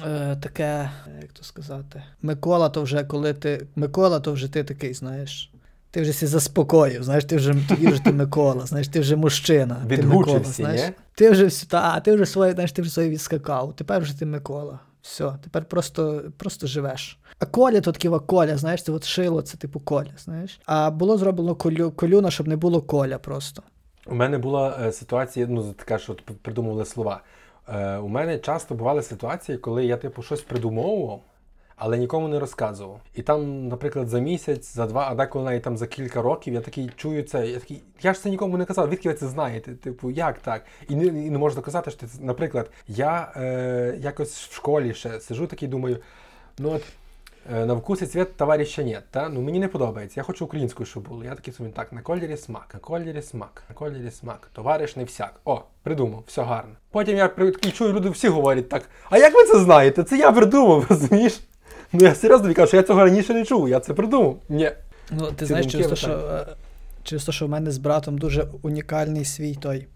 Е, 0.08 0.36
таке, 0.36 0.89
як 1.21 1.32
то 1.34 1.43
сказати, 1.43 2.04
Микола, 2.21 2.69
то 2.69 2.84
вже 2.84 3.04
коли 3.04 3.34
ти. 3.34 3.67
Микола, 3.75 4.19
то 4.19 4.34
вже 4.34 4.47
ти 4.47 4.63
такий, 4.63 4.93
знаєш. 4.93 5.51
Ти 5.91 6.01
вже 6.01 6.13
сі 6.13 6.27
заспокоїв, 6.27 7.04
знаєш, 7.04 7.25
ти 7.25 7.36
вже 7.36 7.56
тоді 7.69 7.88
вже 7.88 8.04
ти 8.04 8.12
Микола, 8.12 8.65
знаєш, 8.65 8.88
ти 8.88 8.99
вже 8.99 9.15
мужчина. 9.15 9.86
ти 9.89 10.01
Микола, 10.01 10.43
знаєш. 10.43 10.82
ні? 10.82 10.93
Ти 11.15 11.30
вже 11.30 11.69
та, 11.69 11.99
ти 11.99 12.13
вже 12.13 12.25
своє, 12.25 12.51
знаєш, 12.51 12.71
ти 12.71 12.82
вже 12.82 12.91
своє 12.91 13.10
відскакав. 13.10 13.75
Тепер 13.75 14.01
вже 14.01 14.19
ти 14.19 14.25
Микола. 14.25 14.80
Все, 15.01 15.32
тепер 15.43 15.65
просто, 15.65 16.23
просто 16.38 16.67
живеш. 16.67 17.19
А 17.39 17.45
коля 17.45 17.82
то 17.82 17.91
таке 17.91 18.10
коля, 18.10 18.58
знаєш, 18.58 18.84
це 18.84 18.91
от 18.91 19.04
шило, 19.04 19.41
це 19.41 19.58
типу 19.58 19.80
коля, 19.80 20.12
знаєш. 20.17 20.60
А 20.65 20.91
було 20.91 21.17
зроблено 21.17 21.56
колю, 21.56 21.91
колюна, 21.91 22.32
щоб 22.32 22.47
не 22.47 22.56
було 22.56 22.82
коля 22.82 23.17
просто. 23.17 23.63
У 24.06 24.15
мене 24.15 24.38
була 24.38 24.80
е, 24.82 24.91
ситуація, 24.91 25.47
ну 25.49 25.73
така, 25.73 25.97
що 25.97 26.15
придумували 26.41 26.86
слова. 26.86 27.21
Е, 27.71 27.97
у 27.97 28.07
мене 28.07 28.38
часто 28.38 28.75
бували 28.75 29.01
ситуації, 29.01 29.57
коли 29.57 29.86
я 29.86 29.97
типу 29.97 30.21
щось 30.21 30.41
придумовував, 30.41 31.21
але 31.75 31.97
нікому 31.97 32.27
не 32.27 32.39
розказував. 32.39 33.01
І 33.15 33.21
там, 33.21 33.67
наприклад, 33.67 34.10
за 34.10 34.19
місяць, 34.19 34.73
за 34.73 34.86
два, 34.86 35.07
а 35.12 35.15
деколи 35.15 35.45
навіть 35.45 35.63
там 35.63 35.77
за 35.77 35.88
кілька 35.88 36.21
років 36.21 36.53
я 36.53 36.62
такий 36.62 36.91
чую 36.95 37.23
це. 37.23 37.47
Я 37.47 37.60
такий, 37.60 37.84
я 38.01 38.13
ж 38.13 38.21
це 38.21 38.29
нікому 38.29 38.57
не 38.57 38.65
казав, 38.65 38.89
відки 38.89 39.10
ви 39.10 39.15
це 39.15 39.27
знаєте? 39.27 39.71
Типу, 39.75 40.12
як 40.12 40.39
так? 40.39 40.65
І 40.89 40.95
не, 40.95 41.05
і 41.05 41.29
не 41.29 41.38
можу 41.38 41.55
доказати, 41.55 41.91
що 41.91 41.99
ти, 41.99 42.07
наприклад, 42.19 42.71
я 42.88 43.31
е, 43.36 43.97
якось 43.99 44.36
в 44.36 44.53
школі 44.53 44.93
ще 44.93 45.19
сижу 45.19 45.47
такий, 45.47 45.67
думаю, 45.67 45.97
ну 46.60 46.71
от. 46.71 46.84
Е, 47.54 47.65
На 47.65 47.73
вкус 47.73 48.01
і 48.01 48.06
цвіт 48.06 48.38
товариша 48.38 48.84
нет, 48.84 49.04
та? 49.12 49.30
Ну 49.30 49.41
мені 49.41 49.60
не 49.60 49.67
подобається. 49.67 50.19
Я 50.19 50.23
хочу 50.23 50.45
українською, 50.45 50.88
щоб 50.88 51.08
було. 51.08 51.23
Я 51.23 51.36
такий 51.36 51.54
собі 51.54 51.69
так, 51.69 51.93
на 51.93 52.01
кольорі 52.01 52.38
смак, 52.38 52.69
на 52.73 52.80
кольорі 52.80 53.21
смак, 53.21 53.63
на 53.69 53.75
кольорі 53.75 54.12
смак. 54.12 54.49
Товариш 54.54 54.95
не 54.95 55.04
всяк. 55.04 55.34
О, 55.45 55.62
придумав, 55.84 56.23
все 56.27 56.41
гарно. 56.41 56.71
Потім 56.91 57.17
я 57.17 57.27
такий 57.27 57.71
чую, 57.71 57.93
люди 57.93 58.10
всі 58.10 58.27
говорять 58.27 58.69
так. 58.69 58.89
А 59.10 59.17
як 59.17 59.36
ви 59.36 59.43
це 59.43 59.60
знаєте? 59.60 60.04
Це 60.04 60.17
я 60.17 60.32
придумав, 60.32 60.86
розумієш? 60.89 61.39
Ну 61.93 62.04
я 62.04 62.15
серйозно 62.15 62.43
тобі 62.43 62.54
кажу, 62.54 62.67
що 62.67 62.77
я 62.77 62.84
цього 62.84 62.99
раніше 62.99 63.34
не 63.34 63.45
чув, 63.45 63.69
я 63.69 63.80
це 63.80 63.93
придумав. 63.93 64.38
Ні. 64.49 64.71
Ну, 65.12 65.25
ти 65.25 65.36
Ці 65.36 65.45
знаєш, 65.45 65.71
через 65.71 65.88
те, 65.88 65.95
що, 65.95 66.12
е, 66.12 66.47
через 67.04 67.25
те, 67.25 67.32
що 67.32 67.45
в 67.45 67.49
мене 67.49 67.71
з 67.71 67.77
братом 67.77 68.17
дуже 68.17 68.47
унікальний 68.62 69.25
свій 69.25 69.56
той 69.56 69.88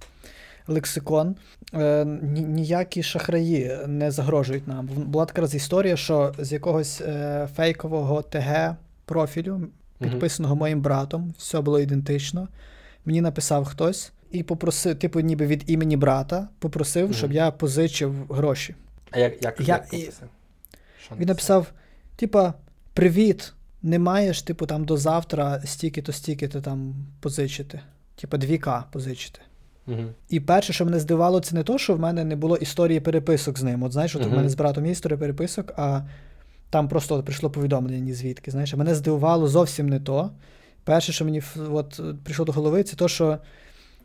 лексикон. 0.67 1.35
Е, 1.73 2.05
ніякі 2.31 3.03
шахраї 3.03 3.77
не 3.87 4.11
загрожують 4.11 4.67
нам. 4.67 4.85
Була 4.87 5.25
така 5.25 5.41
раз 5.41 5.55
історія, 5.55 5.97
що 5.97 6.33
з 6.39 6.51
якогось 6.51 7.01
е, 7.01 7.47
фейкового 7.55 8.21
ТГ 8.21 8.75
профілю, 9.05 9.67
підписаного 9.99 10.55
моїм 10.55 10.81
братом, 10.81 11.33
все 11.37 11.61
було 11.61 11.79
ідентично. 11.79 12.47
Мені 13.05 13.21
написав 13.21 13.65
хтось 13.65 14.11
і 14.31 14.43
попросив, 14.43 14.99
типу, 14.99 15.19
ніби 15.19 15.45
від 15.47 15.63
імені 15.67 15.97
брата, 15.97 16.47
попросив, 16.59 17.15
щоб 17.15 17.31
я 17.31 17.51
позичив 17.51 18.25
гроші. 18.29 18.75
А 19.11 19.19
як, 19.19 19.43
як, 19.43 19.59
Я- 19.61 19.65
як 19.65 19.93
і- 19.93 20.11
Що 21.05 21.15
Він 21.19 21.27
написав: 21.27 21.71
типа, 22.15 22.53
привіт, 22.93 23.53
не 23.83 23.99
маєш, 23.99 24.41
типу, 24.41 24.65
там 24.65 24.85
до 24.85 24.97
завтра 24.97 25.61
стільки-то, 25.65 26.11
стільки-то 26.11 26.61
там 26.61 26.95
позичити. 27.19 27.79
Типа 28.15 28.37
2К 28.37 28.83
позичити. 28.91 29.39
Угу. 29.87 30.03
І 30.29 30.39
перше, 30.39 30.73
що 30.73 30.85
мене 30.85 30.99
здивувало, 30.99 31.39
це 31.39 31.55
не 31.55 31.63
то, 31.63 31.77
що 31.77 31.93
в 31.93 31.99
мене 31.99 32.23
не 32.23 32.35
було 32.35 32.57
історії 32.57 32.99
переписок 32.99 33.59
з 33.59 33.63
ним. 33.63 33.83
От 33.83 33.91
знаєш, 33.91 34.15
от 34.15 34.21
у 34.21 34.25
Мгм. 34.25 34.35
мене 34.35 34.49
з 34.49 34.55
братом 34.55 34.85
є 34.85 34.91
історія 34.91 35.17
переписок, 35.17 35.73
а 35.77 36.01
там 36.69 36.87
просто 36.87 37.15
от 37.15 37.25
прийшло 37.25 37.49
повідомлення 37.49 37.99
ні 37.99 38.13
звідки. 38.13 38.51
Знаєш, 38.51 38.73
а 38.73 38.77
мене 38.77 38.95
здивувало 38.95 39.47
зовсім 39.47 39.89
не 39.89 39.99
то. 39.99 40.31
Перше, 40.83 41.11
що 41.11 41.25
мені 41.25 41.41
от, 41.71 41.99
е, 41.99 42.03
прийшло 42.23 42.45
до 42.45 42.51
голови, 42.51 42.83
це 42.83 42.95
то, 42.95 43.07
що 43.07 43.37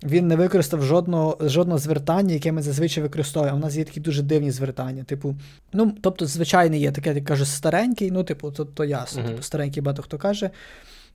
він 0.04 0.28
не 0.28 0.36
використав 0.36 0.82
жодного, 0.82 1.38
жодного 1.40 1.78
звертання, 1.78 2.34
яке 2.34 2.52
ми 2.52 2.62
зазвичай 2.62 3.02
використовуємо. 3.02 3.56
У 3.56 3.60
нас 3.60 3.76
є 3.76 3.84
такі 3.84 4.00
дуже 4.00 4.22
дивні 4.22 4.50
звертання. 4.50 5.04
Типу, 5.04 5.36
ну, 5.72 5.92
тобто, 6.02 6.26
звичайне 6.26 6.78
є 6.78 6.92
таке, 6.92 7.14
як 7.14 7.24
каже, 7.24 7.44
старенький, 7.44 8.10
ну, 8.10 8.24
типу, 8.24 8.50
то, 8.50 8.64
то 8.64 8.84
ясно. 8.84 9.22
Мгм. 9.22 9.30
Типу, 9.30 9.42
старенький 9.42 9.82
багато 9.82 10.02
хто 10.02 10.18
каже. 10.18 10.50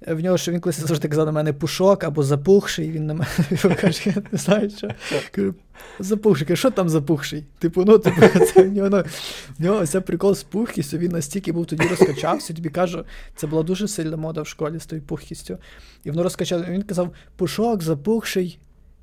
В 0.02 0.20
нього 0.20 0.38
що 0.38 0.52
він 0.52 0.60
колись 0.60 0.80
завжди 0.80 1.08
казав 1.08 1.26
на 1.26 1.32
мене 1.32 1.54
пушок 1.54 2.04
або 2.04 2.24
запухший, 2.24 2.92
він 2.92 3.06
на 3.06 3.14
мене 3.14 3.76
каже, 3.82 4.02
я 4.06 4.16
не 4.32 4.38
знаю, 4.38 4.70
що. 4.70 4.90
Кажу, 5.32 5.56
запухший, 6.00 6.58
що 6.58 6.72
там 6.72 6.90
запухший? 6.90 7.46
Типу, 7.60 7.86
ну, 7.86 7.98
типу, 7.98 8.22
це 8.54 8.64
в 8.64 8.72
нього, 8.72 8.90
ну, 8.90 9.04
в 9.60 9.64
нього 9.64 9.86
це 9.86 10.02
прикол 10.02 10.36
з 10.36 10.44
пухкістю, 10.44 10.98
він 10.98 11.12
настільки 11.12 11.52
був 11.52 11.66
тоді 11.66 11.88
розкачався, 11.88 12.54
тобі 12.54 12.70
кажу, 12.70 13.06
це 13.36 13.48
була 13.48 13.64
дуже 13.64 13.88
сильна 13.88 14.18
мода 14.18 14.42
в 14.42 14.48
школі 14.48 14.80
з 14.80 14.86
тою 14.86 15.02
пухкістю. 15.02 15.58
І 16.04 16.12
воно 16.12 16.24
розкачало, 16.24 16.64
він 16.70 16.82
казав, 16.82 17.14
пушок, 17.36 17.84
запухший, 17.84 18.60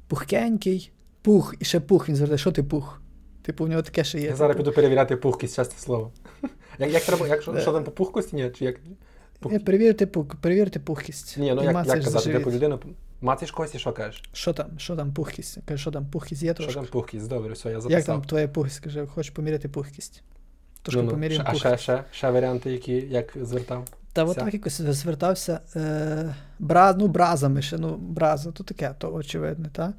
пухкенький, 0.08 0.90
пух, 1.22 1.54
і 1.58 1.64
ще 1.64 1.80
пух, 1.80 2.08
він 2.08 2.16
звертає, 2.16 2.38
що 2.38 2.52
ти 2.52 2.62
пух? 2.62 3.02
Типу, 3.42 3.64
в 3.64 3.68
нього 3.68 3.82
таке 3.82 4.04
ще 4.04 4.18
є. 4.18 4.26
Я 4.26 4.36
зараз 4.36 4.56
типу. 4.56 4.64
піду 4.64 4.74
перевіряти 4.74 5.16
пухкість, 5.16 5.56
часте 5.56 5.80
слово. 5.80 6.12
Як, 6.78 6.92
як 6.92 7.02
треба, 7.02 7.28
як, 7.28 7.42
що, 7.42 7.58
що 7.58 7.72
там 7.72 7.84
по 7.84 7.90
пухкості? 7.90 8.36
Ні, 8.36 8.50
чи 8.58 8.64
як? 8.64 8.76
Е, 9.52 9.58
Перевірте, 9.58 10.06
пух, 10.06 10.26
перевірте 10.36 10.80
пухкість. 10.80 11.38
Ні, 11.38 11.54
ну 11.54 11.64
як, 11.64 11.86
як 11.86 12.04
казати, 12.04 12.32
типу 12.32 12.50
людину, 12.50 12.80
мацаєш 13.20 13.50
когось 13.50 13.74
і 13.74 13.78
що 13.78 13.92
кажеш? 13.92 14.22
Що 14.32 14.52
там, 14.52 14.66
що 14.76 14.96
там 14.96 15.12
пухкість? 15.12 15.58
Каже, 15.66 15.80
що 15.80 15.90
там 15.90 16.06
пухкість 16.06 16.42
є 16.42 16.54
Що 16.58 16.72
там 16.72 16.86
пухкість? 16.86 17.28
Добре, 17.28 17.52
все, 17.52 17.70
я 17.70 17.80
Як 17.88 18.04
там 18.04 18.22
твоя 18.22 18.48
пухкість? 18.48 18.80
Каже, 18.80 19.06
хочеш 19.06 19.30
поміряти 19.30 19.68
пухкість? 19.68 20.22
Трошки 20.82 21.02
Ну, 21.02 21.04
ну, 21.04 21.10
поміряємо 21.10 21.54
ще- 21.54 21.68
а 21.68 21.76
ще, 21.76 21.82
ще, 21.82 22.04
ще 22.12 22.30
варіанти, 22.30 22.72
які 22.72 22.92
як 22.92 23.36
звертав? 23.42 23.88
Та 24.12 24.24
Вся. 24.24 24.40
отак 24.40 24.54
якось 24.54 24.80
звертався. 24.80 25.60
Е, 25.76 26.34
бра, 26.58 26.94
ну, 26.98 27.06
бразами 27.08 27.62
ще, 27.62 27.78
ну, 27.78 27.96
браза, 27.96 28.52
то 28.52 28.64
таке, 28.64 28.94
то 28.98 29.14
очевидне, 29.14 29.68
та? 29.72 29.92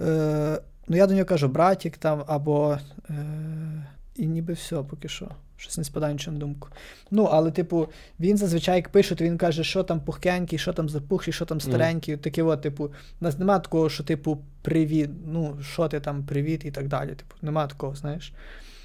Е, 0.00 0.60
ну, 0.88 0.96
я 0.96 1.06
до 1.06 1.14
нього 1.14 1.24
кажу, 1.24 1.48
братік 1.48 1.96
там, 1.96 2.24
або. 2.26 2.78
Е, 3.10 3.86
і 4.16 4.26
ніби 4.26 4.52
все 4.52 4.76
поки 4.76 5.08
що. 5.08 5.28
Щось 5.60 5.78
не 5.78 5.84
спадає 5.84 6.12
нічого 6.12 6.34
на 6.34 6.40
думку. 6.40 6.68
Ну, 7.10 7.24
але, 7.24 7.50
типу, 7.50 7.88
він 8.20 8.36
зазвичай 8.36 8.76
як 8.76 8.88
пише, 8.88 9.14
то 9.14 9.24
він 9.24 9.38
каже, 9.38 9.64
що 9.64 9.82
там 9.82 10.00
пухкенький, 10.00 10.58
що 10.58 10.72
там 10.72 10.88
запухший, 10.88 11.32
що 11.32 11.44
там 11.44 11.60
старенький. 11.60 12.16
Таке 12.16 12.42
от, 12.42 12.62
типу, 12.62 12.84
у 12.84 12.90
нас 13.20 13.38
нема 13.38 13.58
такого, 13.58 13.90
що, 13.90 14.04
типу, 14.04 14.38
привіт, 14.62 15.10
ну, 15.26 15.56
що 15.62 15.88
ти 15.88 16.00
там, 16.00 16.24
привіт 16.24 16.64
і 16.64 16.70
так 16.70 16.88
далі. 16.88 17.08
Типу, 17.08 17.34
нема 17.42 17.66
такого, 17.66 17.94
знаєш. 17.94 18.32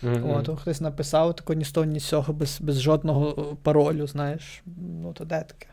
Мгм. 0.01 0.29
От, 0.29 0.59
хтось 0.59 0.81
написав 0.81 1.35
тако 1.35 1.53
ні 1.53 1.65
з 1.65 1.71
того, 1.71 1.85
ні 1.85 1.99
з 1.99 2.05
цього, 2.05 2.33
без, 2.33 2.61
без 2.61 2.81
жодного 2.81 3.51
е, 3.51 3.55
паролю, 3.63 4.07
знаєш. 4.07 4.63
Ну, 4.77 5.13
то 5.13 5.25
де 5.25 5.41
таке? 5.41 5.67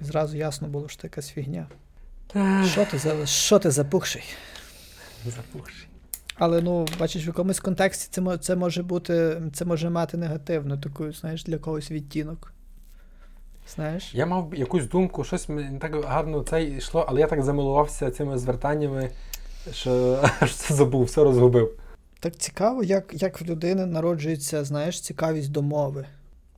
І 0.00 0.04
зразу 0.04 0.36
ясно 0.36 0.68
було, 0.68 0.88
що 0.88 1.02
це 1.02 1.06
якась 1.06 1.30
фігня. 1.30 1.66
Що 2.66 2.84
ти 2.84 2.98
за 2.98 3.26
що 3.26 3.58
ти 3.58 3.70
запухший? 3.70 4.22
Запухший. 5.26 5.85
Але 6.38 6.62
ну, 6.62 6.86
бачиш, 7.00 7.26
в 7.26 7.26
якомусь 7.26 7.60
контексті 7.60 8.08
це, 8.10 8.38
це 8.38 8.56
може 8.56 8.82
бути, 8.82 9.42
це 9.52 9.64
може 9.64 9.90
мати 9.90 10.16
негативну 10.16 10.78
таку, 10.78 11.12
знаєш, 11.12 11.44
для 11.44 11.58
когось 11.58 11.90
відтінок. 11.90 12.52
Знаєш? 13.74 14.14
Я 14.14 14.26
мав 14.26 14.54
якусь 14.54 14.86
думку, 14.86 15.24
щось 15.24 15.48
мені 15.48 15.78
так 15.78 16.04
гарно 16.04 16.42
це 16.42 16.64
йшло, 16.64 17.06
але 17.08 17.20
я 17.20 17.26
так 17.26 17.42
замилувався 17.42 18.10
цими 18.10 18.38
звертаннями, 18.38 19.10
що 19.72 20.22
це 20.54 20.74
забув, 20.74 21.04
все 21.04 21.24
розгубив. 21.24 21.78
Так 22.20 22.36
цікаво, 22.36 22.82
як, 22.82 23.22
як 23.22 23.40
в 23.40 23.44
людини 23.44 23.86
народжується, 23.86 24.64
знаєш, 24.64 25.00
цікавість 25.00 25.50
до 25.50 25.62
мови. 25.62 26.06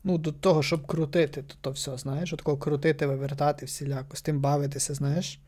Ну, 0.04 0.18
до 0.18 0.32
того, 0.32 0.62
щоб 0.62 0.86
крутити, 0.86 1.42
то, 1.42 1.54
то 1.60 1.70
все, 1.70 1.96
знаєш, 1.96 2.32
от 2.32 2.38
такого 2.38 2.56
крутити, 2.56 3.06
вивертати 3.06 3.66
всіляко, 3.66 4.16
з 4.16 4.22
тим 4.22 4.40
бавитися, 4.40 4.94
знаєш. 4.94 5.40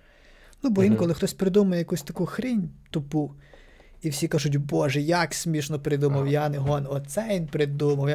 Ну, 0.63 0.71
бо 0.71 0.85
інколи 0.85 1.15
хтось 1.15 1.33
придумає 1.33 1.79
якусь 1.79 2.03
таку 2.03 2.27
хрінь 2.27 2.71
тупу, 2.91 3.33
і 4.03 4.09
всі 4.11 4.29
кажуть, 4.29 4.57
Боже, 4.57 5.01
як 5.01 5.35
смішно 5.35 5.79
придумав, 5.81 6.21
Ага. 6.23 6.31
я 6.31 6.49
не 6.49 6.59
гон, 6.59 6.87
оце 6.91 7.27
він 7.31 7.47
придумав. 7.47 8.11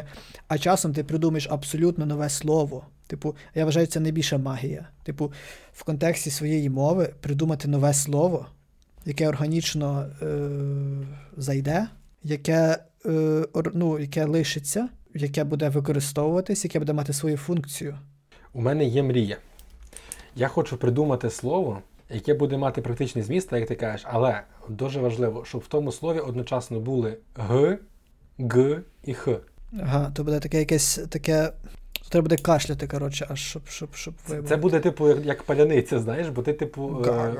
А 0.47 0.57
часом 0.57 0.93
ти 0.93 1.03
придумаєш 1.03 1.47
абсолютно 1.51 2.05
нове 2.05 2.29
слово. 2.29 2.85
Типу, 3.07 3.35
я 3.55 3.65
вважаю, 3.65 3.87
це 3.87 3.99
найбільша 3.99 4.37
магія. 4.37 4.89
Типу, 5.03 5.31
в 5.73 5.83
контексті 5.83 6.29
своєї 6.31 6.69
мови 6.69 7.13
придумати 7.21 7.67
нове 7.67 7.93
слово, 7.93 8.45
яке 9.05 9.27
органічно 9.27 10.05
е- 10.21 10.27
зайде, 11.37 11.87
яке, 12.23 12.77
е- 13.05 13.09
ор- 13.53 13.71
ну, 13.73 13.99
яке 13.99 14.25
лишиться, 14.25 14.89
яке 15.15 15.43
буде 15.43 15.69
використовуватись, 15.69 16.63
яке 16.65 16.79
буде 16.79 16.93
мати 16.93 17.13
свою 17.13 17.37
функцію. 17.37 17.97
У 18.53 18.61
мене 18.61 18.85
є 18.85 19.03
мрія. 19.03 19.37
Я 20.35 20.47
хочу 20.47 20.77
придумати 20.77 21.29
слово, 21.29 21.81
яке 22.09 22.33
буде 22.33 22.57
мати 22.57 22.81
практичний 22.81 23.23
зміст, 23.23 23.49
так 23.49 23.59
як 23.59 23.69
ти 23.69 23.75
кажеш, 23.75 24.05
але 24.09 24.41
дуже 24.69 24.99
важливо, 24.99 25.45
щоб 25.45 25.61
в 25.61 25.67
тому 25.67 25.91
слові 25.91 26.19
одночасно 26.19 26.79
були 26.79 27.17
г, 27.35 27.77
г 28.39 28.81
і 29.03 29.13
х. 29.13 29.37
Ага, 29.81 30.11
то 30.15 30.23
буде 30.23 30.39
таке 30.39 30.59
якесь 30.59 30.99
таке. 31.09 31.51
Треба 32.09 32.21
буде 32.23 32.37
кашляти, 32.37 32.87
коротше, 32.87 33.27
аж 33.29 33.39
щоб, 33.39 33.67
щоб, 33.67 33.93
щоб 33.95 34.13
Це, 34.25 34.29
вибрати. 34.33 34.49
це 34.49 34.57
буде, 34.57 34.79
типу, 34.79 35.07
як, 35.09 35.25
як 35.25 35.43
паляниця, 35.43 35.99
знаєш, 35.99 36.29
бо 36.29 36.41
ти, 36.41 36.53
типу. 36.53 37.03
е, 37.07 37.33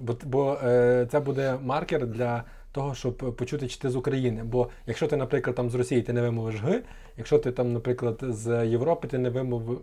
Бо, 0.00 0.16
бо 0.24 0.58
е, 0.64 1.06
це 1.10 1.20
буде 1.20 1.58
маркер 1.62 2.06
для 2.06 2.44
того, 2.72 2.94
щоб 2.94 3.16
почути, 3.36 3.68
чи 3.68 3.78
ти 3.78 3.90
з 3.90 3.96
України. 3.96 4.44
Бо 4.44 4.68
якщо 4.86 5.06
ти, 5.06 5.16
наприклад, 5.16 5.56
там 5.56 5.70
з 5.70 5.74
Росії 5.74 6.02
ти 6.02 6.12
не 6.12 6.20
вимовиш 6.22 6.54
Г, 6.60 6.82
якщо 7.16 7.38
ти 7.38 7.52
там, 7.52 7.72
наприклад, 7.72 8.18
з 8.22 8.66
Європи 8.66 9.08
ти 9.08 9.18
не 9.18 9.30
вимовив 9.30 9.80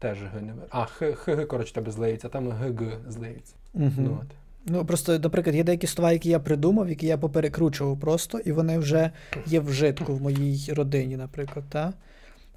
теж 0.00 0.18
Г 0.18 0.40
не. 0.42 0.52
А, 0.70 0.84
Х, 0.84 1.12
Х, 1.12 1.44
коротше, 1.44 1.74
тебе 1.74 1.90
злиється, 1.90 2.28
там 2.28 2.48
Г, 2.48 2.72
Г 2.72 2.98
злиється. 3.08 3.54
Мгм. 3.74 3.92
Ну, 3.96 4.18
от. 4.22 4.36
Ну, 4.66 4.86
просто, 4.86 5.18
наприклад, 5.18 5.56
є 5.56 5.64
деякі 5.64 5.86
слова, 5.86 6.12
які 6.12 6.28
я 6.28 6.40
придумав, 6.40 6.88
які 6.88 7.06
я 7.06 7.18
поперекручував 7.18 8.00
просто, 8.00 8.38
і 8.38 8.52
вони 8.52 8.78
вже 8.78 9.10
є 9.46 9.60
в 9.60 9.72
житку 9.72 10.14
в 10.14 10.22
моїй 10.22 10.72
родині, 10.72 11.16
наприклад. 11.16 11.64
Та? 11.68 11.92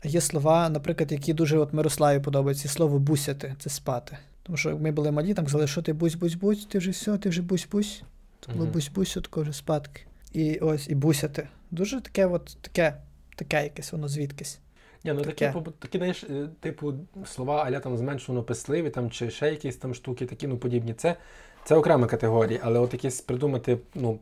А 0.06 0.08
є 0.08 0.22
слова, 0.22 0.70
наприклад, 0.70 1.12
які 1.12 1.34
дуже 1.34 1.58
от 1.58 1.74
Мирославі 1.74 2.20
подобаються. 2.20 2.70
Слово 2.70 3.00
бусяти 3.00 3.56
це 3.60 3.70
спати. 3.70 4.18
Тому 4.44 4.58
що 4.58 4.78
ми 4.78 4.92
були 4.92 5.12
малі, 5.12 5.34
там 5.34 5.46
казали, 5.46 5.68
що 5.68 5.82
ти 5.82 5.94
бусь-бусь-бусь, 5.94 6.66
ти 6.66 6.78
вже 6.78 6.92
все, 6.92 7.18
ти 7.18 7.30
вже 7.30 7.42
бусь-бусь. 7.42 8.04
Це 8.46 8.52
було 8.52 8.66
бусь-бусь, 8.66 9.14
таке 9.14 9.42
вже 9.42 9.54
спадки. 9.54 10.02
І 10.34 10.58
ось, 10.58 10.90
і 10.90 10.96
бусяти. 10.96 11.48
Дуже 11.72 12.02
таке, 12.02 12.26
от, 12.26 12.58
таке, 12.62 12.94
таке 13.36 13.64
якесь 13.64 13.92
воно 13.92 14.08
звідкись. 14.08 14.60
Ні, 15.04 15.14
ну 15.14 15.22
такі, 15.22 15.46
Таке. 15.46 15.60
побу- 15.60 15.72
такі, 15.80 15.98
знаєш, 15.98 16.24
е, 16.24 16.48
типу, 16.60 16.94
слова 17.26 17.64
аля 17.64 17.80
там 17.80 17.98
зменшено 17.98 18.44
писливі, 18.44 18.90
там, 18.90 19.12
чи 19.12 19.30
ще 19.30 19.50
якісь 19.50 19.76
там 19.78 19.94
штуки, 19.94 20.26
такі, 20.26 20.48
ну, 20.48 20.58
подібні. 20.58 20.94
Це, 20.94 21.16
це 21.66 21.76
окрема 21.76 22.08
категорія, 22.08 22.60
але 22.64 22.80
от 22.80 22.94
якісь 22.94 23.22
придумати, 23.22 23.78
ну, 23.96 24.20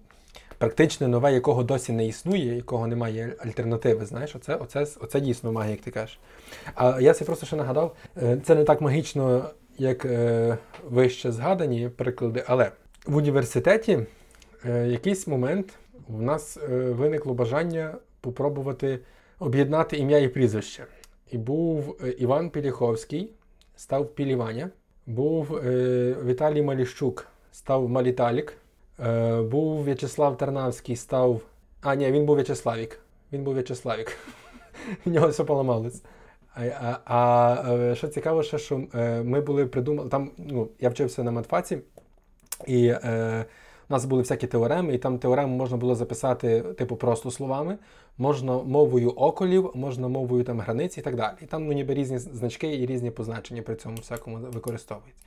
практичне 0.57 1.07
нове, 1.07 1.33
якого 1.33 1.63
досі 1.63 1.91
не 1.93 2.07
існує, 2.07 2.55
якого 2.55 2.87
немає 2.87 3.35
альтернативи, 3.39 4.05
знаєш, 4.05 4.35
оце, 4.35 4.55
оце, 4.55 4.87
оце 5.01 5.19
дійсно 5.19 5.51
магія, 5.51 5.71
як 5.71 5.81
ти 5.81 5.91
кажеш. 5.91 6.19
А 6.75 7.01
я 7.01 7.13
собі 7.13 7.25
просто 7.25 7.45
ще 7.45 7.55
нагадав, 7.55 7.95
е, 8.17 8.37
це 8.43 8.55
не 8.55 8.63
так 8.63 8.81
магічно, 8.81 9.49
як 9.77 10.05
е, 10.05 10.57
вище 10.89 11.31
згадані 11.31 11.89
приклади, 11.89 12.43
але 12.47 12.71
в 13.05 13.15
університеті 13.15 13.99
якийсь 14.85 15.27
момент 15.27 15.73
в 16.07 16.21
нас 16.21 16.57
виникло 16.71 17.33
бажання 17.33 17.95
попробувати 18.21 18.99
об'єднати 19.41 19.97
ім'я 19.97 20.19
і 20.19 20.27
прізвище. 20.27 20.85
І 21.31 21.37
був 21.37 21.97
е, 22.03 22.09
Іван 22.09 22.49
Піліховський, 22.49 23.33
став 23.75 24.07
Піліваня, 24.07 24.69
був 25.05 25.55
е, 25.55 26.15
Віталій 26.25 26.61
Маліщук, 26.61 27.27
став 27.51 27.89
Маліталік, 27.89 28.53
е, 28.99 29.41
був 29.41 29.83
В'ячеслав 29.83 30.37
Тарнавський, 30.37 30.95
став. 30.95 31.41
А, 31.81 31.95
ні, 31.95 32.11
він 32.11 32.25
був 32.25 32.35
В'ячеславік. 32.35 32.99
Він 33.33 33.43
був 33.43 33.53
В'ячеславік. 33.53 34.17
В 35.05 35.09
нього 35.09 35.27
все 35.27 35.43
поламалось. 35.43 36.03
А, 36.55 36.63
а, 36.65 36.99
а 37.05 37.73
е, 37.73 37.95
що 37.95 38.07
цікаво, 38.07 38.43
ще, 38.43 38.57
що 38.57 38.81
е, 38.95 39.23
ми 39.23 39.41
були 39.41 39.65
придумали. 39.65 40.09
Там, 40.09 40.31
ну, 40.37 40.67
я 40.79 40.89
вчився 40.89 41.23
на 41.23 41.31
матфаці, 41.31 41.77
і 42.67 42.87
е, 42.87 43.45
у 43.89 43.93
нас 43.93 44.05
були 44.05 44.21
всякі 44.21 44.47
теореми, 44.47 44.93
і 44.93 44.97
там 44.97 45.19
теорему 45.19 45.57
можна 45.57 45.77
було 45.77 45.95
записати, 45.95 46.61
типу, 46.61 46.95
просто 46.95 47.31
словами, 47.31 47.77
можна 48.17 48.57
мовою 48.57 49.09
околів, 49.09 49.71
можна 49.75 50.07
мовою 50.07 50.43
там 50.43 50.59
границь 50.59 50.97
і 50.97 51.01
так 51.01 51.15
далі. 51.15 51.35
І 51.41 51.45
там 51.45 51.67
ну, 51.67 51.73
ніби 51.73 51.93
різні 51.93 52.17
значки 52.17 52.75
і 52.75 52.85
різні 52.85 53.11
позначення 53.11 53.61
при 53.61 53.75
цьому 53.75 53.95
всякому 53.95 54.37
використовується. 54.37 55.23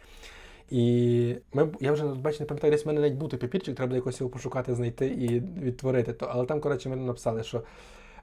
І 0.70 1.36
ми, 1.52 1.68
я 1.80 1.92
вже 1.92 2.04
бачу, 2.04 2.36
не 2.40 2.46
пам'ятаю, 2.46 2.70
десь 2.70 2.84
в 2.84 2.88
мене 2.88 3.00
навіть 3.00 3.14
бути 3.14 3.36
папірчик, 3.36 3.76
треба 3.76 3.94
якось 3.94 4.20
його 4.20 4.30
пошукати, 4.30 4.74
знайти 4.74 5.06
і 5.06 5.40
відтворити. 5.40 6.12
То. 6.12 6.26
Але 6.30 6.46
там, 6.46 6.60
коротше, 6.60 6.88
ми 6.88 6.96
написали, 6.96 7.42
що 7.42 7.62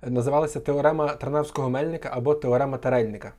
називалася 0.04 0.60
теорема 0.60 1.08
Тарнавського 1.08 1.70
мельника 1.70 2.10
або 2.14 2.36
теорема 2.36 2.78
Тарельника. 2.78 3.34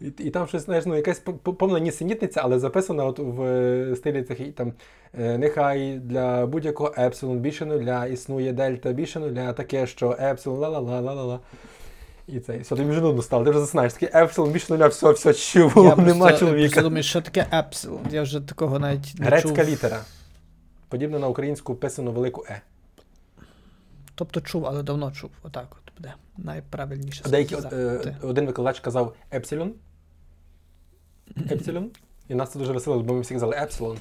І, 0.00 0.06
і 0.18 0.30
там 0.30 0.46
щось, 0.46 0.64
знаєш, 0.64 0.86
ну, 0.86 0.96
якась 0.96 1.18
по- 1.18 1.32
по- 1.32 1.54
повна 1.54 1.78
нісенітниця, 1.78 2.40
але 2.44 2.58
записана 2.58 3.04
от 3.04 3.18
в 3.18 3.42
е, 3.42 3.96
стилі 3.96 4.22
цих 4.22 4.54
там 4.54 4.72
е, 5.20 5.38
нехай 5.38 5.98
для 5.98 6.46
будь-якого 6.46 6.94
епсилон 6.98 7.38
більше 7.38 7.66
нуля 7.66 8.06
існує 8.06 8.52
дельта 8.52 8.92
більше 8.92 9.20
нуля, 9.20 9.52
таке, 9.52 9.86
що 9.86 10.16
епсилон 10.20 10.58
ла-ла-ла-ла-ла-ла. 10.58 11.40
І 12.26 12.40
це, 12.40 12.56
і 12.56 12.60
все, 12.60 12.76
тобі 12.76 12.90
вже 12.90 13.00
нудно 13.00 13.22
стало, 13.22 13.44
ти 13.44 13.50
вже 13.50 13.60
засинаєш, 13.60 13.92
такий 13.92 14.08
епсилон 14.14 14.50
більше 14.50 14.72
нуля, 14.72 14.86
все, 14.86 15.10
все, 15.12 15.34
чого, 15.34 15.84
я 15.84 15.96
нема 15.96 16.26
просто, 16.26 16.38
чоловіка. 16.46 16.66
просто 16.68 16.82
думаю, 16.82 17.02
що 17.02 17.20
таке 17.20 17.46
епсилон. 17.52 18.00
Я 18.10 18.22
вже 18.22 18.40
такого 18.40 18.78
навіть 18.78 19.14
не 19.18 19.26
Грецька 19.26 19.48
чув. 19.48 19.68
літера. 19.68 20.00
Подібно 20.88 21.18
на 21.18 21.28
українську 21.28 21.74
писану 21.74 22.12
велику 22.12 22.44
Е. 22.50 22.60
Тобто 24.14 24.40
чув, 24.40 24.66
але 24.66 24.82
давно 24.82 25.12
чув. 25.12 25.30
Отак 25.42 25.66
от 25.70 25.87
буде. 25.98 26.14
Найправильніше. 26.36 27.22
А 27.26 27.28
деякі, 27.28 27.54
е, 27.54 28.16
один 28.22 28.46
викладач 28.46 28.80
казав 28.80 29.16
епсилон. 29.34 29.74
Епсилон. 31.50 31.90
І 32.28 32.34
нас 32.34 32.52
це 32.52 32.58
дуже 32.58 32.72
веселило, 32.72 33.02
бо 33.02 33.14
ми 33.14 33.20
всі 33.20 33.34
казали 33.34 33.56
епсилон. 33.56 33.98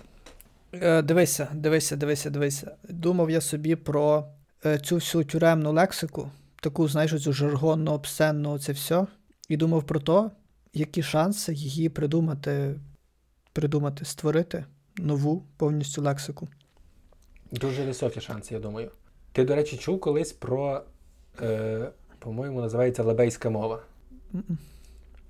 Е, 0.74 1.02
Дивися, 1.02 1.48
дивися, 1.54 1.96
дивися, 1.96 2.30
дивися. 2.30 2.76
Думав 2.90 3.30
я 3.30 3.42
собі 3.42 3.76
про 3.76 4.28
е, 4.66 4.80
цю 4.80 4.96
всю 4.96 5.24
тюремну 5.24 5.72
лексику, 5.72 6.32
таку, 6.62 6.88
знаєш, 6.88 7.24
цю 7.24 7.34
жаргонну, 7.34 7.92
обсценну, 7.92 8.60
це 8.60 8.72
все. 8.72 9.06
І 9.50 9.58
думав 9.58 9.84
про 9.84 10.00
те, 10.00 10.30
які 10.74 11.04
шанси 11.04 11.54
її 11.54 11.90
придумати, 11.90 12.80
придумати, 13.54 14.06
створити 14.06 14.66
нову 14.98 15.44
повністю 15.58 16.02
лексику. 16.02 16.48
Дуже 17.52 17.86
високі 17.86 18.22
шанси, 18.22 18.54
я 18.54 18.60
думаю. 18.60 18.92
Ти, 19.32 19.46
до 19.46 19.56
речі, 19.56 19.78
чув 19.78 20.00
колись 20.00 20.32
про, 20.32 20.84
е, 21.42 21.90
по-моєму, 22.20 22.62
називається 22.62 23.04
лебейська 23.04 23.50
мова. 23.50 23.80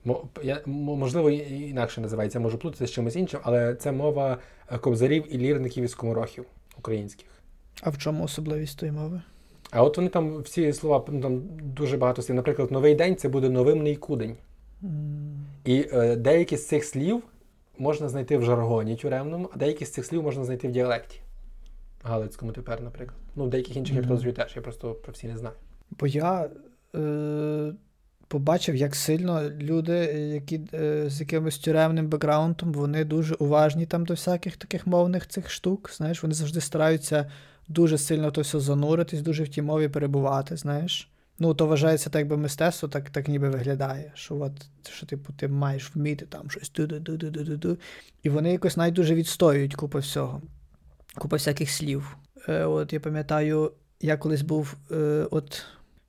Мо- 0.06 0.28
Я, 0.44 0.62
можливо, 0.66 1.30
інакше 1.30 2.02
називається, 2.02 2.40
можу 2.40 2.58
плутати 2.58 2.88
з 2.88 2.92
чимось 2.92 3.16
іншим, 3.16 3.40
але 3.44 3.76
це 3.76 3.92
мова 3.92 4.38
е, 4.72 4.78
кобзарів 4.78 5.36
і 5.36 5.38
лірників 5.38 5.84
і 5.84 5.88
скоморохів 5.88 6.46
українських. 6.78 7.28
А 7.82 7.90
в 7.90 7.98
чому 7.98 8.24
особливість 8.24 8.80
тої 8.80 8.92
мови? 8.92 9.22
А 9.72 9.84
от 9.84 9.98
вони 9.98 10.10
там 10.10 10.42
всі 10.42 10.74
слова, 10.74 11.06
ну, 11.08 11.22
там 11.22 11.42
дуже 11.62 11.98
багато 11.98 12.22
слів. 12.22 12.36
Наприклад, 12.36 12.72
новий 12.72 12.96
день 12.96 13.16
це 13.16 13.30
буде 13.30 13.50
новимний 13.50 13.96
кудень. 13.96 14.36
М, 14.84 15.46
І 15.66 15.86
е, 15.94 16.16
деякі 16.16 16.58
з 16.58 16.68
цих 16.68 16.86
слів 16.86 17.24
можна 17.78 18.10
знайти 18.10 18.38
в 18.38 18.44
жаргоні 18.44 18.96
тюремному, 18.96 19.50
а 19.54 19.58
деякі 19.58 19.86
з 19.86 19.92
цих 19.92 20.06
слів 20.06 20.24
можна 20.24 20.44
знайти 20.44 20.68
в 20.68 20.72
діалекті. 20.72 21.20
Галицькому 22.04 22.52
тепер, 22.52 22.82
наприклад. 22.82 23.18
Ну, 23.36 23.46
в 23.46 23.50
деяких 23.50 23.78
інших 23.78 23.96
я 23.96 24.02
теж, 24.34 24.56
я 24.56 24.62
просто 24.62 24.94
про 24.94 25.14
всі 25.14 25.28
не 25.28 25.38
знаю. 25.38 25.56
Бо 26.00 26.08
я 26.08 26.50
е, 26.96 27.74
побачив, 28.28 28.76
як 28.76 28.96
сильно 28.96 29.50
люди, 29.50 29.98
які 30.34 30.62
е, 30.74 31.10
з 31.10 31.20
якимось 31.20 31.58
тюремним 31.58 32.08
бекграундом, 32.08 32.74
вони 32.74 33.06
дуже 33.06 33.36
уважні 33.36 33.86
там 33.86 34.06
до 34.06 34.14
всяких 34.14 34.58
таких 34.58 34.88
мовних 34.88 35.28
цих 35.28 35.50
штук. 35.50 35.92
Знаєш, 35.94 36.24
вони 36.24 36.36
завжди 36.36 36.62
стараються 36.62 37.32
дуже 37.68 37.98
сильно 37.98 38.32
то 38.32 38.42
все 38.42 38.60
зануритись, 38.60 39.22
дуже 39.22 39.44
в 39.44 39.48
тій 39.48 39.62
мові 39.62 39.88
перебувати, 39.88 40.58
знаєш. 40.58 41.10
Ну, 41.40 41.54
то 41.54 41.68
вважається 41.68 42.10
так, 42.10 42.20
якби 42.20 42.38
мистецтво, 42.38 42.90
так, 42.90 43.10
так 43.10 43.28
ніби 43.28 43.50
виглядає. 43.50 44.12
Що 44.16 44.36
от, 44.36 44.52
що 44.90 45.06
типу, 45.06 45.34
ти 45.34 45.48
маєш 45.48 45.92
вміти 45.96 46.26
там 46.26 46.50
щось 46.50 46.72
ду-ду-ду-ду-ду-ду. 46.72 47.78
І 48.24 48.30
вони 48.30 48.52
якось 48.52 48.78
навіть 48.78 48.94
дуже 48.94 49.16
відстоюють 49.16 49.76
купу 49.76 50.00
всього, 50.00 50.42
купа 51.18 51.36
всяких 51.36 51.70
слів. 51.70 52.18
Е, 52.50 52.66
от 52.66 52.94
я 52.94 53.00
пам'ятаю, 53.00 53.72
я 54.02 54.18
колись 54.18 54.42
був, 54.42 54.76
е, 54.92 55.28
от 55.32 55.66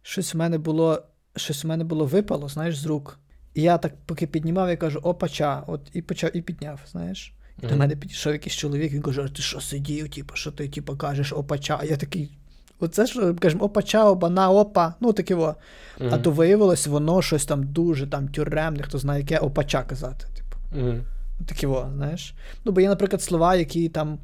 щось 0.08 0.34
в 0.34 0.36
мене 0.36 0.58
було, 0.58 1.02
щось 1.36 1.64
в 1.64 1.66
мене 1.66 1.84
було 1.84 2.04
випало, 2.04 2.48
знаєш, 2.48 2.78
з 2.78 2.86
рук. 2.86 3.18
І 3.54 3.62
я 3.62 3.78
так 3.78 3.92
поки 4.06 4.26
піднімав, 4.26 4.68
я 4.68 4.76
кажу, 4.76 4.98
опача, 5.02 5.64
от 5.66 5.80
і 5.92 6.02
почав, 6.02 6.36
і 6.36 6.42
підняв, 6.42 6.80
знаєш. 6.90 7.34
І 7.62 7.66
до 7.66 7.76
мене 7.76 7.96
підійшов 7.96 8.32
якийсь 8.32 8.54
чоловік, 8.54 8.92
він 8.92 9.02
каже, 9.02 9.28
ти 9.36 9.42
що 9.42 9.60
сидів, 9.60 10.08
типу, 10.08 10.34
що 10.34 10.52
ти 10.52 10.68
типу, 10.68 10.96
кажеш 10.96 11.32
опача? 11.32 11.78
А 11.80 11.84
я 11.84 11.96
такий. 11.96 12.38
Оце 12.80 13.06
ж 13.06 13.34
кажемо, 13.34 13.64
опача, 13.64 14.04
обана, 14.04 14.50
опа, 14.50 14.94
ну 15.00 15.12
таке 15.12 15.34
во. 15.34 15.54
А 16.10 16.18
то 16.18 16.30
виявилось, 16.30 16.86
воно 16.86 17.22
щось 17.22 17.46
там 17.46 17.62
дуже 17.62 18.06
там 18.06 18.28
тюремне, 18.28 18.82
хто 18.82 18.98
знає, 18.98 19.20
яке 19.20 19.38
опача 19.38 19.82
казати. 19.82 20.26
Типу. 20.36 20.80
Мгм. 20.80 21.02
Такі 21.46 21.66
во, 21.66 21.90
знаєш. 21.94 22.34
Ну, 22.64 22.72
бо 22.72 22.80
є, 22.80 22.88
наприклад, 22.88 23.22
слова, 23.22 23.54
які 23.54 23.88
там. 23.88 24.18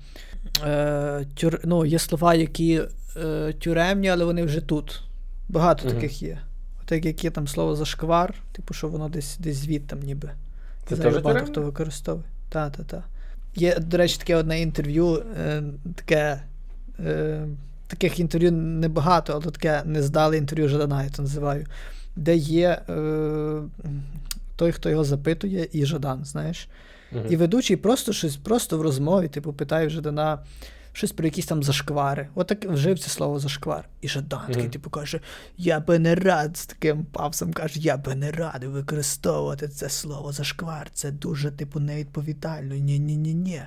Е, 0.64 1.26
тюр... 1.35 1.61
Ну, 1.64 1.85
є 1.85 1.99
слова, 1.99 2.35
які 2.35 2.82
е, 3.16 3.53
тюремні, 3.53 4.09
але 4.09 4.24
вони 4.24 4.45
вже 4.45 4.61
тут. 4.61 5.03
Багато 5.49 5.86
Мгм. 5.86 5.95
таких 5.95 6.22
є. 6.22 6.38
От 6.82 6.92
як 6.92 7.05
яке 7.05 7.30
там 7.30 7.49
слово 7.49 7.76
зашквар, 7.76 8.34
типу, 8.53 8.74
що 8.74 8.88
воно 8.88 9.09
десь 9.09 9.38
десь 9.38 9.57
звідти 9.57 9.97
ніби. 9.97 10.30
Це 10.88 10.97
Зараз 10.97 11.14
теж 11.14 11.22
багато 11.22 11.47
хто 11.47 11.62
використовує. 11.62 12.24
Та, 12.49 12.70
та, 12.70 12.82
та. 12.82 13.05
Є, 13.55 13.78
до 13.78 13.97
речі, 13.97 14.18
таке 14.18 14.36
одне 14.36 14.61
інтерв'ю, 14.61 15.22
е, 15.38 15.62
таке. 15.95 16.42
Е, 17.01 17.47
таких 17.86 18.20
інтерв'ю 18.20 18.53
небагато, 18.53 19.32
але 19.32 19.53
таке 19.53 19.82
нездале 19.84 20.36
інтерв'ю 20.36 20.68
Жадана, 20.68 21.05
я 21.05 21.11
це 21.11 21.22
називаю, 21.22 21.66
де 22.16 22.36
є 22.36 22.68
е, 22.88 23.61
той, 24.57 24.72
хто 24.72 24.90
його 24.90 25.05
запитує, 25.05 25.68
і 25.72 25.86
Жадан, 25.86 26.24
знаєш. 26.24 26.68
Мгм. 27.12 27.24
І 27.30 27.36
ведучий 27.36 27.76
просто 27.76 28.12
щось 28.12 28.36
просто 28.36 28.78
в 28.78 28.82
розмові, 28.82 29.28
типу, 29.28 29.53
питає 29.53 29.90
Жадана 29.90 30.38
щось 30.95 31.12
про 31.12 31.24
якісь 31.26 31.47
там 31.47 31.62
зашквари. 31.62 32.28
Отак 32.34 32.64
вжив 32.64 32.99
це 32.99 33.11
слово 33.11 33.38
зашквар. 33.38 33.88
І 34.01 34.09
Жадан 34.09 34.47
такий, 34.47 34.68
типу, 34.68 34.90
каже: 34.90 35.20
Я 35.57 35.80
би 35.80 35.99
не 35.99 36.14
рад 36.14 36.57
з 36.57 36.66
таким 36.66 37.05
павсом 37.05 37.53
каже, 37.53 37.80
я 37.80 37.97
би 37.97 38.14
не 38.14 38.30
радий 38.30 38.68
використовувати 38.68 39.68
це 39.68 39.88
слово 39.88 40.32
зашквар. 40.32 40.90
Це 40.92 41.11
дуже, 41.11 41.51
типу, 41.51 41.80
невідповідально. 41.80 42.74
Ні-ні-ні-ні. 42.74 43.62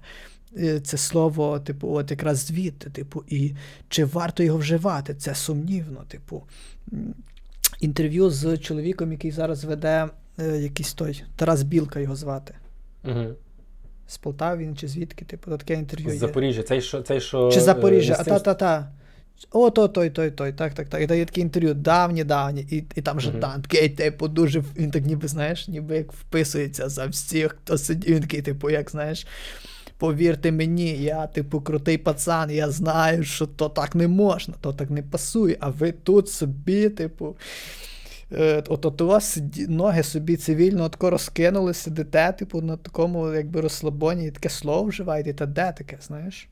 Е, 0.58 0.80
Це 0.80 0.98
слово, 0.98 1.60
типу, 1.60 1.94
от 1.94 2.12
якраз 2.12 2.38
звідти, 2.38 2.90
типу, 2.90 3.24
і 3.28 3.56
чи 3.90 4.06
варто 4.06 4.44
його 4.44 4.58
вживати? 4.58 5.16
Це 5.16 5.36
сумнівно, 5.36 6.04
типу. 6.08 6.44
Інтерв'ю 7.80 8.30
з 8.30 8.58
чоловіком, 8.58 9.12
який 9.12 9.32
зараз 9.32 9.64
веде 9.64 10.10
е, 10.40 10.58
якийсь 10.58 10.94
той 10.94 11.24
Тарас 11.36 11.64
Білка 11.64 12.00
його 12.00 12.16
звати. 12.16 12.56
Мгм. 13.04 13.36
З 14.08 14.18
Полтави 14.18 14.64
він 14.64 14.76
чи 14.76 14.88
звідки, 14.88 15.26
типу, 15.26 15.58
таке 15.58 15.74
інтерв'ю 15.74 16.12
З. 16.12 16.18
Запоріжжя, 16.18 16.64
цей 16.64 16.82
що, 16.82 17.02
цей, 17.02 17.22
що 17.22 17.52
Чи 17.52 17.60
е, 17.60 17.62
Запоріжжя, 17.62 18.16
а 18.20 18.24
та-та-та. 18.24 18.92
О, 19.52 19.70
то, 19.70 19.88
той, 19.88 20.10
той, 20.10 20.32
той, 20.32 20.54
так, 20.54 20.74
так, 20.74 20.90
так. 20.90 21.02
І 21.02 21.06
дає 21.06 21.26
таке 21.26 21.42
інтерв'ю 21.42 21.74
давні-давні, 21.74 22.62
і, 22.62 22.84
і 22.96 23.02
там 23.02 23.20
же 23.20 23.32
Мгм. 23.32 23.62
такий, 23.62 23.90
типу, 23.90 24.28
дуже, 24.28 24.64
він 24.78 24.92
так 24.92 25.06
ніби, 25.06 25.28
знаєш, 25.28 25.68
ніби 25.68 25.98
як 25.98 26.14
вписується 26.14 26.90
за 26.90 27.06
всіх, 27.06 27.58
хто 27.64 27.78
сидів, 27.78 28.16
він 28.16 28.22
такий, 28.22 28.42
типу, 28.42 28.70
як, 28.70 28.92
знаєш, 28.92 29.28
повірте 29.98 30.52
мені, 30.52 30.98
я, 31.04 31.28
типу, 31.28 31.62
крутий 31.62 31.98
пацан, 31.98 32.52
я 32.52 32.70
знаю, 32.70 33.24
що 33.24 33.46
то 33.46 33.70
так 33.70 33.96
не 33.96 34.08
можна, 34.08 34.54
то 34.62 34.74
так 34.74 34.90
не 34.90 35.02
пасує, 35.02 35.58
а 35.60 35.70
ви 35.70 35.92
тут 35.92 36.30
собі, 36.30 36.90
типу, 36.90 37.36
от, 38.68 38.86
от 38.86 39.02
у 39.02 39.08
вас 39.08 39.40
ноги 39.68 40.04
собі 40.04 40.38
цивільно 40.38 40.84
отко 40.84 41.10
розкинули, 41.10 41.74
сидите, 41.74 42.32
типу, 42.32 42.62
на 42.62 42.78
такому, 42.78 43.34
якби, 43.34 43.62
розслабоні, 43.62 44.28
і 44.28 44.32
таке 44.32 44.50
слово 44.50 44.84
вживаєте, 44.84 45.34
та 45.34 45.46
де 45.46 45.72
таке, 45.78 45.98
знаєш? 46.02 46.50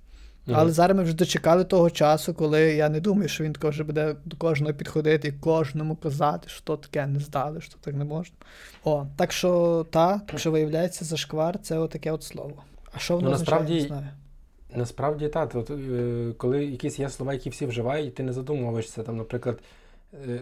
Мгм. 0.47 0.57
Але 0.59 0.71
зараз 0.71 0.97
ми 0.97 1.03
вже 1.03 1.13
дочекали 1.13 1.63
того 1.63 1.89
часу, 1.89 2.33
коли 2.33 2.61
я 2.61 2.89
не 2.89 2.99
думаю, 2.99 3.29
що 3.29 3.43
він 3.43 3.53
тако 3.53 3.69
вже 3.69 3.83
буде 3.83 4.15
до 4.25 4.37
кожного 4.37 4.73
підходити 4.73 5.27
і 5.27 5.31
кожному 5.31 5.95
казати, 5.95 6.49
що 6.49 6.61
то 6.63 6.77
таке 6.77 7.07
не 7.07 7.19
здали, 7.19 7.61
що 7.61 7.75
так 7.81 7.95
не 7.95 8.05
можна. 8.05 8.35
О, 8.83 9.05
так 9.15 9.31
що 9.31 9.85
та, 9.89 10.19
так 10.19 10.39
що 10.39 10.51
виявляється, 10.51 11.05
зашквар 11.05 11.59
це 11.61 11.77
отаке 11.77 12.11
от 12.11 12.23
слово. 12.23 12.63
А 12.93 12.99
що 12.99 13.15
воно 13.15 13.29
Ну, 13.29 13.33
означає, 13.35 13.61
насправді, 13.61 13.81
не 13.81 13.87
знаю. 13.87 14.07
Насправді 14.75 15.27
так. 15.27 15.55
Е, 15.55 16.33
коли 16.37 16.65
якісь 16.65 16.99
є 16.99 17.09
слова, 17.09 17.33
які 17.33 17.49
всі 17.49 17.65
вживають, 17.65 18.15
ти 18.15 18.23
не 18.23 18.33
задумуєшся. 18.33 19.03
Там, 19.03 19.17
наприклад, 19.17 19.59
е, 19.59 19.61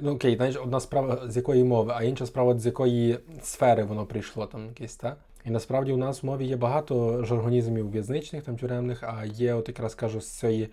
ну 0.02 0.12
окей, 0.12 0.36
знаєш, 0.36 0.56
одна 0.56 0.80
справа 0.80 1.22
з 1.28 1.38
якої 1.38 1.64
мови, 1.64 1.94
а 1.96 2.04
інша 2.04 2.26
справа 2.26 2.60
з 2.60 2.66
якої 2.66 3.20
сфери 3.44 3.84
воно 3.84 4.06
прийшло 4.06 4.46
там 4.46 4.68
якесь, 4.68 4.96
так? 4.96 5.18
І 5.46 5.50
насправді 5.50 5.92
у 5.92 5.98
нас 5.98 6.24
в 6.24 6.26
мові 6.26 6.46
є 6.46 6.56
багато 6.56 7.26
жаргонізмів 7.26 7.92
в'язничних, 7.92 8.44
там 8.44 8.58
тюремних, 8.58 9.04
а 9.04 9.26
є, 9.26 9.54
от 9.54 9.68
якраз 9.68 9.96
кажу, 9.96 10.22
з 10.22 10.28
цієї. 10.28 10.70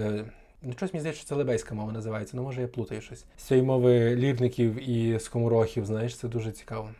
Е, 0.00 0.24
Ну, 0.66 0.72
щось 0.72 0.92
мені 0.92 1.00
здається, 1.00 1.20
що 1.20 1.28
це 1.28 1.34
лебейська 1.34 1.74
мова 1.74 1.92
називається, 1.92 2.36
ну 2.36 2.42
може 2.42 2.60
я 2.60 2.68
плутаю 2.68 3.00
щось. 3.00 3.24
З 3.38 3.42
цієї 3.42 3.66
мови 3.66 4.16
лірників 4.16 4.88
і 4.90 5.20
скоморохів, 5.20 5.86
знаєш, 5.86 6.16
це 6.16 6.28
дуже 6.28 6.52
цікаво. 6.52 6.90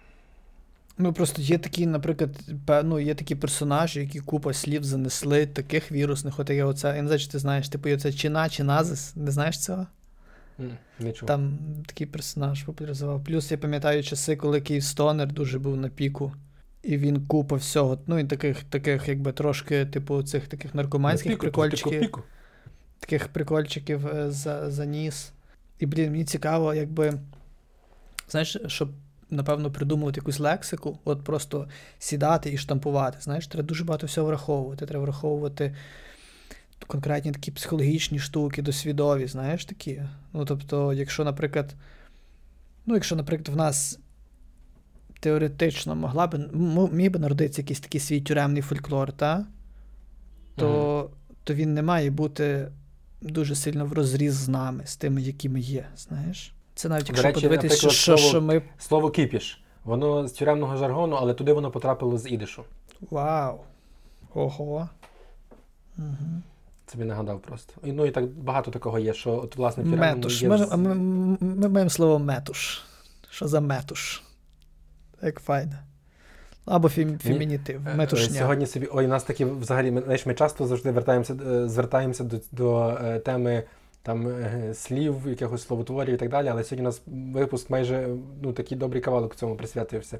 Ну 0.99 1.13
просто 1.13 1.43
є 1.43 1.59
такі, 1.59 1.87
наприклад, 1.87 2.31
ну, 2.85 3.01
є 3.01 3.15
такі 3.15 3.35
персонажі, 3.35 4.01
які 4.01 4.21
купа 4.21 4.53
слів 4.53 4.85
занесли, 4.85 5.47
таких 5.47 5.93
вірусних, 5.93 6.39
от 6.39 6.51
як 6.51 6.69
оце, 6.69 6.89
я 6.97 7.03
не 7.03 7.09
знаю, 7.09 7.21
чи 7.21 7.29
ти 7.29 7.39
знаєш, 7.39 7.69
типу, 7.69 7.91
оце 7.91 8.13
Чина, 8.13 8.49
Чиназис, 8.49 9.17
не 9.17 9.31
знаєш 9.31 9.59
цього? 9.59 9.87
М, 10.61 10.71
Там 11.27 11.59
такий 11.87 12.07
персонаж 12.07 12.63
популяризував. 12.63 13.25
Плюс 13.25 13.51
я 13.51 13.59
пам'ятаю 13.59 14.03
часи, 14.03 14.37
коли 14.37 14.61
Київстонер 14.61 15.33
дуже 15.33 15.59
був 15.59 15.77
на 15.77 15.89
піку. 15.89 16.33
І 16.83 16.97
він 16.97 17.27
купа 17.27 17.57
всього. 17.57 17.99
Ну, 18.07 18.19
і 18.19 18.25
таких, 18.25 18.65
таких, 18.65 19.09
якби 19.09 19.33
трошки, 19.33 19.87
типу, 19.87 20.23
цих 20.23 20.49
таких 20.49 20.75
наркоманських 20.75 21.33
Піку, 21.33 21.41
прикольчиків, 21.41 22.01
піку, 22.01 22.23
таких 22.99 23.29
прикольчиків 23.29 24.07
е, 24.07 24.31
за, 24.31 24.71
заніс. 24.71 25.33
І, 25.79 25.87
блін, 25.87 26.11
мені 26.11 26.25
цікаво, 26.25 26.75
якби. 26.75 27.19
Знаєш, 28.29 28.57
щоб, 28.67 28.89
напевно, 29.31 29.71
придумувати 29.71 30.21
якусь 30.21 30.41
лексику, 30.41 30.99
от 31.05 31.25
просто 31.25 31.69
сідати 31.99 32.53
і 32.53 32.59
штампувати. 32.59 33.19
Знаєш, 33.21 33.47
треба 33.47 33.69
дуже 33.69 33.85
багато 33.85 34.07
всього 34.07 34.27
враховувати. 34.27 34.87
Треба 34.87 35.05
враховувати 35.05 35.75
конкретні 36.87 37.33
такі 37.33 37.51
психологічні 37.51 38.19
штуки, 38.19 38.63
досвідові, 38.63 39.27
знаєш, 39.27 39.65
такі. 39.65 40.03
Ну, 40.33 40.45
тобто, 40.45 40.93
якщо, 40.93 41.25
наприклад, 41.25 41.75
ну, 42.87 42.95
якщо, 42.95 43.17
наприклад, 43.17 43.49
в 43.49 43.57
нас 43.57 43.99
теоретично 45.21 45.95
могла 45.95 46.31
м- 46.35 46.89
міг 46.93 47.11
би 47.11 47.19
народитися 47.19 47.63
якийсь 47.63 47.81
такий 47.81 48.01
свій 48.01 48.21
тюремний 48.21 48.63
фольклор, 48.63 49.13
та? 49.13 49.47
то, 50.57 51.11
то 51.45 51.55
він 51.55 51.75
не 51.75 51.83
має 51.83 52.11
бути 52.11 52.69
дуже 53.23 53.55
сильно 53.55 53.87
в 53.87 53.93
розріз 53.93 54.35
з 54.35 54.49
нами, 54.49 54.87
з 54.87 54.97
тими, 54.97 55.23
які 55.23 55.49
ми 55.49 55.61
є, 55.61 55.87
знаєш. 55.97 56.55
Це 56.75 56.89
навіть 56.89 57.09
якщо 57.09 57.27
речі, 57.27 57.35
подивитися, 57.41 57.77
що, 57.77 57.91
що, 57.91 58.17
слово- 58.17 58.29
що 58.29 58.41
ми. 58.43 58.63
Слово 58.79 59.11
кіпіш. 59.11 59.61
Воно 59.85 60.29
з 60.29 60.33
тюремного 60.33 60.77
жаргону, 60.77 61.17
але 61.17 61.35
туди 61.35 61.53
воно 61.53 61.71
потрапило 61.71 62.19
з 62.19 62.31
ідишу. 62.33 62.65
Вау! 63.11 63.61
Ого. 64.35 64.89
Угу. 65.99 66.43
Собі 66.93 67.05
нагадав 67.05 67.41
просто. 67.41 67.75
І, 67.85 67.93
ну 67.93 68.07
і 68.07 68.11
так 68.11 68.27
багато 68.27 68.71
такого 68.71 68.99
є, 68.99 69.15
що 69.15 69.31
от 69.31 69.57
власне 69.57 69.85
в 69.85 69.87
Метуш. 69.87 70.43
є. 70.43 70.49
Ми, 70.49 70.77
ми, 70.77 70.95
ми, 70.95 71.37
ми 71.41 71.69
маємо 71.69 71.91
слово 71.91 72.19
метуш. 72.19 72.83
Що 73.31 73.49
за 73.49 73.61
метуш? 73.61 74.23
Як 75.23 75.41
файно. 75.41 75.73
Або 76.65 76.89
фем, 76.89 77.19
фемінітив. 77.19 77.89
Е, 77.89 77.95
Метушня. 77.95 78.39
Сьогодні 78.39 78.67
собі. 78.67 78.89
Ой, 78.93 79.05
у 79.05 79.09
нас 79.09 79.23
такі 79.23 79.45
взагалі, 79.45 79.91
ми, 79.91 80.03
знаєш, 80.03 80.27
ми 80.27 80.35
часто 80.35 80.67
завжди 80.67 80.91
вертаємося, 80.91 81.35
е, 81.35 81.69
звертаємося 81.69 82.25
до, 82.25 82.37
до 82.53 82.99
е, 83.05 83.19
теми 83.19 83.63
там 84.03 84.29
е, 84.29 84.75
слів, 84.75 85.17
якихось 85.27 85.63
словотворів 85.63 86.15
і 86.15 86.17
так 86.17 86.29
далі. 86.29 86.49
Але 86.49 86.65
сьогодні 86.65 86.83
у 86.83 86.89
нас 86.89 87.03
випуск 87.07 87.71
майже 87.71 88.09
ну, 88.43 88.53
такий 88.53 88.79
добрий 88.79 89.03
кавалок 89.03 89.35
цьому 89.35 89.57
присвятився. 89.57 90.19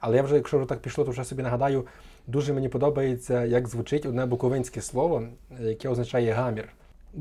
Але 0.00 0.16
я 0.16 0.22
вже, 0.22 0.34
якщо 0.34 0.58
вже 0.58 0.68
так 0.68 0.78
пішло, 0.78 1.04
то 1.04 1.10
вже 1.10 1.24
собі 1.24 1.42
нагадаю, 1.42 1.86
дуже 2.26 2.52
мені 2.52 2.68
подобається, 2.68 3.44
як 3.44 3.68
звучить 3.68 4.06
одне 4.06 4.26
буковинське 4.26 4.80
слово, 4.80 5.22
яке 5.60 5.88
означає 5.88 6.32
гамір. 6.32 6.68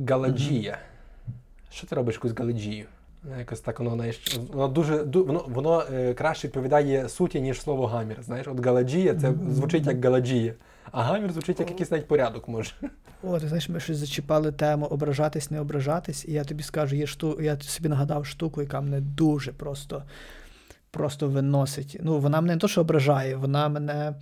Галаджія. 0.10 0.78
Що 1.72 1.88
ти 1.88 1.96
робиш 1.96 2.16
якусь 2.16 2.32
галаджію? 2.32 2.86
Якось 3.40 3.60
так 3.60 3.80
воно 3.80 3.92
знаєш, 3.92 4.38
воно 4.54 4.68
дуже 4.68 5.04
ду- 5.04 5.26
воно, 5.26 5.46
воно 5.48 5.84
е, 5.94 6.14
краще 6.14 6.48
відповідає 6.48 7.10
суті, 7.10 7.42
ніж 7.42 7.62
слово 7.62 7.88
гамір. 7.88 8.18
Знаєш, 8.24 8.48
от 8.48 8.66
галаджія 8.66 9.16
це 9.16 9.34
звучить 9.50 9.86
як 9.86 10.06
галаджія, 10.06 10.54
а 10.92 11.04
гамір 11.04 11.32
звучить 11.32 11.60
як 11.60 11.70
якийсь 11.70 11.92
навіть 11.92 12.08
порядок 12.08 12.48
може. 12.48 12.72
О, 13.24 13.40
ти 13.40 13.48
знаєш, 13.48 13.70
ми 13.70 13.80
щось 13.80 13.98
зачіпали 13.98 14.52
тему 14.52 14.86
ображатись, 14.86 15.52
не 15.52 15.60
ображатись, 15.60 16.26
і 16.26 16.32
я 16.32 16.44
тобі 16.44 16.64
скажу, 16.64 16.96
є 16.96 17.08
шту... 17.08 17.42
я 17.42 17.60
собі 17.60 17.90
нагадав 17.90 18.26
штуку, 18.26 18.62
яка 18.62 18.82
мене 18.82 19.02
дуже 19.02 19.52
просто, 19.52 20.04
просто 20.94 21.28
виносить. 21.30 21.98
Ну, 22.02 22.20
вона 22.20 22.42
мене 22.42 22.54
не 22.54 22.60
то, 22.60 22.68
що 22.68 22.82
ображає, 22.82 23.36
вона 23.36 23.70
мене. 23.70 24.14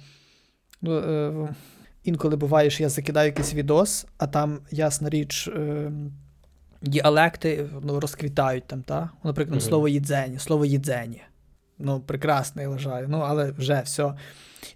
Ну, 0.82 0.98
е... 0.98 1.56
Інколи 2.04 2.36
буває, 2.36 2.70
що 2.70 2.84
я 2.84 2.90
закидаю 2.90 3.28
якийсь 3.28 3.54
відос, 3.54 4.06
а 4.18 4.28
там, 4.28 4.60
ясна 4.72 5.10
річ, 5.10 5.48
е... 5.48 5.92
діалекти 6.82 7.70
ну, 7.84 8.00
розквітають 8.00 8.68
там, 8.68 8.84
та? 8.84 8.96
Наприклад, 9.00 9.26
Наприклад, 9.26 9.60
Мгм. 9.60 9.70
слово 9.70 9.88
їдзені, 9.88 10.40
слово 10.40 10.66
їдзені. 10.66 11.22
Ну, 11.80 12.00
прекрасне, 12.00 12.62
я 12.62 12.70
вважаю. 12.70 13.08
Ну, 13.10 13.18
але 13.18 13.52
вже 13.52 13.82
все. 13.86 14.14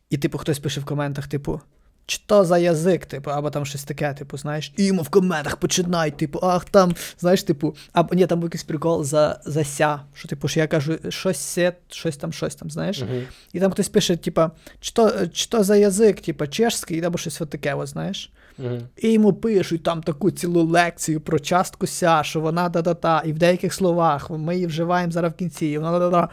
І, 0.10 0.18
типу, 0.18 0.38
хтось 0.38 0.60
пише 0.60 0.82
в 0.82 0.86
коментах, 0.86 1.28
типу, 1.28 1.62
що 2.06 2.46
за 2.46 2.58
язик, 2.58 3.06
типу, 3.06 3.32
або 3.32 3.50
там 3.50 3.66
щось 3.66 3.84
таке, 3.84 4.14
типу, 4.14 4.38
знаєш, 4.38 4.74
і 4.78 4.86
йому 4.86 5.02
в 5.02 5.10
коментах 5.10 5.56
починають, 5.56 6.18
типу, 6.18 6.40
ах 6.44 6.66
там, 6.66 6.96
знаєш, 7.20 7.44
типу, 7.44 7.76
або 7.94 8.16
ні, 8.16 8.28
там 8.28 8.40
був 8.40 8.48
якийсь 8.48 8.64
прикол 8.64 9.04
за, 9.04 9.40
за 9.46 9.64
ся, 9.64 10.00
що, 10.14 10.28
типу, 10.28 10.48
що 10.48 10.60
я 10.60 10.68
кажу, 10.68 10.98
щось 11.10 11.40
сет, 11.40 11.76
щось 11.90 12.18
там, 12.18 12.34
щось 12.34 12.56
там, 12.56 12.72
знаєш. 12.72 13.02
Мгм. 13.02 13.24
І 13.54 13.60
там 13.60 13.72
хтось 13.72 13.90
пише, 13.90 14.18
типу, 14.18 14.42
що, 14.80 15.12
що 15.34 15.64
за 15.64 15.76
язик, 15.76 16.22
типу, 16.22 16.48
чешський, 16.48 17.04
або 17.04 17.18
щось 17.18 17.42
от 17.42 17.50
таке, 17.50 17.74
от, 17.74 17.88
знаєш. 17.88 18.32
Мгм. 18.58 18.82
І 18.98 19.12
йому 19.12 19.34
пишуть 19.34 19.84
там 19.84 20.04
таку 20.04 20.32
цілу 20.32 20.64
лекцію 20.64 21.22
про 21.22 21.40
частку 21.40 21.88
ся, 21.88 22.24
що 22.24 22.42
вона 22.42 22.70
да-да-та, 22.70 23.22
і 23.26 23.34
в 23.34 23.38
деяких 23.38 23.74
словах 23.74 24.30
ми 24.30 24.54
її 24.54 24.68
вживаємо 24.68 25.12
зараз 25.12 25.32
в 25.32 25.36
кінці, 25.36 25.66
і 25.66 25.78
вона 25.78 26.00
да-да. 26.00 26.30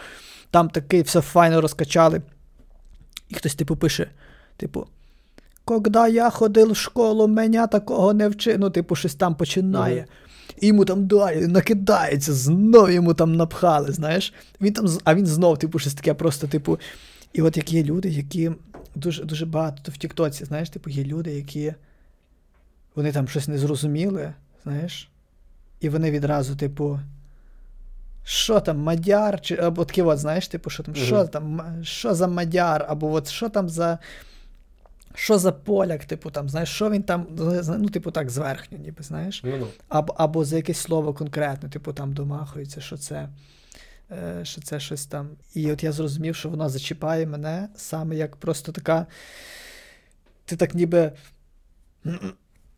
Там 0.51 0.69
таки 0.69 1.03
все 1.03 1.21
файно 1.21 1.61
розкачали. 1.61 2.23
І 3.29 3.35
хтось, 3.35 3.55
типу, 3.55 3.77
пише, 3.77 4.11
типу, 4.57 4.87
Когда 5.65 6.09
я 6.09 6.31
ходив 6.31 6.73
в 6.73 6.77
школу, 6.77 7.29
мене 7.29 7.67
такого 7.67 8.13
не 8.15 8.29
вчили. 8.29 8.59
Ну, 8.59 8.71
типу, 8.71 8.95
щось 8.95 9.15
там 9.15 9.35
починає. 9.35 10.07
І 10.61 10.67
йому 10.67 10.85
там 10.85 11.07
далі 11.07 11.47
накидається, 11.47 12.33
знов 12.33 12.91
йому 12.91 13.15
там 13.15 13.37
напхали, 13.37 13.93
знаєш. 13.93 14.35
Він 14.61 14.73
там, 14.73 14.87
а 15.05 15.15
він 15.15 15.27
знов, 15.27 15.59
типу, 15.59 15.79
щось 15.79 15.95
таке 15.95 16.15
просто, 16.15 16.47
типу. 16.47 16.79
І 17.33 17.43
от 17.43 17.57
як 17.57 17.73
є 17.73 17.83
люди, 17.85 18.09
які 18.09 18.51
дуже, 18.95 19.25
дуже 19.25 19.47
багато 19.47 19.93
в 19.93 19.97
Тіктоці, 19.97 20.45
знаєш, 20.45 20.71
типу, 20.71 20.91
є 20.91 21.05
люди, 21.05 21.31
які 21.35 21.75
вони 22.95 23.13
там 23.13 23.29
щось 23.29 23.49
не 23.49 23.59
зрозуміли, 23.59 24.33
знаєш, 24.65 25.09
і 25.81 25.89
вони 25.89 26.11
відразу, 26.11 26.57
типу, 26.57 27.01
що 28.25 28.61
там, 28.61 28.79
мадяр, 28.79 29.41
чи 29.41 29.57
або 29.57 29.85
таке, 29.85 30.03
от, 30.03 30.19
знаєш, 30.19 30.49
типу, 30.49 30.71
що 30.71 30.83
там, 30.83 30.95
Мгм. 30.95 31.05
що 31.05 31.25
там, 31.25 31.63
що 31.83 32.15
за 32.15 32.29
мадяр, 32.29 32.87
або 32.89 33.13
от 33.13 33.29
що 33.29 33.49
там 33.49 33.69
за. 33.69 33.99
Що 35.15 35.39
за 35.39 35.53
поляк, 35.53 36.05
типу, 36.05 36.31
там, 36.31 36.49
знаєш, 36.49 36.69
що 36.69 36.91
він 36.91 37.03
там, 37.03 37.27
ну, 37.79 37.89
типу, 37.89 38.11
так, 38.11 38.31
зверхньо, 38.31 38.79
ніби, 38.79 39.03
знаєш. 39.03 39.43
Ну-ну. 39.45 39.67
Або, 39.89 40.15
або 40.17 40.45
за 40.45 40.57
якесь 40.57 40.79
слово 40.79 41.15
конкретне, 41.15 41.69
типу 41.69 41.93
там 41.93 42.13
домахується, 42.13 42.81
що 42.81 42.97
це, 42.97 43.29
е, 44.11 44.41
що 44.45 44.61
це 44.61 44.81
щось 44.81 45.07
там. 45.07 45.29
І 45.55 45.73
от 45.73 45.83
я 45.83 45.93
зрозумів, 45.93 46.37
що 46.37 46.49
воно 46.49 46.69
зачіпає 46.69 47.27
мене 47.27 47.69
саме 47.77 48.17
як 48.17 48.37
просто 48.37 48.73
така. 48.73 49.07
Ти 50.45 50.57
так 50.57 50.75
ніби. 50.75 51.13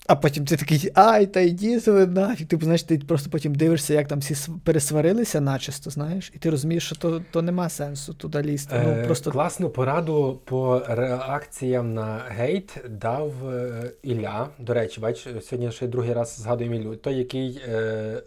А 0.06 0.16
потім 0.16 0.44
ти 0.44 0.56
такий, 0.56 0.90
ай, 0.94 1.26
та 1.26 1.40
йди 1.40 1.78
ви 1.78 2.06
нафіг. 2.06 2.46
Типу, 2.46 2.64
знаєш, 2.64 2.82
ти 2.82 2.98
просто 2.98 3.30
потім 3.30 3.54
дивишся, 3.54 3.94
як 3.94 4.08
там 4.08 4.18
всі 4.18 4.34
св- 4.34 4.58
пересварилися 4.64 5.40
начисто, 5.40 5.90
знаєш, 5.90 6.32
і 6.34 6.38
ти 6.38 6.50
розумієш, 6.50 6.86
що 6.86 6.96
то, 6.96 7.22
то 7.30 7.42
нема 7.42 7.68
сенсу 7.68 8.14
туди 8.14 8.42
лізти. 8.42 8.76
Е, 8.76 8.96
Ну, 9.00 9.06
просто 9.06 9.30
Класну 9.30 9.70
пораду 9.70 10.40
по 10.44 10.82
реакціям 10.88 11.94
на 11.94 12.22
гейт 12.28 12.76
дав 12.90 13.48
е, 13.50 13.90
Ілля. 14.02 14.48
До 14.58 14.74
речі, 14.74 15.00
бач, 15.00 15.28
сьогодні 15.42 15.72
ще 15.72 15.86
другий 15.86 16.12
раз 16.12 16.36
згадуємо 16.40 16.76
Іллю. 16.76 16.96
Той, 16.96 17.14
який 17.14 17.60
е, 17.68 17.72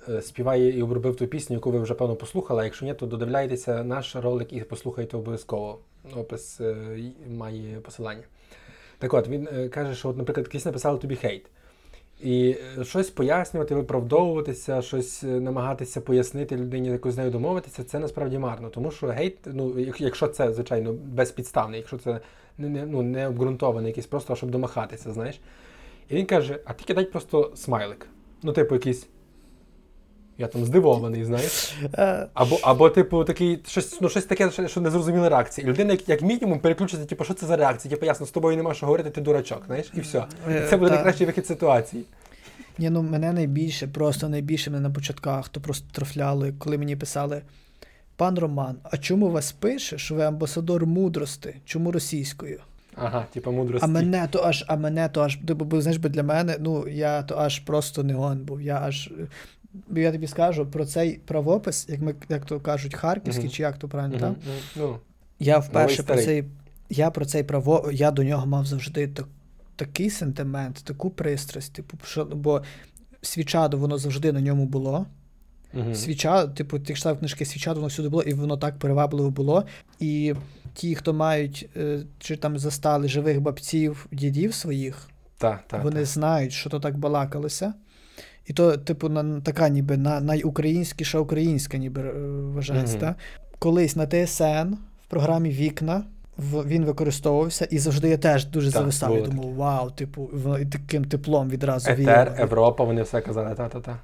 е, 0.10 0.22
співає 0.22 0.78
і 0.78 0.82
обробив 0.82 1.16
ту 1.16 1.28
пісню, 1.28 1.56
яку 1.56 1.72
ви 1.72 1.80
вже 1.80 1.94
певно 1.94 2.16
послухали. 2.16 2.64
Якщо 2.64 2.86
ні, 2.86 2.94
то 2.94 3.06
додивляйтеся 3.06 3.84
наш 3.84 4.16
ролик 4.16 4.54
і 4.54 4.60
послухайте 4.62 5.18
обов'язково. 5.18 5.80
Опис 6.16 6.62
е, 6.62 6.76
має 7.30 7.76
посилання. 7.80 8.24
Так 9.00 9.14
от, 9.14 9.28
він 9.28 9.48
е, 9.58 9.70
каже, 9.70 9.96
що, 9.96 10.10
от, 10.10 10.18
наприклад, 10.18 10.46
якийсь 10.48 10.66
написали 10.66 10.98
тобі 11.00 11.16
хейт. 11.16 11.46
І 12.24 12.56
е, 12.80 12.84
щось 12.84 13.10
пояснювати, 13.10 13.76
виправдовуватися, 13.76 14.82
щось 14.82 15.24
е, 15.24 15.28
намагатися 15.28 16.02
пояснити 16.02 16.56
людині, 16.58 16.90
якось 16.90 17.14
з 17.14 17.18
нею 17.18 17.32
домовитися, 17.32 17.84
це 17.84 18.00
насправді 18.00 18.38
марно. 18.38 18.70
Тому 18.70 18.92
що 18.92 19.08
гейт, 19.08 19.38
ну 19.46 19.80
якщо 20.00 20.28
це, 20.28 20.54
звичайно, 20.54 20.94
безпідставний, 20.94 21.80
якщо 21.80 21.98
це 21.98 22.20
не, 22.58 22.70
не, 22.70 22.86
ну, 22.86 23.02
не 23.02 23.28
обґрунтований, 23.28 23.88
якийсь 23.88 24.08
просто 24.08 24.36
щоб 24.36 24.52
домахатися, 24.52 25.14
знаєш. 25.14 25.40
І 26.10 26.16
він 26.16 26.26
каже: 26.26 26.60
а 26.66 26.74
ти 26.74 26.84
кидай 26.84 27.06
просто 27.06 27.52
смайлик. 27.56 28.08
Ну, 28.44 28.54
типу, 28.54 28.76
якийсь. 28.76 29.08
Я 30.38 30.48
там 30.48 30.66
здивований, 30.66 31.26
знаєш. 31.26 31.74
е, 31.94 32.28
Або, 32.34 32.60
або 32.62 32.90
типу, 32.90 33.24
такий, 33.24 33.60
щось, 33.68 34.02
ну, 34.02 34.10
щось 34.10 34.26
таке, 34.26 34.52
що, 34.52 34.68
що 34.68 34.82
не 34.82 34.90
зрозуміла 34.92 35.30
реакція. 35.30 35.68
І 35.68 35.70
людина, 35.70 35.92
як, 35.92 36.10
як 36.10 36.22
мінімум, 36.22 36.60
переключиться, 36.60 37.06
типу, 37.06 37.24
що 37.24 37.34
це 37.34 37.46
за 37.46 37.56
реакція? 37.56 37.90
Типу, 37.94 38.06
ясно, 38.06 38.26
з 38.26 38.32
тобою 38.32 38.58
нема 38.58 38.74
що 38.74 38.86
говорити, 38.86 39.10
ти 39.10 39.22
дурачок, 39.22 39.64
знаєш, 39.68 39.92
і 39.94 40.02
все. 40.02 40.24
І 40.50 40.52
Е, 40.52 40.68
це 40.70 40.78
буде 40.78 40.92
найкращий 40.92 41.26
вихід 41.28 41.48
ситуації. 41.48 42.04
Ні, 42.78 42.90
ну 42.90 43.02
мене 43.04 43.34
найбільше, 43.34 43.88
просто 43.88 44.30
найбільше 44.30 44.72
мене 44.72 44.84
на 44.88 44.94
початках, 44.96 45.50
то 45.50 45.62
просто 45.62 45.88
трафляли, 45.92 46.54
коли 46.60 46.78
мені 46.78 46.96
писали: 46.96 47.42
Пан 48.16 48.40
Роман, 48.40 48.76
а 48.84 48.98
чому 48.98 49.30
вас 49.30 49.52
пише, 49.52 49.98
що 49.98 50.16
ви 50.16 50.24
амбасадор 50.24 50.86
мудрости? 50.86 51.56
Чому 51.66 51.92
російською? 51.92 52.60
Ага, 52.96 53.26
типу 53.34 53.52
мудрості. 53.52 53.86
А 53.90 53.94
мене 53.94 54.28
то 54.32 54.44
аж, 54.44 54.66
а 54.68 54.76
мене 54.76 55.10
то 55.10 55.22
аж, 55.22 55.36
бо 55.36 55.82
знаєш, 55.82 55.98
бо 56.02 56.10
для 56.10 56.24
мене, 56.24 56.58
ну 56.60 56.88
я 56.88 57.22
то 57.24 57.36
аж 57.38 57.60
просто 57.60 58.04
не 58.04 58.16
он 58.16 58.38
був. 58.38 58.62
Я 58.62 58.80
аж. 58.84 59.10
Я 59.96 60.12
тобі 60.12 60.28
скажу 60.28 60.66
про 60.66 60.86
цей 60.86 61.18
правопис, 61.18 61.90
як 61.90 62.02
ми 62.02 62.16
як 62.30 62.46
то 62.46 62.60
кажуть, 62.60 62.96
харківський, 62.96 63.50
чи 63.50 63.64
як 63.64 63.78
то 63.78 63.88
правильно, 63.88 64.18
мгм, 64.28 64.36
Ну, 64.76 65.00
Я 65.40 65.58
вперше 65.60 66.04
про 66.04 66.16
цей. 66.16 66.44
Я 66.90 67.12
про 67.12 67.26
цей 67.26 67.44
право, 67.44 67.90
я 67.94 68.12
до 68.12 68.24
нього 68.24 68.46
мав 68.48 68.66
завжди 68.66 69.08
так, 69.08 69.28
такий 69.76 70.10
сентимент, 70.10 70.84
таку 70.84 71.10
пристрасть, 71.10 71.74
типу, 71.74 71.98
що, 72.06 72.26
бо 72.26 72.62
свічадо 73.22 73.78
воно 73.78 73.98
завжди 73.98 74.32
на 74.32 74.42
ньому 74.42 74.66
було. 74.66 75.06
мгм. 75.74 75.96
Свіча, 75.96 76.48
типу, 76.48 76.80
ти 76.80 76.94
читав 76.94 77.20
книжки 77.20 77.46
свіча, 77.46 77.74
воно 77.74 77.88
всюди 77.88 78.10
було, 78.10 78.24
і 78.24 78.34
воно 78.34 78.58
так 78.58 78.80
привабливо 78.80 79.30
було. 79.30 79.66
І 80.00 80.34
ті, 80.74 80.96
хто 80.96 81.14
мають, 81.14 81.70
е, 81.78 82.00
чи 82.20 82.36
там 82.38 82.60
застали 82.60 83.08
живих 83.08 83.42
бабців, 83.42 84.08
дідів 84.12 84.54
своїх, 84.54 85.10
Та, 85.38 85.60
та, 85.68 85.78
вони 85.78 86.00
та. 86.00 86.06
знають, 86.06 86.52
що 86.54 86.70
то 86.70 86.80
так 86.80 86.98
балакалося. 86.98 87.74
І 88.48 88.54
то, 88.54 88.78
типу, 88.78 89.10
на, 89.10 89.42
така 89.42 89.70
ніби 89.70 89.98
на, 89.98 90.20
найукраїнськіша 90.20 91.20
українська, 91.20 91.78
ніби 91.78 92.02
е, 92.02 92.14
вважається. 92.54 92.98
Та? 92.98 93.16
Колись 93.60 93.96
на 93.96 94.08
ТСН 94.08 94.74
в 95.06 95.10
програмі 95.10 95.50
Вікна 95.50 96.04
в, 96.38 96.68
він 96.68 96.86
використовувався, 96.86 97.66
і 97.66 97.80
завжди 97.80 98.10
я 98.10 98.18
теж 98.18 98.46
дуже 98.46 98.72
Так, 98.72 98.80
зависав. 98.80 99.16
Я 99.16 99.22
думав, 99.22 99.54
вау, 99.54 99.92
типу, 99.92 100.30
і 100.62 100.66
таким 100.66 101.06
теплом 101.06 101.50
відразу 101.50 101.90
Етер, 101.90 102.00
віяло. 102.00 102.32
Європа, 102.40 102.84
вони 102.84 103.02
все 103.02 103.22
казали, 103.22 103.56
та-та-та. 103.56 104.00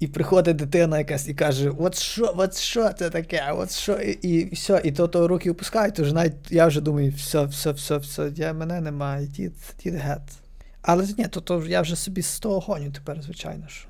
І 0.00 0.06
приходить 0.06 0.56
дитина 0.56 0.98
якась 0.98 1.28
і 1.28 1.34
каже: 1.34 1.72
От 1.78 1.94
що, 1.94 2.34
от 2.36 2.56
що 2.56 2.90
це 2.92 3.10
таке? 3.10 3.42
От 3.56 3.70
що? 3.70 3.92
І, 3.92 4.10
і 4.10 4.54
все, 4.54 4.80
і 4.84 4.92
то, 4.92 5.08
то 5.08 5.28
руки 5.28 5.50
опускають, 5.50 5.94
то 5.94 6.02
вже 6.02 6.14
навіть 6.14 6.32
я 6.50 6.66
вже 6.66 6.80
думаю, 6.80 7.12
все, 7.16 7.44
все, 7.44 7.72
все, 7.72 7.96
все, 7.96 8.30
я, 8.36 8.52
мене 8.52 8.80
немає, 8.80 9.26
дід, 9.26 9.52
дід 9.84 9.94
гет. 9.94 10.43
Але 10.86 11.06
ні, 11.18 11.28
то, 11.28 11.40
то 11.40 11.64
я 11.66 11.80
вже 11.80 11.96
собі 11.96 12.22
з 12.22 12.40
того 12.40 12.60
гоню 12.60 12.92
тепер, 12.92 13.22
звичайно 13.22 13.68
що. 13.68 13.88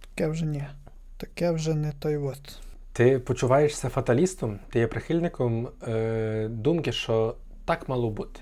Таке 0.00 0.28
вже 0.28 0.44
ні. 0.44 0.64
Таке 1.16 1.50
вже 1.50 1.74
не 1.74 1.92
той 1.92 2.16
от. 2.16 2.58
Ти 2.92 3.18
почуваєшся 3.18 3.88
фаталістом, 3.88 4.58
ти 4.70 4.78
є 4.78 4.86
прихильником 4.86 5.68
е, 5.88 6.48
думки, 6.50 6.92
що 6.92 7.36
так 7.64 7.88
мало 7.88 8.10
бути. 8.10 8.40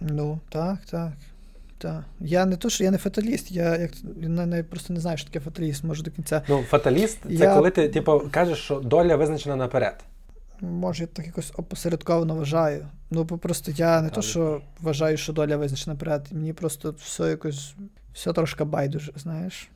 Ну, 0.00 0.38
так, 0.48 0.78
так. 0.90 1.12
Так. 1.78 2.04
Я 2.20 2.46
не 2.46 2.56
то, 2.56 2.70
що 2.70 2.84
я 2.84 2.90
не 2.90 2.98
фаталіст, 2.98 3.50
я 3.50 3.76
як 3.76 3.90
я 4.56 4.64
просто 4.64 4.92
не 4.92 5.00
знаю, 5.00 5.18
що 5.18 5.26
таке 5.26 5.40
фаталіст, 5.40 5.84
може 5.84 6.02
до 6.02 6.10
кінця. 6.10 6.42
Ну, 6.48 6.62
фаталіст 6.62 7.18
це 7.22 7.28
Я- 7.34 7.54
коли 7.54 7.70
ти, 7.70 7.88
типу, 7.88 8.22
кажеш, 8.30 8.58
що 8.58 8.80
доля 8.80 9.16
визначена 9.16 9.56
наперед. 9.56 10.04
Може, 10.60 11.02
я 11.02 11.06
так 11.06 11.26
якось 11.26 11.52
опосередковано 11.56 12.34
вважаю. 12.34 12.88
Ну, 13.10 13.24
бо 13.24 13.38
просто 13.38 13.72
я 13.76 14.02
не 14.02 14.10
то, 14.10 14.22
що 14.22 14.62
вважаю, 14.80 15.16
що 15.16 15.32
доля 15.32 15.56
визначена 15.56 15.94
наперед. 15.94 16.28
Мені 16.32 16.52
просто 16.52 16.94
все 16.98 17.28
якось, 17.28 17.74
все 18.12 18.32
трошки 18.32 18.64
байдуже, 18.64 19.12
знаєш. 19.16 19.68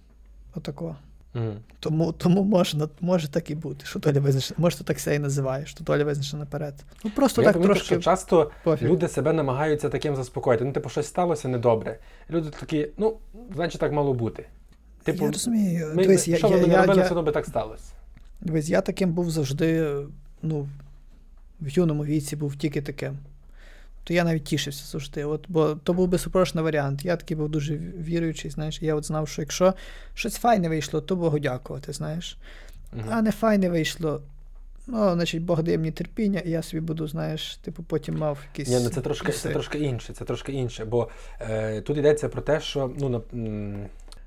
Отако. 0.54 0.96
Угу. 1.34 1.52
Тому, 1.80 2.12
тому 2.12 2.44
можна, 2.44 2.88
може 3.00 3.28
так 3.28 3.50
і 3.50 3.54
бути, 3.54 3.86
що 3.86 3.98
доля 3.98 4.20
визначена. 4.20 4.56
Може, 4.58 4.78
ти 4.78 4.84
так 4.84 4.96
все 4.96 5.14
і 5.14 5.18
називаєш, 5.18 5.70
що 5.70 5.84
доля 5.84 6.04
визначена 6.04 6.40
наперед. 6.40 6.84
Ну 7.04 7.10
просто 7.10 7.42
Я 7.42 7.46
так 7.46 7.54
помітив, 7.54 7.74
трошки 7.74 7.94
що 7.94 8.02
часто 8.02 8.50
пофіг. 8.64 8.88
люди 8.88 9.08
себе 9.08 9.32
намагаються 9.32 9.88
таким 9.88 10.16
заспокоїти. 10.16 10.64
Ну, 10.64 10.72
типу, 10.72 10.88
щось 10.88 11.06
сталося 11.06 11.48
недобре. 11.48 11.98
Люди 12.30 12.50
такі, 12.60 12.88
ну, 12.96 13.16
значить, 13.54 13.80
так 13.80 13.92
мало 13.92 14.14
бути. 14.14 14.46
Типу, 15.02 15.24
я 15.24 15.30
розумію. 15.30 15.92
ми, 15.94 16.02
дивись, 16.02 16.28
я, 16.28 16.36
що 16.36 16.48
я, 16.48 16.56
ви 16.56 16.66
не 16.66 16.76
робили, 16.76 16.98
я, 16.98 17.02
все 17.02 17.10
одно 17.10 17.22
би 17.22 17.32
так 17.32 17.46
сталося. 17.46 17.92
Дивись, 18.40 18.68
я 18.68 18.80
таким 18.80 19.12
був 19.12 19.30
завжди, 19.30 19.96
ну, 20.42 20.68
в 21.60 21.68
юному 21.68 22.04
віці 22.04 22.36
був 22.36 22.56
тільки 22.56 22.82
таким. 22.82 23.18
То 24.04 24.14
я 24.14 24.24
навіть 24.24 24.44
тішився 24.44 24.84
завжди. 24.84 25.24
От, 25.24 25.44
бо 25.48 25.74
то 25.74 25.94
був 25.94 26.08
безсупрочний 26.08 26.64
варіант. 26.64 27.04
Я 27.04 27.16
такий 27.16 27.36
був 27.36 27.48
дуже 27.48 27.76
віруючий, 27.76 28.50
знаєш. 28.50 28.82
Я 28.82 28.94
от 28.94 29.04
знав, 29.04 29.28
що 29.28 29.42
якщо 29.42 29.74
щось 30.14 30.36
файне 30.36 30.68
вийшло, 30.68 31.00
то 31.00 31.16
Богу 31.16 31.38
дякувати, 31.38 31.92
знаєш. 31.92 32.38
Мгм. 32.92 33.08
А 33.10 33.22
не 33.22 33.30
файне 33.32 33.68
вийшло. 33.68 34.22
Ну, 34.86 35.12
значить, 35.12 35.42
Бог 35.42 35.62
дає 35.62 35.78
мені 35.78 35.90
терпіння, 35.90 36.40
і 36.44 36.50
я 36.50 36.62
собі 36.62 36.80
буду, 36.80 37.08
знаєш, 37.08 37.56
типу, 37.56 37.82
потім 37.82 38.18
мав 38.18 38.38
якісь. 38.52 38.68
Ні, 38.68 38.84
ну 38.84 38.90
це 38.90 39.00
трошки, 39.00 39.32
це 39.32 39.50
трошки 39.50 39.78
інше, 39.78 40.12
це 40.12 40.24
трошки 40.24 40.52
інше. 40.52 40.84
Бо 40.84 41.08
е, 41.40 41.80
тут 41.80 41.98
йдеться 41.98 42.28
про 42.28 42.42
те, 42.42 42.60
що, 42.60 42.92
ну, 42.98 43.08
на, 43.08 43.20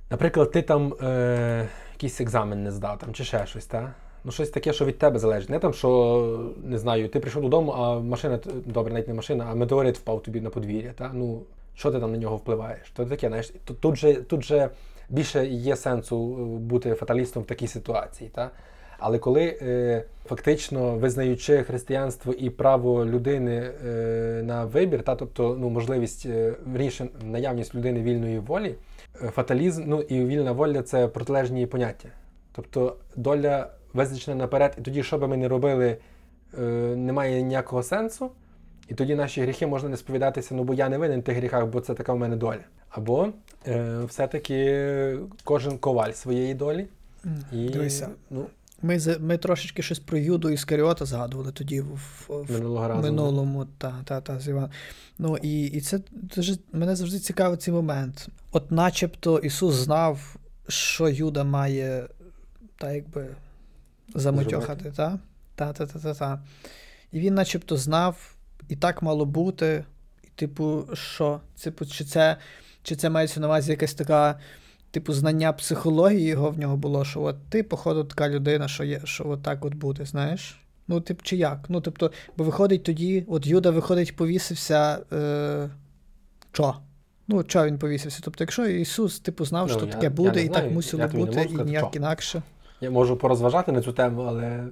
наприклад, 0.10 0.52
ти 0.52 0.62
там 0.62 0.94
е, 1.02 1.70
якийсь 1.94 2.22
екзамен 2.22 2.64
не 2.64 2.72
здав 2.72 3.00
там, 3.00 3.14
чи 3.14 3.24
ще 3.24 3.46
щось, 3.46 3.66
та? 3.66 3.94
Ну, 4.26 4.32
щось 4.32 4.50
таке, 4.50 4.74
що 4.74 4.86
від 4.86 4.98
тебе 4.98 5.20
залежить. 5.20 5.50
Не 5.50 5.60
там, 5.60 5.74
що 5.74 6.52
не 6.64 6.78
знаю, 6.78 7.10
ти 7.10 7.20
прийшов 7.20 7.42
додому, 7.42 7.72
а 7.72 8.00
машина, 8.00 8.40
добре, 8.66 8.94
навіть 8.94 9.08
не 9.08 9.14
машина, 9.14 9.48
а 9.52 9.56
метеорит 9.56 9.98
впав 9.98 10.24
тобі 10.24 10.42
на 10.42 10.50
подвір'я. 10.50 10.92
Та? 10.96 11.12
Ну, 11.14 11.42
що 11.76 11.92
ти 11.92 12.00
там 12.00 12.12
на 12.12 12.18
нього 12.18 12.36
впливаєш? 12.36 12.92
То 12.96 13.06
таке, 13.06 13.28
знаєш, 13.28 13.52
тут, 13.82 13.96
же, 13.96 14.14
тут 14.14 14.44
же 14.44 14.70
більше 15.10 15.46
є 15.48 15.76
сенсу 15.76 16.38
е, 16.40 16.60
бути 16.60 16.94
фаталістом 16.94 17.44
в 17.44 17.46
такій 17.46 17.68
ситуації. 17.68 18.30
Та? 18.34 18.52
Але 19.00 19.20
коли 19.20 19.58
е, 19.62 20.04
фактично 20.26 20.96
визнаючи 20.96 21.64
християнство 21.64 22.34
і 22.34 22.50
право 22.50 23.06
людини 23.06 23.72
е, 23.86 24.42
на 24.46 24.66
вибір, 24.66 25.04
та 25.04 25.16
тобто 25.16 25.58
ну, 25.60 25.70
можливість 25.70 26.26
е, 26.26 26.54
вірніше, 26.74 27.08
наявність 27.24 27.76
людини 27.76 28.02
вільної 28.02 28.40
волі, 28.40 28.76
е, 29.24 29.28
фаталізм 29.28 29.84
ну, 29.86 30.02
і 30.02 30.26
вільна 30.26 30.52
воля 30.52 30.82
це 30.82 31.08
протилежні 31.08 31.68
поняття. 31.68 32.10
Тобто 32.56 32.96
доля 33.16 33.68
визначена 33.94 34.36
наперед, 34.36 34.76
і 34.78 34.82
тоді, 34.82 35.04
що 35.04 35.18
би 35.18 35.28
ми 35.28 35.38
не 35.38 35.48
робили, 35.48 35.98
е, 36.60 36.62
немає 36.96 37.42
ніякого 37.42 37.84
сенсу. 37.84 38.32
І 38.90 38.94
тоді 38.94 39.16
наші 39.16 39.42
гріхи 39.42 39.68
можна 39.68 39.90
не 39.90 39.98
сповідатися, 39.98 40.56
ну 40.56 40.64
бо 40.64 40.74
я 40.74 40.90
не 40.90 40.98
винен 40.98 41.20
в 41.20 41.24
тих 41.24 41.38
гріхах, 41.38 41.66
бо 41.66 41.82
це 41.82 41.94
така 41.94 42.14
в 42.14 42.18
мене 42.18 42.36
доля. 42.36 42.64
Або 42.90 43.30
е, 43.68 44.00
все-таки 44.08 45.18
кожен 45.44 45.78
коваль 45.78 46.12
своєї 46.12 46.54
долі. 46.54 46.88
І, 47.52 47.70
Дивися, 47.70 48.10
ну, 48.30 48.46
ми, 48.82 49.00
ми 49.20 49.38
трошечки 49.38 49.82
щось 49.82 50.00
про 50.00 50.18
Юду 50.18 50.50
Іскаріота 50.50 51.06
згадували 51.06 51.52
тоді 51.52 51.82
в, 51.82 52.00
в, 52.28 52.52
минулого 52.52 52.88
разу. 52.88 53.02
минулому, 53.02 53.66
та, 53.78 53.96
та, 54.06 54.22
та, 54.22 54.40
з 54.40 54.48
Іван. 54.48 54.70
Ну 55.20 55.38
і, 55.38 55.66
і 55.66 55.82
це 55.82 56.00
дуже 56.12 56.58
мене 56.74 56.96
завжди 56.96 57.20
цікавий 57.20 57.58
цей 57.58 57.74
момент. 57.74 58.28
От 58.52 58.72
начебто 58.72 59.40
Ісус 59.40 59.76
знав, 59.76 60.36
що 60.68 61.10
Юда 61.10 61.44
має 61.44 62.08
та 62.78 62.92
якби 62.92 63.28
замутьохати, 64.16 64.92
та? 64.96 65.20
Та, 65.56 65.74
та, 65.74 65.86
та, 65.86 66.00
та, 66.00 66.14
та. 66.14 66.42
І 67.12 67.20
він 67.20 67.34
начебто 67.34 67.78
знав, 67.78 68.36
і 68.70 68.76
так 68.76 69.02
мало 69.02 69.26
бути. 69.26 69.86
І, 70.24 70.28
типу, 70.36 70.84
що? 70.94 71.40
Типу, 71.64 71.86
чи 71.86 72.04
це, 72.06 72.38
чи 72.84 72.96
це 72.96 73.10
мається 73.10 73.40
на 73.40 73.48
увазі 73.48 73.72
якась 73.72 73.94
така. 73.94 74.40
Типу, 74.92 75.14
знання 75.14 75.54
психології 75.54 76.22
його 76.28 76.50
в 76.52 76.60
нього 76.60 76.78
було, 76.78 77.06
що 77.06 77.22
от 77.22 77.36
ти, 77.50 77.64
походу, 77.64 78.04
така 78.04 78.30
людина, 78.30 78.68
що 78.68 78.84
є, 78.84 79.02
що 79.04 79.30
от 79.30 79.44
так 79.44 79.66
от 79.66 79.74
буде, 79.74 80.06
знаєш? 80.06 80.60
Ну, 80.88 81.02
тип, 81.02 81.22
чи 81.22 81.36
як? 81.38 81.60
Ну, 81.70 81.82
тобто, 81.82 82.12
бо 82.38 82.44
виходить 82.44 82.84
тоді, 82.84 83.26
от 83.28 83.48
Юда 83.48 83.70
виходить, 83.72 84.16
повісився. 84.16 85.00
Е, 85.14 85.70
що? 86.52 86.76
Ну, 87.28 87.44
чого 87.44 87.66
він 87.66 87.80
повісився? 87.80 88.20
Тобто, 88.24 88.44
якщо 88.44 88.66
Ісус, 88.66 89.20
типу, 89.20 89.46
знав, 89.46 89.68
Ну, 89.68 89.74
що 89.74 89.86
я- 89.86 89.92
таке 89.92 90.04
я 90.04 90.10
буде, 90.10 90.44
і 90.44 90.48
знаю, 90.48 90.64
так 90.64 90.74
мусило 90.74 91.08
бути, 91.08 91.48
і 91.52 91.56
ніяк 91.56 91.90
що. 91.90 91.98
інакше. 91.98 92.42
Я 92.84 92.92
можу 92.92 93.18
порозважати 93.18 93.72
на 93.72 93.82
цю 93.82 93.94
тему, 93.94 94.22
але 94.22 94.68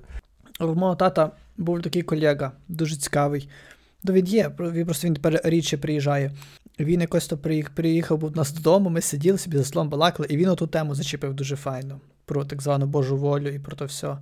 В 0.59 0.78
мого 0.78 0.95
тата 0.95 1.32
був 1.57 1.82
такий 1.82 2.01
колега, 2.01 2.51
дуже 2.68 2.95
цікавий. 2.95 3.49
Ну, 4.03 4.14
він 4.14 4.26
є, 4.26 4.51
він 4.59 4.86
просто 4.86 5.07
він 5.07 5.14
тепер 5.14 5.41
рідше 5.43 5.78
приїжджає. 5.78 6.32
Він 6.80 7.01
якось 7.01 7.28
то 7.28 7.38
приїхав 7.74 8.18
був 8.18 8.32
до 8.32 8.39
нас 8.39 8.53
додому, 8.53 8.89
ми 8.89 9.01
сиділи 9.01 9.38
собі 9.38 9.57
за 9.57 9.64
столом 9.64 9.89
балакали, 9.89 10.28
і 10.32 10.38
він 10.38 10.49
оту 10.49 10.68
тему 10.68 10.95
зачепив 10.95 11.34
дуже 11.34 11.55
файно 11.55 11.99
про 12.26 12.45
так 12.45 12.62
звану 12.62 12.86
Божу 12.86 13.18
волю 13.18 13.47
і 13.47 13.59
про 13.59 13.76
то 13.76 13.86
все. 13.86 14.18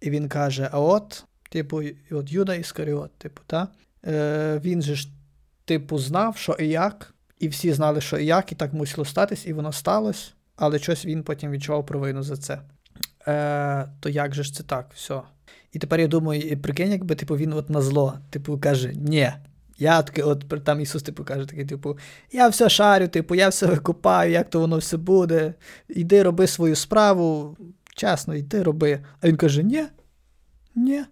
І 0.00 0.10
він 0.10 0.28
каже: 0.28 0.68
а 0.72 0.80
от, 0.80 1.24
типу, 1.50 1.82
от 2.10 2.32
Юда 2.32 2.54
Іскаріот, 2.54 3.10
типу, 3.18 3.42
та? 3.46 3.68
Е, 4.06 4.60
він 4.64 4.82
же 4.82 4.94
ж, 4.94 5.08
типу, 5.64 5.98
знав, 5.98 6.36
що 6.36 6.52
і 6.52 6.68
як, 6.68 7.14
і 7.38 7.48
всі 7.48 7.72
знали, 7.72 8.00
що 8.00 8.18
і 8.18 8.26
як, 8.26 8.52
і 8.52 8.54
так 8.54 8.72
мусило 8.72 9.04
статись, 9.04 9.46
і 9.46 9.52
воно 9.52 9.72
сталося, 9.72 10.30
але 10.56 10.78
щось 10.78 11.06
він 11.06 11.22
потім 11.22 11.50
відчував 11.50 11.86
провину 11.86 12.22
за 12.22 12.36
це. 12.36 12.60
Е, 13.28 13.88
то 14.00 14.08
як 14.08 14.34
же 14.34 14.42
ж 14.42 14.54
це 14.54 14.62
так? 14.62 14.90
Все. 14.94 15.20
І 15.72 15.78
тепер 15.78 16.00
я 16.00 16.06
думаю, 16.06 16.60
прикинь, 16.60 16.92
якби 16.92 17.14
типу, 17.14 17.36
він 17.36 17.52
от 17.52 17.70
на 17.70 17.80
зло, 17.80 18.18
типу, 18.30 18.58
каже, 18.58 18.92
ні. 18.94 19.32
Я 19.78 20.02
таки, 20.02 20.22
от 20.22 20.64
там 20.64 20.80
Ісус, 20.80 21.02
типу, 21.02 21.24
каже, 21.24 21.46
такий, 21.46 21.64
типу, 21.64 21.98
я 22.32 22.48
все 22.48 22.68
шарю, 22.68 23.08
типу, 23.08 23.34
я 23.34 23.48
все 23.48 23.66
викупаю, 23.66 24.32
як 24.32 24.50
то 24.50 24.60
воно 24.60 24.78
все 24.78 24.96
буде. 24.96 25.54
Іди 25.88 26.22
роби 26.22 26.46
свою 26.46 26.76
справу, 26.76 27.56
чесно, 27.94 28.34
йди 28.34 28.62
роби. 28.62 29.00
А 29.20 29.28
він 29.28 29.36
каже: 29.36 29.62
ні, 29.62 29.84
ні, 30.74 31.04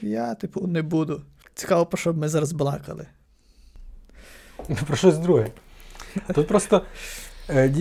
я, 0.00 0.34
типу, 0.34 0.66
не 0.66 0.82
буду. 0.82 1.22
Цікаво, 1.54 1.86
про 1.86 1.98
що 1.98 2.12
б 2.12 2.16
ми 2.16 2.28
зараз 2.28 2.52
балакали. 2.52 3.06
про 4.86 4.96
щось 4.96 5.18
друге. 5.18 5.50
Тут 6.34 6.48
просто 6.48 6.82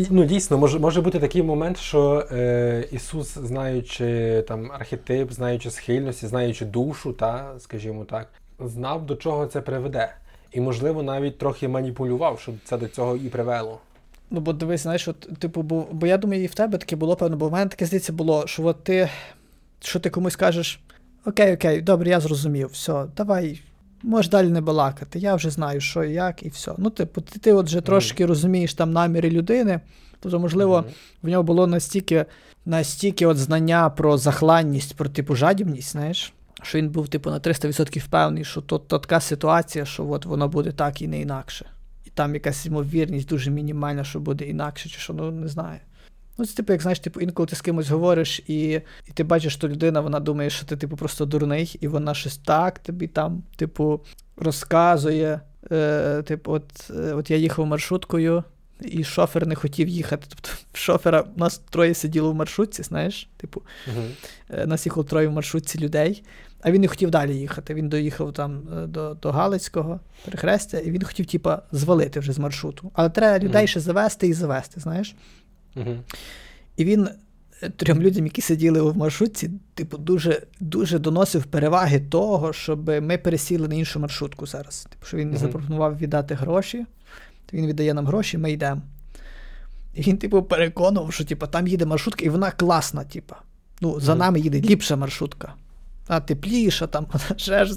ну, 0.09 0.25
дійсно 0.25 0.57
може, 0.57 0.79
може 0.79 1.01
бути 1.01 1.19
такий 1.19 1.43
момент, 1.43 1.77
що 1.77 2.27
е, 2.31 2.87
Ісус, 2.91 3.37
знаючи 3.37 4.41
там 4.47 4.71
архетип, 4.71 5.31
знаючи 5.31 5.71
схильності, 5.71 6.27
знаючи 6.27 6.65
душу, 6.65 7.13
та, 7.13 7.53
скажімо 7.59 8.05
так, 8.05 8.27
знав, 8.59 9.05
до 9.05 9.15
чого 9.15 9.45
це 9.45 9.61
приведе. 9.61 10.13
І, 10.51 10.61
можливо, 10.61 11.03
навіть 11.03 11.37
трохи 11.37 11.67
маніпулював, 11.67 12.39
щоб 12.39 12.55
це 12.63 12.77
до 12.77 12.87
цього 12.87 13.15
і 13.15 13.29
привело. 13.29 13.79
Ну, 14.31 14.39
бо 14.39 14.53
дивись, 14.53 14.81
знаєш, 14.81 15.07
от, 15.07 15.19
типу, 15.39 15.61
бо, 15.61 15.87
бо 15.91 16.07
я 16.07 16.17
думаю, 16.17 16.43
і 16.43 16.47
в 16.47 16.55
тебе 16.55 16.77
таке 16.77 16.95
було, 16.95 17.15
певно, 17.15 17.37
бо 17.37 17.49
в 17.49 17.51
мене 17.51 17.69
таке 17.69 17.85
здається 17.85 18.13
було, 18.13 18.47
що 18.47 18.65
от 18.65 18.83
ти, 18.83 19.09
що 19.79 19.99
ти 19.99 20.09
комусь 20.09 20.35
кажеш, 20.35 20.79
окей, 21.25 21.53
окей, 21.53 21.81
добре, 21.81 22.09
я 22.09 22.19
зрозумів, 22.19 22.67
все, 22.67 23.05
давай, 23.17 23.61
можеш 24.03 24.31
далі 24.31 24.47
не 24.47 24.61
балакати, 24.61 25.19
я 25.19 25.35
вже 25.35 25.49
знаю, 25.49 25.81
що 25.81 26.03
і 26.03 26.13
як, 26.13 26.43
і 26.43 26.49
все. 26.49 26.71
Ну, 26.77 26.89
типу, 26.89 27.21
ти, 27.21 27.39
ти 27.39 27.53
от 27.53 27.65
вже 27.65 27.81
трошки 27.81 28.25
розумієш 28.25 28.73
там 28.73 28.91
наміри 28.91 29.29
людини, 29.29 29.79
тобто, 30.19 30.39
можливо, 30.39 30.77
Мгм. 30.81 30.89
в 31.23 31.27
нього 31.27 31.43
було 31.43 31.67
настільки, 31.67 32.25
настільки 32.65 33.25
от 33.25 33.37
знання 33.37 33.89
про 33.89 34.17
захланність, 34.17 34.95
про 34.95 35.09
типу 35.09 35.35
жадібність, 35.35 35.91
знаєш, 35.91 36.33
що 36.63 36.77
він 36.77 36.89
був, 36.89 37.07
типу, 37.07 37.29
на 37.29 37.39
300% 37.39 37.99
впевнений, 37.99 38.45
що 38.45 38.61
то, 38.61 38.77
то 38.79 38.99
така 38.99 39.19
ситуація, 39.19 39.85
що 39.85 40.09
от 40.09 40.25
воно 40.25 40.47
буде 40.47 40.71
так 40.71 41.01
і 41.01 41.07
не 41.07 41.21
інакше. 41.21 41.65
І 42.05 42.09
там 42.09 42.33
якась 42.33 42.65
ймовірність 42.65 43.27
дуже 43.27 43.51
мінімальна, 43.51 44.03
що 44.03 44.19
буде 44.19 44.45
інакше, 44.45 44.89
чи 44.89 44.99
що, 44.99 45.13
ну 45.13 45.31
не 45.31 45.47
знаю. 45.47 45.79
Ну, 46.39 46.45
це 46.45 46.55
типу, 46.55 46.73
як 46.73 46.81
знаєш, 46.81 46.99
типу, 46.99 47.19
інколи 47.19 47.47
ти 47.47 47.55
з 47.55 47.61
кимось 47.61 47.89
говориш, 47.89 48.41
і, 48.47 48.61
і 49.07 49.11
ти 49.13 49.23
бачиш, 49.23 49.53
що 49.53 49.67
людина, 49.67 50.01
вона 50.01 50.19
думає, 50.19 50.49
що 50.49 50.65
ти, 50.65 50.77
типу, 50.77 50.95
просто 50.95 51.25
дурний, 51.25 51.77
і 51.81 51.87
вона 51.87 52.13
щось 52.13 52.37
так 52.37 52.79
тобі 52.79 53.07
там, 53.07 53.43
типу, 53.55 54.01
розказує. 54.37 55.39
Е, 55.71 56.21
типу, 56.21 56.51
от, 56.51 56.91
е, 56.95 57.13
от 57.13 57.31
я 57.31 57.37
їхав 57.37 57.65
маршруткою, 57.65 58.43
і 58.81 59.03
шофер 59.03 59.47
не 59.47 59.55
хотів 59.55 59.87
їхати. 59.87 60.25
Тобто, 60.29 60.49
шофера 60.73 61.21
у 61.35 61.39
нас 61.39 61.57
троє 61.57 61.93
сиділо 61.93 62.31
в 62.31 62.35
маршрутці, 62.35 62.83
знаєш, 62.83 63.29
типу. 63.37 63.61
Е, 64.49 64.65
нас 64.65 64.85
їхало 64.85 65.03
троє 65.03 65.27
в 65.27 65.31
маршрутці 65.31 65.79
людей, 65.79 66.23
а 66.61 66.71
він 66.71 66.81
не 66.81 66.87
хотів 66.87 67.11
далі 67.11 67.35
їхати. 67.35 67.73
Він 67.73 67.89
доїхав 67.89 68.33
там 68.33 68.61
е, 68.77 68.87
до, 68.87 69.13
до 69.13 69.31
Галицького 69.31 69.99
перехрестя, 70.25 70.77
і 70.77 70.91
він 70.91 71.03
хотів, 71.03 71.25
типа, 71.25 71.61
звалити 71.71 72.19
вже 72.19 72.33
з 72.33 72.39
маршруту. 72.39 72.91
Але 72.93 73.09
треба 73.09 73.39
людей 73.39 73.61
Мгм. 73.61 73.67
ще 73.67 73.79
завести 73.79 74.27
і 74.27 74.33
завести, 74.33 74.79
знаєш. 74.79 75.15
Мгм. 75.75 75.99
І 76.77 76.85
він 76.85 77.09
е, 77.63 77.69
трьом 77.69 78.01
людям, 78.01 78.25
які 78.25 78.41
сиділи 78.41 78.81
в 78.81 78.97
маршрутці, 78.97 79.49
типу, 79.73 79.97
дуже, 79.97 80.41
дуже 80.59 80.99
доносив 80.99 81.43
переваги 81.43 81.99
того, 81.99 82.53
щоб 82.53 82.89
ми 82.89 83.17
пересіли 83.17 83.67
на 83.67 83.75
іншу 83.75 83.99
маршрутку 83.99 84.45
зараз. 84.45 84.87
Типу, 84.89 85.05
що 85.05 85.17
він 85.17 85.29
Мгм. 85.29 85.37
запропонував 85.37 85.97
віддати 85.97 86.35
гроші, 86.35 86.85
то 87.45 87.57
він 87.57 87.67
віддає 87.67 87.93
нам 87.93 88.05
гроші, 88.07 88.37
ми 88.37 88.51
йдемо. 88.51 88.81
І 89.95 90.01
він, 90.01 90.17
типу, 90.17 90.43
переконував, 90.43 91.13
що 91.13 91.25
типу, 91.25 91.47
там 91.47 91.67
їде 91.67 91.85
маршрутка, 91.85 92.25
і 92.25 92.29
вона 92.29 92.51
класна, 92.51 93.03
типу. 93.03 93.35
Ну, 93.81 93.99
за 93.99 94.11
Мгм. 94.11 94.19
нами 94.19 94.39
їде 94.39 94.61
ліпша 94.61 94.95
маршрутка. 94.95 95.53
А 96.09 96.19
тепліша, 96.19 96.87
там, 96.87 97.07
ще 97.35 97.65
ж, 97.65 97.75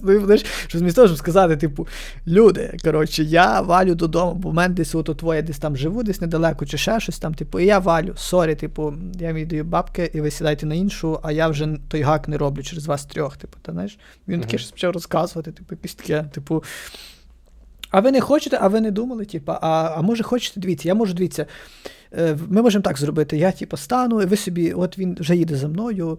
що 0.66 0.78
змість 0.78 0.97
того, 0.97 1.09
щоб 1.09 1.18
сказати, 1.18 1.57
типу, 1.57 1.89
люди, 2.26 2.76
коротше, 2.85 3.22
я 3.24 3.61
валю 3.61 3.95
додому, 3.95 4.35
бо 4.35 4.51
в 4.51 4.55
мене 4.55 4.74
десь 4.74 4.95
от 4.95 5.16
твоє 5.16 5.43
десь 5.43 5.59
там 5.59 5.76
живу, 5.76 6.03
десь 6.03 6.20
недалеко, 6.20 6.66
чи 6.66 6.78
ще 6.78 7.01
щось 7.01 7.18
там, 7.18 7.35
типу, 7.35 7.61
і 7.61 7.66
я 7.66 7.78
валю, 7.78 8.12
сорі, 8.16 8.55
типу, 8.55 8.95
я 9.20 9.33
віддаю 9.33 9.64
бабки, 9.64 10.11
і 10.14 10.20
ви 10.20 10.30
сідайте 10.30 10.66
на 10.66 10.74
іншу, 10.74 11.20
а 11.22 11.33
я 11.33 11.49
вже 11.49 11.68
той 11.89 12.03
гак 12.03 12.28
не 12.28 12.39
роблю 12.39 12.62
через 12.62 12.87
вас 12.87 13.07
трьох, 13.07 13.37
типу, 13.37 13.59
та 13.62 13.72
знаєш. 13.72 13.99
Він 14.28 14.41
таке 14.41 14.59
щось 14.59 14.70
почав 14.70 14.93
розказувати, 14.93 15.53
типу, 15.53 15.74
якесь 15.74 15.95
таке, 15.95 16.22
типу. 16.22 16.64
А 17.91 18.01
ви 18.01 18.12
не 18.12 18.20
хочете, 18.20 18.59
а 18.61 18.68
ви 18.68 18.80
не 18.80 18.91
думали, 18.91 19.24
типу, 19.24 19.53
а, 19.53 19.95
а 19.97 20.03
може 20.03 20.22
хочете, 20.22 20.61
дивіться, 20.61 20.89
я 20.89 20.95
можу 20.95 21.14
дивіться. 21.14 21.47
Е, 22.19 22.39
Ми 22.49 22.63
можемо 22.63 22.83
так 22.83 22.99
зробити. 22.99 23.37
Я, 23.37 23.53
типу, 23.53 23.77
стану, 23.77 24.23
і 24.23 24.27
ви 24.27 24.37
собі, 24.37 24.73
от 24.73 24.99
він 24.99 25.17
вже 25.21 25.37
їде 25.37 25.57
за 25.57 25.69
мною, 25.69 26.19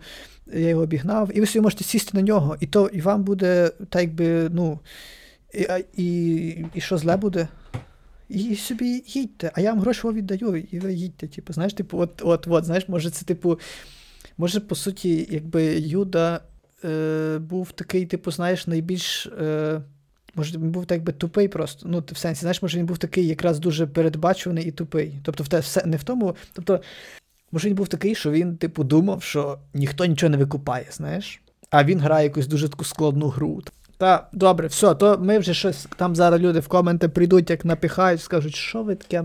я 0.53 0.69
його 0.69 0.81
обігнав, 0.81 1.37
і 1.37 1.39
ви 1.39 1.45
собі 1.45 1.63
можете 1.63 1.83
сісти 1.83 2.17
на 2.17 2.21
нього, 2.23 2.57
і 2.59 2.67
то 2.67 2.87
і 2.93 3.01
вам 3.01 3.23
буде 3.23 3.71
так, 3.89 4.01
якби, 4.01 4.49
ну. 4.49 4.79
І, 5.53 5.67
і, 6.03 6.47
і 6.73 6.81
що 6.81 6.97
зле 6.97 7.17
буде? 7.17 7.47
І 8.29 8.55
собі 8.55 9.03
їдьте, 9.07 9.51
а 9.55 9.61
я 9.61 9.71
вам 9.71 9.79
гроші 9.79 10.07
віддаю, 10.07 10.55
і 10.55 10.79
ви 10.79 10.93
їдьте. 10.93 11.27
Типу, 11.27 11.53
знаєш, 11.53 11.73
типу, 11.73 11.97
от, 11.99 12.21
от, 12.25 12.47
от, 12.47 12.65
знаєш, 12.65 12.89
може, 12.89 13.09
це, 13.09 13.25
типу, 13.25 13.59
може, 14.37 14.59
по 14.59 14.75
суті, 14.75 15.27
якби 15.31 15.63
Юда 15.79 16.41
е, 16.85 17.37
був 17.39 17.71
такий, 17.71 18.05
типу, 18.05 18.31
знаєш, 18.31 18.67
найбільш. 18.67 19.25
Е, 19.25 19.81
Може, 20.35 20.57
він 20.57 20.71
був 20.71 20.85
так 20.85 20.95
якби 20.95 21.13
тупий 21.13 21.47
просто. 21.47 21.89
Ну, 21.89 22.03
в 22.11 22.17
сенсі, 22.17 22.41
знаєш, 22.41 22.61
може, 22.61 22.77
він 22.77 22.85
був 22.85 22.97
такий 22.97 23.27
якраз 23.27 23.59
дуже 23.59 23.87
передбачуваний 23.87 24.65
і 24.65 24.71
тупий. 24.71 25.19
Тобто, 25.23 25.43
в 25.43 25.47
те, 25.47 25.59
все, 25.59 25.85
не 25.85 25.97
в 25.97 26.03
тому. 26.03 26.35
Тобто, 26.53 26.81
може, 27.51 27.67
він 27.67 27.75
був 27.75 27.87
такий, 27.87 28.15
що 28.15 28.31
він, 28.31 28.57
типу, 28.57 28.83
думав, 28.83 29.23
що 29.23 29.59
ніхто 29.73 30.05
нічого 30.05 30.29
не 30.29 30.37
викупає, 30.37 30.85
знаєш. 30.91 31.41
А 31.69 31.83
він 31.83 31.99
грає 31.99 32.23
якусь 32.23 32.47
дуже 32.47 32.69
таку 32.69 32.83
складну 32.83 33.27
гру. 33.27 33.61
Та 33.97 34.27
добре, 34.33 34.67
все, 34.67 34.95
то 34.95 35.17
ми 35.17 35.39
вже 35.39 35.53
щось 35.53 35.87
там 35.97 36.15
зараз 36.15 36.41
люди 36.41 36.59
в 36.59 36.67
коменти 36.67 37.09
прийдуть, 37.09 37.49
як 37.49 37.65
напіхають, 37.65 38.21
скажуть, 38.21 38.55
що 38.55 38.83
ви 38.83 38.95
таке, 38.95 39.23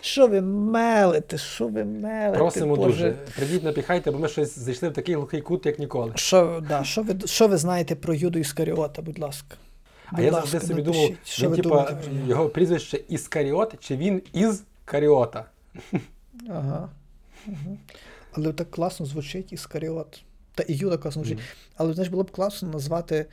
що 0.00 0.26
ви 0.26 0.40
мелите, 0.40 1.38
що 1.38 1.68
ви 1.68 1.84
мелите. 1.84 2.38
Просимо 2.38 2.76
Боже. 2.76 2.88
дуже. 2.88 3.14
Прийдіть, 3.36 3.64
напіхайте, 3.64 4.10
бо 4.10 4.18
ми 4.18 4.28
щось 4.28 4.58
зайшли 4.58 4.88
в 4.88 4.92
такий 4.92 5.14
глухий 5.14 5.40
кут, 5.40 5.66
як 5.66 5.78
ніколи. 5.78 6.12
Що, 6.14 6.62
да, 6.68 6.84
що, 6.84 7.02
ви, 7.02 7.14
що 7.24 7.48
ви 7.48 7.56
знаєте 7.56 7.94
про 7.94 8.14
Юду 8.14 8.38
Іскаріота, 8.38 9.02
будь 9.02 9.18
ласка. 9.18 9.56
А 10.12 10.22
я 10.22 10.30
завжди 10.30 10.60
собі 10.60 10.82
думав, 10.82 11.10
що 11.24 11.50
він, 11.50 11.56
типа, 11.56 11.98
його 12.26 12.48
прізвище 12.48 13.00
Іскаріот, 13.08 13.74
чи 13.80 13.96
він 13.96 14.22
із 14.32 14.62
Каріота. 14.84 15.44
Ага. 16.48 16.88
Угу. 17.46 17.78
Але 18.32 18.52
так 18.52 18.70
класно 18.70 19.06
звучить 19.06 19.52
Іскаріот. 19.52 20.22
Та 20.54 20.62
і 20.62 20.74
Юда 20.74 20.96
класно 20.96 21.24
звучить. 21.24 21.44
Але 21.76 21.92
знаєш, 21.92 22.10
було 22.10 22.22
б 22.22 22.30
класно 22.30 22.68
назвати 22.68 23.26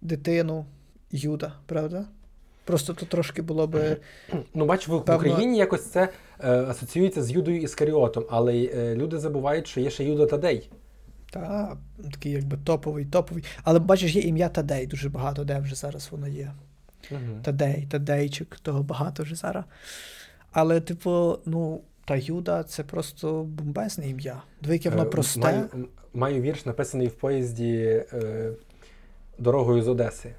дитину 0.00 0.66
Юда, 1.10 1.52
правда? 1.66 2.04
Просто 2.64 2.94
то 2.94 3.06
трошки 3.06 3.42
було 3.42 3.66
би. 3.66 3.96
Ну, 4.54 4.66
бач, 4.66 4.88
в, 4.88 4.90
в 4.90 5.14
Україні 5.16 5.58
якось 5.58 5.84
це 5.84 6.08
е, 6.40 6.62
асоціюється 6.62 7.22
з 7.22 7.30
Юдою 7.30 7.62
Іскаріотом, 7.62 8.24
але 8.30 8.54
е, 8.54 8.94
люди 8.94 9.18
забувають, 9.18 9.66
що 9.66 9.80
є 9.80 9.90
ще 9.90 10.04
Юда 10.04 10.26
Тадей. 10.26 10.70
Та, 11.30 11.76
такий 12.12 12.32
якби 12.32 12.56
топовий, 12.64 13.04
топовий. 13.04 13.44
Але 13.64 13.78
бачиш, 13.78 14.14
є 14.14 14.22
ім'я 14.22 14.48
Тадей, 14.48 14.86
дуже 14.86 15.08
багато 15.08 15.44
де 15.44 15.58
вже 15.58 15.74
зараз 15.74 16.08
воно 16.10 16.28
є. 16.28 16.52
Мгм. 17.10 17.42
Тадей, 17.42 17.86
Тадейчик, 17.90 18.58
того 18.62 18.82
багато 18.82 19.22
вже 19.22 19.34
зараз. 19.34 19.64
Але, 20.52 20.80
типу, 20.80 21.38
ну, 21.46 21.80
та 22.04 22.16
Юда 22.16 22.62
це 22.62 22.84
просто 22.84 23.42
бомбезне 23.42 24.08
ім'я. 24.08 24.42
Диви, 24.62 24.80
воно 24.90 25.02
Е, 25.02 25.06
просте. 25.06 25.40
Маю, 25.40 25.88
маю 26.14 26.42
вірш, 26.42 26.66
написаний 26.66 27.06
в 27.06 27.12
поїзді 27.12 28.04
е, 28.12 28.52
дорогою 29.38 29.82
з 29.82 29.88
Одеси. 29.88 30.34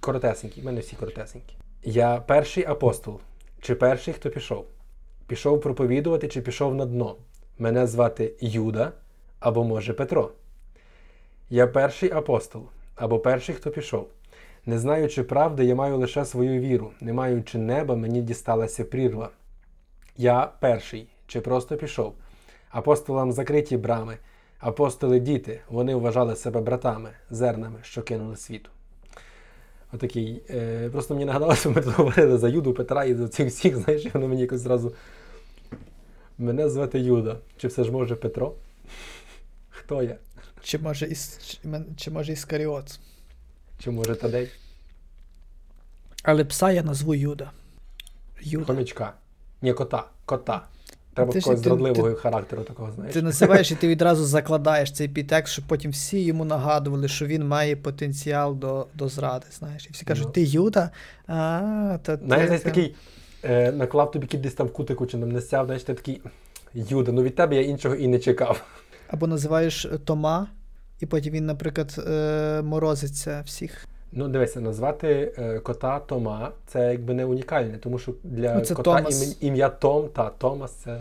Коротесенький, 0.00 0.62
в 0.62 0.66
мене 0.66 0.80
всі 0.80 0.96
коротесенькі. 0.96 1.56
Я 1.82 2.16
перший 2.16 2.64
апостол, 2.64 3.20
чи 3.60 3.74
перший, 3.74 4.14
хто 4.14 4.30
пішов? 4.30 4.66
Пішов 5.26 5.60
проповідувати, 5.60 6.28
чи 6.28 6.40
пішов 6.40 6.74
на 6.74 6.86
дно? 6.86 7.16
Мене 7.58 7.86
звати 7.86 8.34
Юда 8.40 8.92
або 9.44 9.64
може 9.64 9.92
Петро. 9.92 10.30
Я 11.50 11.66
перший 11.66 12.12
апостол, 12.12 12.62
або 12.96 13.18
перший, 13.18 13.54
хто 13.54 13.70
пішов. 13.70 14.08
Не 14.66 14.78
знаючи 14.78 15.22
правди, 15.22 15.64
я 15.64 15.74
маю 15.74 15.96
лише 15.96 16.24
свою 16.24 16.60
віру. 16.60 16.90
Не 17.00 17.12
маючи 17.12 17.58
неба, 17.58 17.96
мені 17.96 18.22
дісталася 18.22 18.84
прірва. 18.84 19.30
Я 20.16 20.52
перший, 20.60 21.08
чи 21.26 21.40
просто 21.40 21.76
пішов. 21.76 22.14
Апостолам 22.70 23.32
закриті 23.32 23.76
брами, 23.76 24.18
апостоли 24.58 25.20
діти, 25.20 25.60
вони 25.68 25.94
вважали 25.94 26.36
себе 26.36 26.60
братами, 26.60 27.10
зернами, 27.30 27.78
що 27.82 28.02
кинули 28.02 28.36
світу. 28.36 28.70
Отакий. 29.92 30.42
Е, 30.50 30.88
просто 30.92 31.14
мені 31.14 31.26
нагадалося, 31.26 31.68
ми 31.68 31.80
тут 31.82 31.94
говорили 31.94 32.38
за 32.38 32.48
Юду 32.48 32.74
Петра 32.74 33.04
і 33.04 33.14
за 33.14 33.28
цих 33.28 33.48
всіх, 33.48 33.76
знаєш, 33.76 34.14
воно 34.14 34.28
мені 34.28 34.40
якось 34.40 34.60
зразу. 34.60 34.94
Мене 36.38 36.68
звати 36.68 37.00
Юда. 37.00 37.36
Чи 37.56 37.68
все 37.68 37.84
ж 37.84 37.92
може 37.92 38.16
Петро? 38.16 38.54
Хто 39.84 40.02
я? 40.02 40.16
Чи 40.62 40.78
може 40.78 41.06
іс, 41.06 41.38
чи, 41.46 41.58
чи 41.96 42.10
може 42.10 42.32
Іскаріот. 42.32 42.98
Чи 43.78 43.90
може 43.90 44.14
Тадей? 44.14 44.48
Але 46.22 46.44
пса 46.44 46.70
я 46.70 46.82
назву 46.82 47.14
Юда. 47.14 47.50
Юда. 48.40 48.66
Хомячка. 48.66 49.12
Ні, 49.62 49.72
кота. 49.72 50.04
Кота. 50.24 50.66
Треба 51.14 51.32
Ти 51.32 51.38
такого 51.38 51.56
ти- 51.56 51.62
зрадливого 51.62 52.14
характеру 52.14 52.62
такого, 52.62 52.92
знаєш. 52.92 53.14
Ти 53.14 53.22
називаєш 53.22 53.70
і 53.70 53.74
ти 53.74 53.88
відразу 53.88 54.24
закладаєш 54.24 54.92
цей 54.92 55.08
підтекст, 55.08 55.52
щоб 55.52 55.64
потім 55.68 55.90
всі 55.90 56.20
йому 56.24 56.44
нагадували, 56.44 57.08
що 57.08 57.26
він 57.26 57.48
має 57.48 57.76
потенціал 57.76 58.56
до, 58.56 58.86
до 58.94 59.08
зради, 59.08 59.46
знаєш. 59.58 59.86
І 59.86 59.92
всі 59.92 60.04
кажуть, 60.04 60.26
Ну. 60.26 60.32
ти 60.32 60.42
Юда? 60.42 60.90
А, 61.26 61.98
ти. 62.02 62.18
Знаєш, 62.24 62.48
там». 62.48 62.58
такий 62.58 62.94
е, 63.44 63.72
наклав 63.72 64.10
тобі 64.10 64.26
кіт 64.26 64.40
десь 64.40 64.54
там 64.54 64.66
в 64.66 64.72
кутику 64.72 65.06
чи 65.06 65.16
не 65.16 65.40
сяв, 65.40 65.66
знаєш, 65.66 65.82
ти 65.82 65.94
такий 65.94 66.20
Юда, 66.74 67.12
ну 67.12 67.22
від 67.22 67.34
тебе 67.34 67.56
я 67.56 67.62
іншого 67.62 67.94
і 67.94 68.08
не 68.08 68.18
чекав. 68.18 68.64
Або 69.14 69.26
називаєш 69.26 69.84
е, 69.84 69.98
Тома, 69.98 70.46
і 71.00 71.06
потім 71.06 71.32
він, 71.34 71.46
наприклад, 71.46 72.04
е, 72.08 72.62
морозиться 72.62 73.42
всіх. 73.46 73.86
Ну, 74.12 74.28
дивися, 74.28 74.60
назвати 74.60 75.34
е, 75.38 75.58
кота 75.58 75.98
Тома 75.98 76.52
це 76.66 76.90
якби 76.92 77.14
не 77.14 77.24
унікальне, 77.24 77.78
тому 77.78 77.98
що 77.98 78.14
для 78.24 78.54
Ну, 78.54 78.60
це 78.60 78.74
кота 78.74 79.04
ім'я, 79.40 79.68
Том 79.68 80.08
та 80.08 80.30
Томас 80.30 80.72
це. 80.72 81.00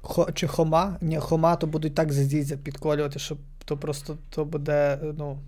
Хо, 0.00 0.28
чи 0.34 0.46
Хома? 0.46 0.96
Ні, 1.00 1.18
Хома 1.18 1.56
то 1.56 1.66
будуть 1.66 1.94
так 1.94 2.12
за 2.12 2.24
дідзя 2.24 2.56
підколювати, 2.56 3.18
що 3.18 3.36
то 3.64 3.76
просто 3.76 4.16
то 4.30 4.44
буде, 4.44 4.98
ну, 5.18 5.38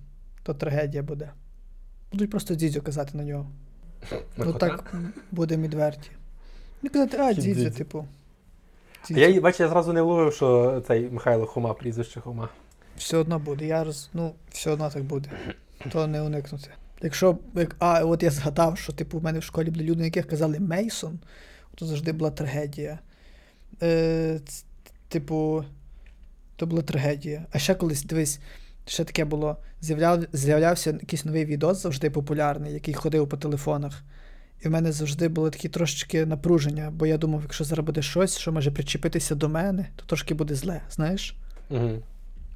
то 0.43 0.55
трагедія 0.55 1.03
буде. 1.03 1.31
Будуть 2.13 2.31
просто 2.31 2.55
дідзю 2.55 2.83
казати 2.83 3.19
на 3.19 3.25
нього. 3.25 3.47
на 4.13 4.45
ну 4.45 4.53
кота. 4.53 4.69
так 4.69 4.91
м, 4.95 5.13
буде 5.31 5.57
відверті. 5.57 6.11
Не 6.83 6.89
казати, 6.91 7.17
а, 7.21 7.35
Чи 7.35 7.41
дідзя, 7.41 7.85
А 9.11 9.19
Я 9.19 9.41
бачу, 9.41 9.63
я 9.63 9.69
зразу 9.69 9.93
не 9.93 10.03
вловив, 10.03 10.33
що 10.35 10.81
цей 10.87 11.11
Михайло 11.11 11.47
Хома, 11.47 11.75
прізвище 11.75 12.21
Хома. 12.21 12.49
Все 12.97 13.17
одно 13.17 13.39
буде. 13.39 13.67
Я 13.67 13.85
роз... 13.85 14.11
Ну, 14.13 14.35
все 14.51 14.71
одно 14.71 14.91
так 14.91 15.05
буде. 15.05 15.31
То 15.93 16.07
не 16.07 16.23
уникнути. 16.23 16.71
Якщо, 17.03 17.39
як, 17.55 17.77
а, 17.79 18.05
от 18.05 18.23
я 18.23 18.31
згадав, 18.31 18.79
що 18.79 18.93
типу, 18.93 19.19
в 19.19 19.23
мене 19.25 19.39
в 19.39 19.43
школі 19.43 19.71
були 19.71 19.85
люди, 19.85 19.99
на 19.99 20.05
яких 20.05 20.27
казали 20.27 20.59
Мейсон, 20.61 21.19
то 21.75 21.87
завжди 21.87 22.13
була 22.13 22.31
трагедія. 22.31 22.99
Е, 23.83 24.41
ц- 24.47 24.65
типу, 25.09 25.65
то 26.57 26.67
була 26.67 26.83
трагедія. 26.83 27.47
А 27.53 27.59
ще 27.59 27.75
колись, 27.75 28.03
дивись, 28.05 28.41
ще 28.87 29.05
таке 29.05 29.25
було. 29.25 29.57
З'являв, 29.81 30.25
з'являвся 30.33 30.91
якийсь 30.91 31.25
новий 31.25 31.45
відос, 31.45 31.83
завжди 31.83 32.11
популярний, 32.11 32.73
який 32.73 32.95
ходив 32.95 33.29
по 33.29 33.37
телефонах. 33.37 34.03
І 34.65 34.69
в 34.69 34.71
мене 34.71 34.93
завжди 34.93 35.29
було 35.29 35.51
такі 35.51 35.69
трошечки 35.69 36.27
напруження, 36.27 36.91
бо 36.91 37.07
я 37.07 37.19
думав, 37.19 37.43
якщо 37.43 37.65
зараз 37.65 37.87
буде 37.87 38.03
щось, 38.03 38.39
що 38.39 38.53
може 38.53 38.71
причепитися 38.71 39.35
до 39.35 39.49
мене, 39.49 39.89
то 39.97 40.05
трошки 40.07 40.35
буде 40.35 40.55
зле, 40.55 40.83
знаєш? 40.91 41.37
Угу. 41.71 41.91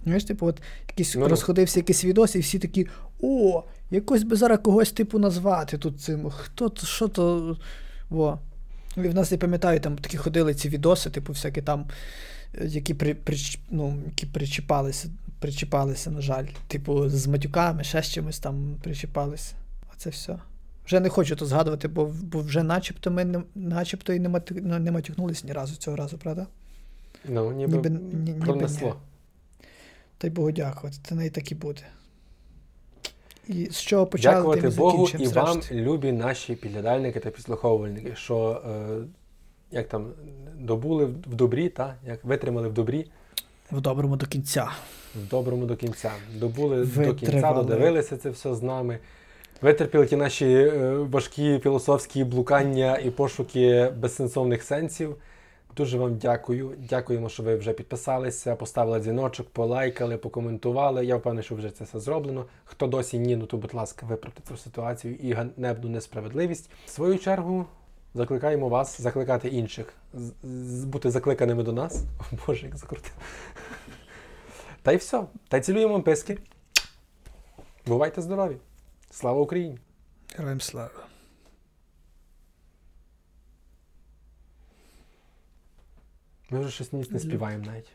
Знаєш, 0.05 0.25
типу, 0.25 0.47
от 0.47 0.63
якийсь 0.89 1.15
Ну, 1.17 1.29
розходився 1.29 1.81
якийсь 1.81 2.05
відос, 2.05 2.35
і 2.35 2.39
всі 2.39 2.59
такі: 2.59 2.87
о, 3.21 3.63
якось 3.91 4.23
би 4.23 4.37
зараз 4.37 4.59
когось 4.63 4.93
типу 4.93 5.19
назвати 5.19 5.79
тут 5.79 6.01
цим. 6.01 6.31
Хто 6.31 6.69
то, 6.69 6.87
що 6.87 7.09
то. 7.09 7.57
Во. 8.11 8.39
І 8.97 9.01
в 9.01 9.15
нас, 9.15 9.33
я 9.33 9.39
пам'ятаю, 9.39 9.81
там 9.81 9.97
такі 9.99 10.17
ходили 10.17 10.55
ці 10.55 10.69
відоси, 10.69 11.11
типу, 11.11 11.33
всякі 11.33 11.63
там, 11.63 11.87
е, 12.61 12.67
які 12.67 12.95
при, 12.95 13.13
прич- 13.15 13.59
ну, 13.71 14.03
які 14.07 14.27
причіпалися, 14.27 15.09
причіпалися, 15.39 16.11
на 16.11 16.21
жаль. 16.21 16.47
Типу, 16.69 17.09
з 17.09 17.27
матюками, 17.27 17.85
ще 17.85 18.03
з 18.03 18.11
чимось 18.11 18.39
там 18.39 18.77
причіпалися. 18.83 19.55
А 19.93 19.97
це 19.97 20.11
все. 20.11 20.39
Вже 20.87 21.01
не 21.01 21.09
хочу 21.09 21.37
то 21.37 21.47
згадувати, 21.47 21.89
бо, 21.89 22.05
бо 22.23 22.41
вже 22.41 22.63
начебто 22.63 23.11
ми 23.11 23.25
не, 23.25 23.43
начебто 23.55 24.13
і 24.13 24.19
не, 24.21 24.29
матю, 24.29 24.55
ну, 24.63 24.79
не 24.79 24.91
матюкнулись 24.91 25.45
ні 25.45 25.53
разу 25.53 25.77
цього 25.77 25.97
разу, 25.97 26.19
правда? 26.19 26.47
Ну, 27.29 27.53
ніби, 27.53 27.77
Ніби- 27.77 27.91
ні- 27.91 28.33
ніби 28.33 28.67
ні. 28.83 28.93
Та 30.19 30.27
й 30.27 30.31
Богу 30.31 30.53
дякувати, 30.53 30.97
це 31.09 31.15
не 31.15 31.31
так 31.31 31.53
і 31.53 31.55
буде. 31.55 31.83
І 33.49 33.67
з 33.71 33.81
чого 33.81 34.07
почали, 34.07 34.37
Дякувати 34.37 34.67
і 34.69 34.71
Богу 34.71 35.09
і 35.19 35.27
вам, 35.27 35.61
любі 35.73 36.13
наші 36.13 36.55
підглядальники 36.55 37.21
та 37.21 37.31
підслуховувальники, 37.31 38.15
що 38.17 38.63
е, 38.71 39.05
як 39.71 39.89
там 39.89 40.13
добули 40.59 41.05
в 41.05 41.35
добрі, 41.35 41.69
та, 41.69 41.95
як 42.07 42.25
витримали 42.25 42.69
в 42.69 42.73
добрі, 42.73 43.07
В 43.73 43.81
доброму 43.81 44.17
до 44.17 44.27
кінця. 44.27 44.71
в 45.15 45.29
доброму 45.29 45.67
до 45.67 45.77
кінця. 45.77 46.13
Добули 46.35 46.85
до 46.85 47.15
кінця, 47.15 47.53
додивилися 47.53 48.17
це 48.17 48.31
все 48.31 48.55
з 48.55 48.63
нами. 48.63 48.99
Витерпіли 49.63 50.07
ті 50.07 50.17
наші 50.17 50.47
е, 50.47 50.97
важкі 50.97 51.59
філософські 51.59 52.25
блукання 52.25 52.99
і 52.99 53.11
пошуки 53.11 53.93
безсенсовних 53.99 54.63
сенсів. 54.63 55.17
Дуже 55.77 55.99
вам 55.99 56.17
дякую. 56.17 56.75
Дякуємо, 56.89 57.29
що 57.29 57.43
ви 57.43 57.57
вже 57.57 57.73
підписалися, 57.73 58.57
поставили 58.57 59.01
дзвіночок, 59.01 59.49
полайкали, 59.49 60.17
покоментували. 60.17 61.07
Я 61.07 61.17
впевнений, 61.17 61.45
що 61.45 61.55
вже 61.55 61.71
це 61.71 61.85
все 61.85 62.01
зроблено. 62.01 62.45
Хто 62.65 62.87
досі 62.87 63.19
ні, 63.19 63.37
ну 63.37 63.47
то, 63.47 63.57
будь 63.57 63.75
ласка, 63.75 64.07
виправте 64.07 64.43
цю 64.49 64.57
ситуацію 64.57 65.15
і 65.15 65.33
ганебну 65.33 65.91
несправедливість. 65.91 66.71
В 66.87 66.91
свою 66.91 67.19
чергу 67.19 67.67
закликаємо 68.15 68.69
вас 68.69 69.01
закликати 69.01 69.49
інших, 69.49 69.95
бути 70.85 71.11
закликаними 71.11 71.63
до 71.63 71.73
нас. 71.73 72.05
О 72.21 72.37
Боже, 72.47 72.67
як 72.67 72.77
закрутив. 72.77 73.13
Та 74.83 74.93
й 74.93 74.97
все. 74.97 75.23
Та 75.49 75.57
й 75.57 75.61
цілюємо 75.61 76.03
писки. 76.03 76.39
Бувайте 77.87 78.23
здорові! 78.23 78.57
Слава 79.15 79.41
Україні! 79.41 79.79
Героям 80.37 80.61
слава. 80.61 81.07
Ми 86.51 86.61
вже 86.61 86.71
щось 86.71 86.93
не 86.93 87.19
співаємо 87.19 87.67
навіть. 87.67 87.89